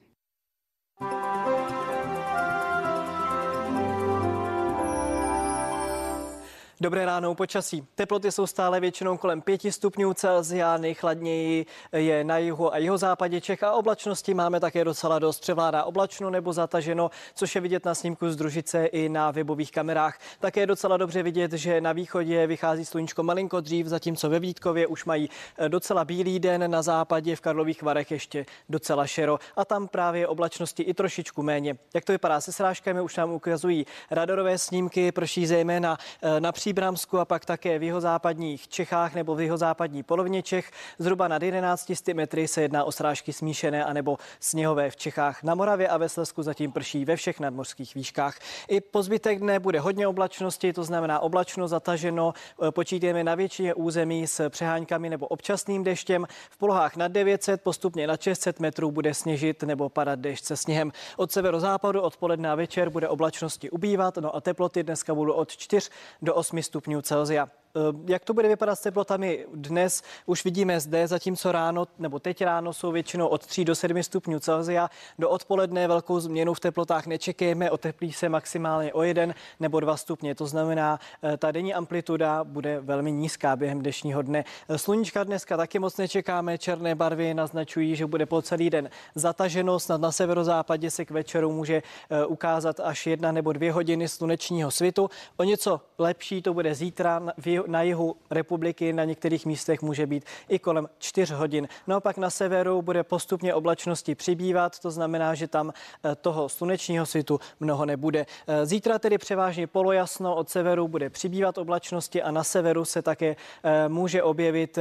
Dobré 6.81 7.05
ráno 7.05 7.35
počasí. 7.35 7.87
Teploty 7.95 8.31
jsou 8.31 8.47
stále 8.47 8.79
většinou 8.79 9.17
kolem 9.17 9.41
5 9.41 9.61
stupňů 9.69 10.13
Celsia, 10.13 10.77
nejchladněji 10.77 11.65
je 11.91 12.23
na 12.23 12.37
jihu 12.37 12.73
a 12.73 12.77
jihozápadě 12.77 13.41
Čech 13.41 13.63
a 13.63 13.71
oblačnosti 13.71 14.33
máme 14.33 14.59
také 14.59 14.83
docela 14.83 15.19
dost. 15.19 15.39
Převládá 15.39 15.83
oblačno 15.83 16.29
nebo 16.29 16.53
zataženo, 16.53 17.11
což 17.33 17.55
je 17.55 17.61
vidět 17.61 17.85
na 17.85 17.95
snímku 17.95 18.29
z 18.29 18.35
družice 18.35 18.85
i 18.85 19.09
na 19.09 19.31
webových 19.31 19.71
kamerách. 19.71 20.19
Také 20.39 20.59
je 20.59 20.67
docela 20.67 20.97
dobře 20.97 21.23
vidět, 21.23 21.53
že 21.53 21.81
na 21.81 21.93
východě 21.93 22.47
vychází 22.47 22.85
sluníčko 22.85 23.23
malinko 23.23 23.61
dřív, 23.61 23.87
zatímco 23.87 24.29
ve 24.29 24.39
Vítkově 24.39 24.87
už 24.87 25.05
mají 25.05 25.29
eh, 25.57 25.69
docela 25.69 26.05
bílý 26.05 26.39
den, 26.39 26.71
na 26.71 26.81
západě 26.81 27.35
v 27.35 27.41
Karlových 27.41 27.83
Varech 27.83 28.11
ještě 28.11 28.45
docela 28.69 29.07
šero 29.07 29.39
a 29.55 29.65
tam 29.65 29.87
právě 29.87 30.27
oblačnosti 30.27 30.83
i 30.83 30.93
trošičku 30.93 31.43
méně. 31.43 31.77
Jak 31.93 32.05
to 32.05 32.11
vypadá 32.11 32.41
se 32.41 32.51
srážkami, 32.51 33.01
už 33.01 33.15
nám 33.15 33.31
ukazují 33.31 33.85
radarové 34.11 34.57
snímky, 34.57 35.11
prší 35.11 35.47
zejména 35.47 35.97
eh, 36.21 36.39
například 36.39 36.66
Příbramsku 36.67 37.19
a 37.19 37.25
pak 37.25 37.45
také 37.45 37.79
v 37.79 37.83
jeho 37.83 38.01
západních 38.01 38.67
Čechách 38.67 39.15
nebo 39.15 39.35
v 39.35 39.41
jeho 39.41 39.57
západní 39.57 40.03
polovině 40.03 40.43
Čech. 40.43 40.71
Zhruba 40.99 41.27
nad 41.27 41.43
11 41.43 41.91
metry 42.13 42.47
se 42.47 42.61
jedná 42.61 42.83
o 42.83 42.91
srážky 42.91 43.33
smíšené 43.33 43.85
anebo 43.85 44.17
sněhové 44.39 44.89
v 44.89 44.95
Čechách. 44.95 45.43
Na 45.43 45.55
Moravě 45.55 45.87
a 45.87 45.97
ve 45.97 46.09
Slesku 46.09 46.43
zatím 46.43 46.71
prší 46.71 47.05
ve 47.05 47.15
všech 47.15 47.39
nadmořských 47.39 47.95
výškách. 47.95 48.39
I 48.67 48.81
po 48.81 49.03
zbytek 49.03 49.39
dne 49.39 49.59
bude 49.59 49.79
hodně 49.79 50.07
oblačnosti, 50.07 50.73
to 50.73 50.83
znamená 50.83 51.19
oblačno, 51.19 51.67
zataženo. 51.67 52.33
Počítáme 52.71 53.23
na 53.23 53.35
většině 53.35 53.73
území 53.73 54.27
s 54.27 54.49
přeháňkami 54.49 55.09
nebo 55.09 55.27
občasným 55.27 55.83
deštěm. 55.83 56.25
V 56.49 56.57
polohách 56.57 56.95
nad 56.95 57.11
900, 57.11 57.61
postupně 57.61 58.07
nad 58.07 58.21
600 58.21 58.59
metrů 58.59 58.91
bude 58.91 59.13
sněžit 59.13 59.63
nebo 59.63 59.89
padat 59.89 60.19
dešť 60.19 60.45
se 60.45 60.57
sněhem. 60.57 60.91
Od 61.17 61.31
severozápadu 61.31 62.01
odpoledne 62.01 62.51
a 62.51 62.55
večer 62.55 62.89
bude 62.89 63.09
oblačnosti 63.09 63.69
ubývat, 63.69 64.17
no 64.17 64.35
a 64.35 64.41
teploty 64.41 64.83
dneska 64.83 65.15
budou 65.15 65.33
od 65.33 65.51
4 65.57 65.89
do 66.21 66.35
8 66.35 66.56
8 66.56 66.56
stupňů 66.63 67.01
Celsia. 67.01 67.49
Eh, 67.77 68.11
jak 68.11 68.25
to 68.25 68.33
bude 68.33 68.47
vypadat 68.47 68.75
s 68.75 68.81
teplotami 68.81 69.45
dnes? 69.53 70.03
Už 70.25 70.45
vidíme 70.45 70.79
zde, 70.79 71.07
zatímco 71.07 71.51
ráno 71.51 71.87
nebo 71.99 72.19
teď 72.19 72.43
ráno 72.43 72.73
jsou 72.73 72.91
většinou 72.91 73.27
od 73.27 73.45
3 73.45 73.65
do 73.65 73.75
7 73.75 74.03
stupňů 74.03 74.39
Celsia. 74.39 74.89
Do 75.19 75.29
odpoledne 75.29 75.87
velkou 75.87 76.19
změnu 76.19 76.53
v 76.53 76.59
teplotách 76.59 77.07
nečekejme, 77.07 77.71
oteplí 77.71 78.11
se 78.11 78.29
maximálně 78.29 78.93
o 78.93 79.03
1 79.03 79.33
nebo 79.59 79.79
2 79.79 79.97
stupně. 79.97 80.35
To 80.35 80.47
znamená, 80.47 80.99
eh, 81.23 81.37
ta 81.37 81.51
denní 81.51 81.73
amplituda 81.73 82.43
bude 82.43 82.79
velmi 82.79 83.11
nízká 83.11 83.55
během 83.55 83.79
dnešního 83.79 84.21
dne. 84.21 84.43
Eh, 84.69 84.77
sluníčka 84.77 85.23
dneska 85.23 85.57
taky 85.57 85.79
moc 85.79 85.97
nečekáme, 85.97 86.57
černé 86.57 86.95
barvy 86.95 87.33
naznačují, 87.33 87.95
že 87.95 88.05
bude 88.05 88.25
po 88.25 88.41
celý 88.41 88.69
den 88.69 88.89
zataženo. 89.15 89.79
Snad 89.79 90.01
na 90.01 90.11
severozápadě 90.11 90.91
se 90.91 91.05
k 91.05 91.11
večeru 91.11 91.51
může 91.51 91.83
ukázat 92.27 92.79
až 92.79 93.07
jedna 93.07 93.31
nebo 93.31 93.53
dvě 93.53 93.71
hodiny 93.71 94.07
slunečního 94.07 94.71
svitu. 94.71 95.09
O 95.37 95.43
něco 95.43 95.81
lepší 95.97 96.41
to 96.41 96.53
bude 96.53 96.75
zítra 96.75 97.21
na 97.67 97.81
jihu 97.81 98.15
republiky 98.29 98.93
na 98.93 99.03
některých 99.03 99.45
místech 99.45 99.81
může 99.81 100.07
být 100.07 100.25
i 100.49 100.59
kolem 100.59 100.89
4 100.99 101.33
hodin. 101.33 101.67
Naopak 101.87 102.17
na 102.17 102.29
severu 102.29 102.81
bude 102.81 103.03
postupně 103.03 103.53
oblačnosti 103.53 104.15
přibývat, 104.15 104.79
to 104.79 104.91
znamená, 104.91 105.35
že 105.35 105.47
tam 105.47 105.73
eh, 106.03 106.15
toho 106.15 106.49
slunečního 106.49 107.05
svitu 107.05 107.39
mnoho 107.59 107.85
nebude. 107.85 108.25
Eh, 108.47 108.65
zítra 108.65 108.99
tedy 108.99 109.17
převážně 109.17 109.67
polojasno, 109.67 110.35
od 110.35 110.49
severu 110.49 110.87
bude 110.87 111.09
přibývat 111.09 111.57
oblačnosti 111.57 112.21
a 112.21 112.31
na 112.31 112.43
severu 112.43 112.85
se 112.85 113.01
také 113.01 113.35
eh, 113.63 113.89
může 113.89 114.23
objevit 114.23 114.79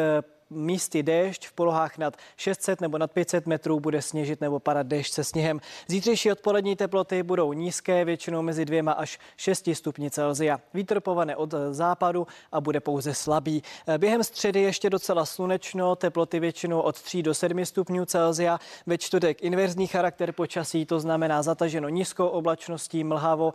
místy 0.51 1.03
déšť, 1.03 1.47
v 1.47 1.53
polohách 1.53 1.99
nad 1.99 2.17
600 2.37 2.81
nebo 2.81 2.99
nad 2.99 3.11
500 3.11 3.47
metrů 3.47 3.81
bude 3.81 4.03
sněžit 4.03 4.41
nebo 4.41 4.59
padat 4.59 4.87
déšť 4.87 5.13
se 5.13 5.25
sněhem. 5.25 5.61
Zítřejší 5.89 6.33
odpolední 6.33 6.77
teploty 6.77 7.23
budou 7.23 7.53
nízké, 7.53 8.05
většinou 8.05 8.43
mezi 8.43 8.65
dvěma 8.65 8.93
až 8.93 9.19
6 9.37 9.69
stupni 9.73 10.11
Celzia. 10.11 10.61
Vítr 10.75 11.01
povane 11.01 11.37
od 11.37 11.55
západu 11.71 12.27
a 12.53 12.61
bude 12.61 12.81
pouze 12.81 13.15
slabý. 13.15 13.63
Během 13.99 14.25
středy 14.25 14.61
ještě 14.63 14.91
docela 14.91 15.27
slunečno, 15.27 15.97
teploty 15.97 16.41
většinou 16.41 16.81
od 16.81 17.03
3 17.03 17.23
do 17.23 17.35
7 17.35 17.65
stupňů 17.65 18.05
Celzia. 18.05 18.61
Ve 18.87 18.99
čtvrtek 18.99 19.43
inverzní 19.43 19.87
charakter 19.87 20.33
počasí, 20.33 20.87
to 20.87 21.01
znamená 21.01 21.43
zataženo 21.43 21.89
nízkou 21.89 22.27
oblačností, 22.27 23.05
mlhavo, 23.05 23.53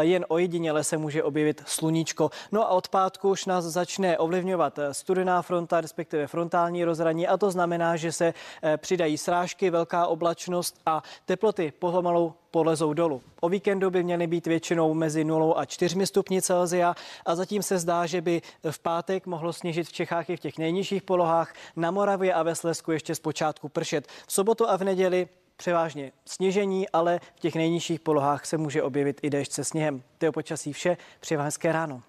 jen 0.00 0.24
ojediněle 0.28 0.84
se 0.84 0.96
může 0.96 1.22
objevit 1.22 1.62
sluníčko. 1.66 2.30
No 2.52 2.62
a 2.62 2.68
od 2.68 2.88
pátku 2.88 3.30
už 3.30 3.46
nás 3.46 3.64
začne 3.64 4.18
ovlivňovat 4.18 4.78
studená 4.92 5.42
fronta, 5.42 5.80
respektive 5.80 6.26
frontální 6.30 6.84
rozhraní 6.84 7.28
a 7.28 7.36
to 7.36 7.50
znamená, 7.50 7.96
že 7.96 8.12
se 8.12 8.34
eh, 8.62 8.76
přidají 8.76 9.18
srážky, 9.18 9.70
velká 9.70 10.06
oblačnost 10.06 10.80
a 10.86 11.02
teploty 11.24 11.72
pomalu 11.78 12.34
polezou 12.50 12.92
dolů. 12.92 13.22
O 13.40 13.48
víkendu 13.48 13.90
by 13.90 14.02
měly 14.02 14.26
být 14.26 14.46
většinou 14.46 14.94
mezi 14.94 15.24
0 15.24 15.54
a 15.54 15.64
4 15.64 16.06
stupni 16.06 16.42
Celsia 16.42 16.94
a 17.26 17.34
zatím 17.34 17.62
se 17.62 17.78
zdá, 17.78 18.06
že 18.06 18.20
by 18.20 18.42
v 18.70 18.78
pátek 18.78 19.26
mohlo 19.26 19.52
sněžit 19.52 19.86
v 19.86 19.92
Čechách 19.92 20.30
i 20.30 20.36
v 20.36 20.40
těch 20.40 20.58
nejnižších 20.58 21.02
polohách, 21.02 21.54
na 21.76 21.90
Moravě 21.90 22.34
a 22.34 22.42
ve 22.42 22.54
Slesku 22.54 22.92
ještě 22.92 23.14
zpočátku 23.14 23.68
pršet. 23.68 24.06
V 24.26 24.32
sobotu 24.32 24.68
a 24.68 24.76
v 24.76 24.84
neděli 24.84 25.28
převážně 25.56 26.12
sněžení, 26.24 26.88
ale 26.88 27.20
v 27.36 27.40
těch 27.40 27.54
nejnižších 27.54 28.00
polohách 28.00 28.46
se 28.46 28.58
může 28.58 28.82
objevit 28.82 29.20
i 29.22 29.30
déšť 29.30 29.52
se 29.52 29.64
sněhem. 29.64 30.02
To 30.18 30.24
je 30.24 30.32
počasí 30.32 30.72
vše, 30.72 30.96
přeji 31.20 31.38
hezké 31.38 31.72
ráno. 31.72 32.02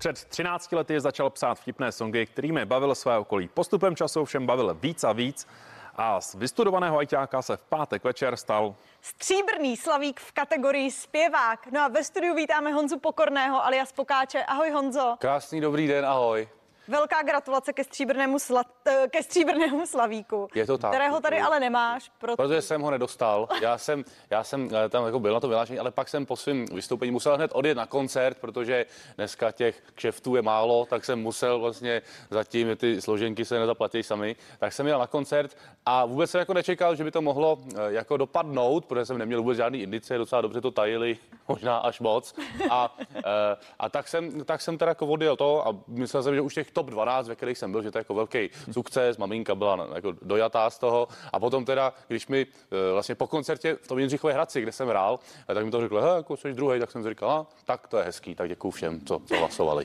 Před 0.00 0.24
13 0.24 0.72
lety 0.72 1.00
začal 1.00 1.30
psát 1.30 1.54
vtipné 1.54 1.92
songy, 1.92 2.26
kterými 2.26 2.64
bavil 2.64 2.94
své 2.94 3.18
okolí. 3.18 3.48
Postupem 3.48 3.96
času 3.96 4.24
všem 4.24 4.46
bavil 4.46 4.74
víc 4.74 5.04
a 5.04 5.12
víc 5.12 5.46
a 5.96 6.20
z 6.20 6.34
vystudovaného 6.34 6.98
ajťáka 6.98 7.42
se 7.42 7.56
v 7.56 7.64
pátek 7.64 8.04
večer 8.04 8.36
stal 8.36 8.74
Stříbrný 9.00 9.76
slavík 9.76 10.20
v 10.20 10.32
kategorii 10.32 10.90
zpěvák. 10.90 11.66
No 11.72 11.80
a 11.80 11.88
ve 11.88 12.04
studiu 12.04 12.34
vítáme 12.34 12.72
Honzu 12.72 12.98
Pokorného 12.98 13.64
alias 13.64 13.92
Pokáče. 13.92 14.44
Ahoj 14.44 14.70
Honzo. 14.70 15.16
Krásný 15.18 15.60
dobrý 15.60 15.86
den, 15.86 16.06
ahoj. 16.06 16.48
Velká 16.90 17.22
gratulace 17.22 17.72
ke 17.72 17.84
stříbrnému, 17.84 18.38
sla, 18.38 18.64
eh, 18.86 19.08
ke 19.10 19.22
stříbrnému 19.22 19.86
slavíku. 19.86 20.48
Je 20.54 20.66
to 20.66 20.78
tak. 20.78 20.90
Kterého 20.90 21.20
tady 21.20 21.40
ale 21.40 21.60
nemáš. 21.60 22.10
Proto... 22.18 22.36
Protože 22.36 22.62
jsem 22.62 22.80
ho 22.80 22.90
nedostal. 22.90 23.48
Já 23.62 23.78
jsem, 23.78 24.04
já 24.30 24.44
jsem 24.44 24.68
eh, 24.84 24.88
tam 24.88 25.06
jako 25.06 25.20
byl 25.20 25.34
na 25.34 25.40
to 25.40 25.48
vyhlášení, 25.48 25.78
ale 25.78 25.90
pak 25.90 26.08
jsem 26.08 26.26
po 26.26 26.36
svém 26.36 26.64
vystoupení 26.66 27.12
musel 27.12 27.36
hned 27.36 27.50
odjet 27.54 27.76
na 27.76 27.86
koncert, 27.86 28.38
protože 28.38 28.86
dneska 29.16 29.52
těch 29.52 29.82
kšeftů 29.94 30.36
je 30.36 30.42
málo, 30.42 30.86
tak 30.86 31.04
jsem 31.04 31.22
musel 31.22 31.58
vlastně 31.58 32.02
zatím 32.30 32.76
ty 32.76 33.00
složenky 33.00 33.44
se 33.44 33.58
nezaplatí 33.58 34.02
sami. 34.02 34.36
Tak 34.58 34.72
jsem 34.72 34.86
jel 34.86 34.98
na 34.98 35.06
koncert 35.06 35.56
a 35.86 36.04
vůbec 36.04 36.30
jsem 36.30 36.38
jako 36.38 36.54
nečekal, 36.54 36.94
že 36.94 37.04
by 37.04 37.10
to 37.10 37.22
mohlo 37.22 37.58
eh, 37.64 37.76
jako 37.88 38.16
dopadnout, 38.16 38.86
protože 38.86 39.06
jsem 39.06 39.18
neměl 39.18 39.42
vůbec 39.42 39.56
žádný 39.56 39.82
indice, 39.82 40.18
docela 40.18 40.40
dobře 40.40 40.60
to 40.60 40.70
tajili, 40.70 41.18
možná 41.48 41.78
až 41.78 42.00
moc. 42.00 42.34
A, 42.70 42.96
a 43.78 43.88
tak, 43.88 44.08
jsem, 44.08 44.44
tak 44.44 44.60
jsem 44.60 44.78
teda 44.78 44.88
jako 44.88 45.06
odjel 45.06 45.36
to 45.36 45.68
a 45.68 45.76
myslel 45.86 46.22
jsem, 46.22 46.34
že 46.34 46.40
už 46.40 46.54
těch 46.54 46.70
top 46.80 46.90
12, 46.90 47.28
ve 47.28 47.36
kterých 47.36 47.58
jsem 47.58 47.72
byl, 47.72 47.82
že 47.82 47.90
to 47.90 47.98
je 47.98 48.00
jako 48.00 48.14
velký 48.14 48.50
sukces, 48.72 49.16
maminka 49.16 49.54
byla 49.54 49.88
jako 49.94 50.12
dojatá 50.22 50.70
z 50.70 50.78
toho 50.78 51.08
a 51.32 51.40
potom 51.40 51.64
teda, 51.64 51.92
když 52.08 52.28
mi 52.28 52.40
e, 52.40 52.92
vlastně 52.92 53.14
po 53.14 53.26
koncertě 53.26 53.76
v 53.82 53.88
tom 53.88 53.98
Jindřichově 53.98 54.34
Hradci, 54.34 54.60
kde 54.60 54.72
jsem 54.72 54.88
hrál, 54.88 55.18
tak 55.46 55.64
mi 55.64 55.70
to 55.70 55.80
řekl, 55.80 56.00
he, 56.00 56.08
jako 56.16 56.36
jsi 56.36 56.52
druhý, 56.52 56.80
tak 56.80 56.90
jsem 56.90 57.08
říkal, 57.08 57.46
tak 57.64 57.88
to 57.88 57.98
je 57.98 58.04
hezký, 58.04 58.34
tak 58.34 58.48
děkuju 58.48 58.70
všem, 58.70 59.00
co, 59.00 59.20
co 59.26 59.38
hlasovali. 59.38 59.84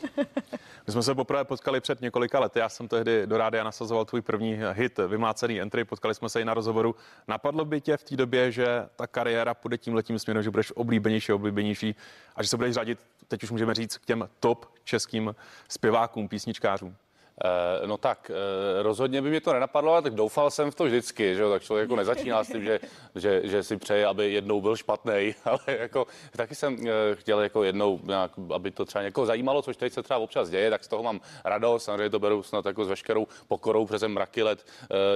My 0.87 0.93
jsme 0.93 1.03
se 1.03 1.15
poprvé 1.15 1.43
potkali 1.43 1.81
před 1.81 2.01
několika 2.01 2.39
lety. 2.39 2.59
Já 2.59 2.69
jsem 2.69 2.87
tehdy 2.87 3.27
do 3.27 3.37
rádia 3.37 3.63
nasazoval 3.63 4.05
tvůj 4.05 4.21
první 4.21 4.59
hit, 4.71 4.99
vymlácený 5.07 5.61
entry. 5.61 5.85
Potkali 5.85 6.15
jsme 6.15 6.29
se 6.29 6.41
i 6.41 6.45
na 6.45 6.53
rozhovoru. 6.53 6.95
Napadlo 7.27 7.65
by 7.65 7.81
tě 7.81 7.97
v 7.97 8.03
té 8.03 8.15
době, 8.15 8.51
že 8.51 8.85
ta 8.95 9.07
kariéra 9.07 9.53
půjde 9.53 9.77
tím 9.77 9.95
letím 9.95 10.19
směrem, 10.19 10.43
že 10.43 10.51
budeš 10.51 10.71
oblíbenější, 10.75 11.33
oblíbenější 11.33 11.95
a 12.35 12.43
že 12.43 12.49
se 12.49 12.57
budeš 12.57 12.73
řadit, 12.73 12.99
teď 13.27 13.43
už 13.43 13.51
můžeme 13.51 13.73
říct, 13.73 13.97
k 13.97 14.05
těm 14.05 14.29
top 14.39 14.65
českým 14.83 15.35
zpěvákům, 15.67 16.27
písničkářům? 16.27 16.95
Eh, 17.43 17.87
no 17.87 17.97
tak 17.97 18.31
eh, 18.31 18.83
rozhodně 18.83 19.21
by 19.21 19.29
mě 19.29 19.41
to 19.41 19.53
nenapadlo, 19.53 19.91
ale 19.91 20.01
tak 20.01 20.15
doufal 20.15 20.51
jsem 20.51 20.71
v 20.71 20.75
to 20.75 20.83
vždycky, 20.83 21.35
že 21.35 21.41
jo? 21.41 21.49
tak 21.49 21.63
člověk 21.63 21.83
jako 21.83 21.95
nezačíná 21.95 22.43
s 22.43 22.47
tím, 22.47 22.63
že, 22.63 22.79
že, 23.15 23.41
že 23.43 23.63
si 23.63 23.77
přeje, 23.77 24.05
aby 24.05 24.33
jednou 24.33 24.61
byl 24.61 24.75
špatný, 24.75 25.35
ale 25.45 25.59
jako 25.67 26.07
taky 26.31 26.55
jsem 26.55 26.77
eh, 26.87 27.15
chtěl 27.15 27.41
jako 27.41 27.63
jednou, 27.63 27.99
nějak, 28.03 28.31
aby 28.53 28.71
to 28.71 28.85
třeba 28.85 29.03
někoho 29.03 29.25
zajímalo, 29.25 29.61
což 29.61 29.77
teď 29.77 29.93
se 29.93 30.03
třeba 30.03 30.19
občas 30.19 30.49
děje, 30.49 30.69
tak 30.69 30.83
z 30.83 30.87
toho 30.87 31.03
mám 31.03 31.19
radost, 31.45 31.83
samozřejmě 31.83 32.09
to 32.09 32.19
beru 32.19 32.43
snad 32.43 32.65
jako 32.65 32.85
s 32.85 32.87
veškerou 32.87 33.27
pokorou, 33.47 33.85
přes 33.85 34.03
mraky 34.03 34.43
let 34.43 34.65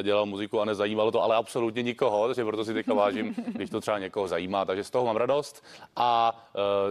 dělal 0.04 0.26
muziku 0.26 0.62
a 0.62 0.66
nezajímalo 0.66 1.12
to 1.12 1.24
ale 1.24 1.36
absolutně 1.36 1.84
nikoho, 1.84 2.28
takže 2.28 2.46
proto 2.46 2.66
si 2.66 2.74
teďka 2.74 2.94
vážím, 2.94 3.36
když 3.48 3.70
to 3.70 3.82
třeba 3.82 4.00
někoho 4.00 4.28
zajímá, 4.28 4.66
takže 4.66 4.84
z 4.84 4.90
toho 4.90 5.06
mám 5.06 5.16
radost 5.16 5.64
a 5.96 6.40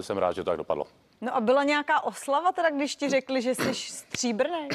jsem 0.01 0.19
rád, 0.19 0.33
že 0.33 0.45
to 0.45 0.51
tak 0.51 0.59
dopadlo. 0.59 0.87
No 1.21 1.37
a 1.37 1.41
byla 1.41 1.63
nějaká 1.63 2.01
oslava 2.01 2.53
teda, 2.53 2.71
když 2.71 2.97
ti 2.97 3.09
řekli, 3.09 3.43
že 3.43 3.55
jsi 3.55 3.75
stříbrný? 3.75 4.69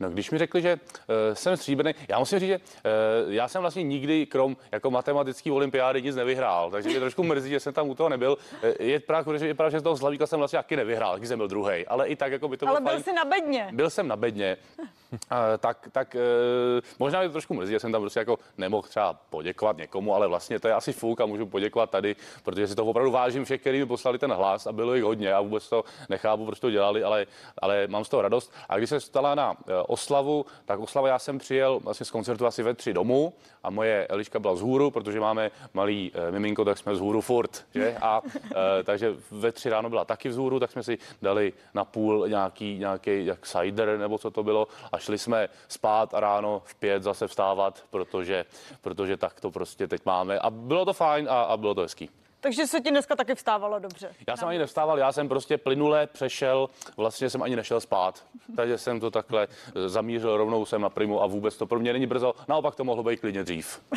No, 0.00 0.10
když 0.10 0.30
mi 0.30 0.38
řekli, 0.38 0.62
že 0.62 0.74
uh, 0.74 1.14
jsem 1.34 1.56
stříbrný, 1.56 1.94
já 2.08 2.18
musím 2.18 2.38
říct, 2.38 2.48
že 2.48 2.58
uh, 2.58 3.32
já 3.32 3.48
jsem 3.48 3.60
vlastně 3.60 3.82
nikdy, 3.82 4.26
krom 4.26 4.56
jako 4.72 4.90
matematický 4.90 5.50
olympiády, 5.50 6.02
nic 6.02 6.16
nevyhrál, 6.16 6.70
takže 6.70 6.88
mě 6.88 7.00
trošku 7.00 7.22
mrzí, 7.22 7.50
že 7.50 7.60
jsem 7.60 7.72
tam 7.72 7.88
u 7.88 7.94
toho 7.94 8.08
nebyl. 8.08 8.36
Uh, 8.64 8.70
je 8.86 9.00
právě, 9.00 9.38
že, 9.38 9.46
je 9.46 9.54
právě, 9.54 9.70
že 9.70 9.80
z 9.80 9.82
toho 9.82 9.96
Slavíka 9.96 10.26
jsem 10.26 10.38
vlastně 10.38 10.58
taky 10.58 10.76
nevyhrál, 10.76 11.16
když 11.16 11.28
jsem 11.28 11.38
byl 11.38 11.48
druhý, 11.48 11.86
ale 11.86 12.08
i 12.08 12.16
tak 12.16 12.32
jako 12.32 12.48
by 12.48 12.56
to 12.56 12.68
Ale 12.68 12.80
byl 12.80 12.90
byl 12.92 13.02
jsi 13.02 13.12
na 13.12 13.24
bedně. 13.24 13.68
Byl 13.72 13.90
jsem 13.90 14.08
na 14.08 14.16
bedně, 14.16 14.56
uh, 14.78 14.86
tak, 15.58 15.88
tak 15.92 16.16
uh, 16.16 16.80
možná 16.98 17.18
mě 17.18 17.28
to 17.28 17.32
trošku 17.32 17.54
mrzí, 17.54 17.72
že 17.72 17.80
jsem 17.80 17.92
tam 17.92 18.02
prostě 18.02 18.20
jako 18.20 18.38
nemohl 18.58 18.88
třeba 18.88 19.12
poděkovat 19.30 19.76
někomu, 19.76 20.14
ale 20.14 20.28
vlastně 20.28 20.60
to 20.60 20.68
je 20.68 20.74
asi 20.74 20.92
fuk 20.92 21.20
a 21.20 21.26
můžu 21.26 21.46
poděkovat 21.46 21.90
tady, 21.90 22.16
protože 22.42 22.68
si 22.68 22.74
to 22.74 22.86
opravdu 22.86 23.10
vážím 23.10 23.44
všech, 23.44 23.60
kteří 23.60 23.78
mi 23.78 23.86
poslali 23.86 24.18
ten 24.18 24.32
hlas 24.32 24.66
a 24.66 24.72
bylo 24.72 24.94
jich 24.94 25.04
hodně 25.04 25.34
a 25.34 25.40
vůbec 25.40 25.68
to 25.68 25.84
nechápu, 26.08 26.46
proč 26.46 26.60
to 26.60 26.70
dělali, 26.70 27.02
ale, 27.02 27.26
ale 27.58 27.86
mám 27.86 28.04
z 28.04 28.08
toho 28.08 28.22
radost. 28.22 28.52
A 28.68 28.78
když 28.78 28.90
se 28.90 29.00
stala 29.00 29.34
na 29.34 29.54
oslavu, 29.86 30.46
tak 30.64 30.80
oslava 30.80 31.08
já 31.08 31.18
jsem 31.18 31.38
přijel 31.38 31.80
vlastně 31.80 32.06
z 32.06 32.10
koncertu 32.10 32.46
asi 32.46 32.62
ve 32.62 32.74
tři 32.74 32.92
domů 32.92 33.32
a 33.62 33.70
moje 33.70 34.06
Eliška 34.06 34.38
byla 34.38 34.56
z 34.56 34.60
hůru, 34.60 34.90
protože 34.90 35.20
máme 35.20 35.50
malý 35.74 36.12
e, 36.14 36.32
miminko, 36.32 36.64
tak 36.64 36.78
jsme 36.78 36.96
z 36.96 37.00
hůru 37.00 37.20
furt, 37.20 37.64
že? 37.74 37.96
A 38.00 38.22
e, 38.80 38.82
takže 38.82 39.14
ve 39.30 39.52
tři 39.52 39.68
ráno 39.70 39.90
byla 39.90 40.04
taky 40.04 40.28
vzhůru, 40.28 40.60
tak 40.60 40.72
jsme 40.72 40.82
si 40.82 40.98
dali 41.22 41.52
na 41.74 41.84
půl 41.84 42.28
nějaký, 42.28 42.78
nějaký 42.78 43.26
jak 43.26 43.46
cider 43.46 43.98
nebo 43.98 44.18
co 44.18 44.30
to 44.30 44.42
bylo 44.42 44.68
a 44.92 44.98
šli 44.98 45.18
jsme 45.18 45.48
spát 45.68 46.14
a 46.14 46.20
ráno 46.20 46.62
v 46.64 46.74
pět 46.74 47.02
zase 47.02 47.28
vstávat, 47.28 47.84
protože, 47.90 48.44
protože 48.80 49.16
tak 49.16 49.40
to 49.40 49.50
prostě 49.50 49.88
teď 49.88 50.02
máme. 50.06 50.38
A 50.38 50.50
bylo 50.50 50.84
to 50.84 50.92
fajn 50.92 51.28
a, 51.30 51.42
a 51.42 51.56
bylo 51.56 51.74
to 51.74 51.80
hezký. 51.80 52.10
Takže 52.46 52.66
se 52.66 52.80
ti 52.80 52.90
dneska 52.90 53.16
taky 53.16 53.34
vstávalo 53.34 53.78
dobře. 53.78 54.14
Já 54.28 54.36
jsem 54.36 54.48
ani 54.48 54.58
nevstával, 54.58 54.98
já 54.98 55.12
jsem 55.12 55.28
prostě 55.28 55.58
plynule 55.58 56.06
přešel, 56.06 56.70
vlastně 56.96 57.30
jsem 57.30 57.42
ani 57.42 57.56
nešel 57.56 57.80
spát. 57.80 58.26
Takže 58.56 58.78
jsem 58.78 59.00
to 59.00 59.10
takhle 59.10 59.48
eh, 59.50 59.88
zamířil 59.88 60.36
rovnou 60.36 60.64
sem 60.64 60.80
na 60.80 60.90
primu 60.90 61.22
a 61.22 61.26
vůbec 61.26 61.56
to 61.56 61.66
pro 61.66 61.78
mě 61.78 61.92
není 61.92 62.06
brzo. 62.06 62.34
Naopak 62.48 62.74
to 62.74 62.84
mohlo 62.84 63.02
být 63.02 63.20
klidně 63.20 63.44
dřív. 63.44 63.82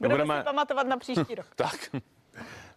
Budeme, 0.00 0.14
budeme 0.14 0.38
si 0.38 0.44
pamatovat 0.44 0.86
na 0.86 0.96
příští 0.96 1.34
rok. 1.34 1.46
tak. 1.56 1.74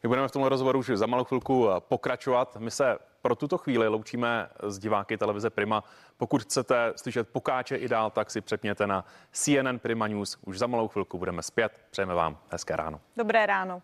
My 0.04 0.08
budeme 0.10 0.28
v 0.28 0.32
tomhle 0.32 0.50
rozhovoru 0.50 0.80
už 0.80 0.92
za 0.94 1.06
malou 1.06 1.24
chvilku 1.24 1.70
eh, 1.70 1.80
pokračovat. 1.80 2.58
My 2.60 2.72
se 2.72 2.98
pro 3.22 3.36
tuto 3.36 3.58
chvíli 3.58 3.88
loučíme 3.88 4.50
s 4.64 4.80
diváky 4.80 5.18
televize 5.18 5.50
Prima. 5.50 5.84
Pokud 6.18 6.42
chcete 6.42 6.94
slyšet 6.96 7.30
pokáče 7.30 7.76
i 7.76 7.88
dál, 7.88 8.12
tak 8.12 8.32
si 8.32 8.42
přepněte 8.42 8.88
na 8.88 9.06
CNN 9.32 9.80
Prima 9.80 10.08
News. 10.08 10.38
Už 10.46 10.60
za 10.60 10.68
malou 10.68 10.88
chvilku 10.88 11.18
budeme 11.18 11.44
zpět. 11.44 11.82
Přejeme 11.90 12.14
vám 12.14 12.38
hezké 12.50 12.76
ráno. 12.76 13.00
Dobré 13.18 13.46
ráno. 13.46 13.82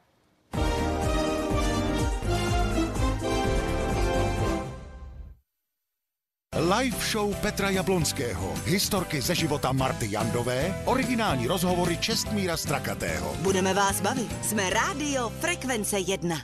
Live 6.54 7.02
show 7.02 7.34
Petra 7.42 7.70
Jablonského, 7.70 8.54
historky 8.66 9.22
ze 9.22 9.36
života 9.36 9.72
Marty 9.72 10.08
Jandové, 10.12 10.82
originální 10.86 11.48
rozhovory 11.48 11.98
Čestmíra 11.98 12.58
Strakatého. 12.58 13.36
Budeme 13.40 13.74
vás 13.74 14.02
bavit. 14.02 14.46
Jsme 14.46 14.70
Rádio 14.70 15.30
Frekvence 15.30 16.00
1. 16.00 16.38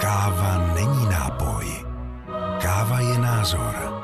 Káva 0.00 0.74
není 0.74 1.04
nápoj. 1.10 1.66
Káva 2.62 3.00
je 3.00 3.18
názor. 3.18 4.01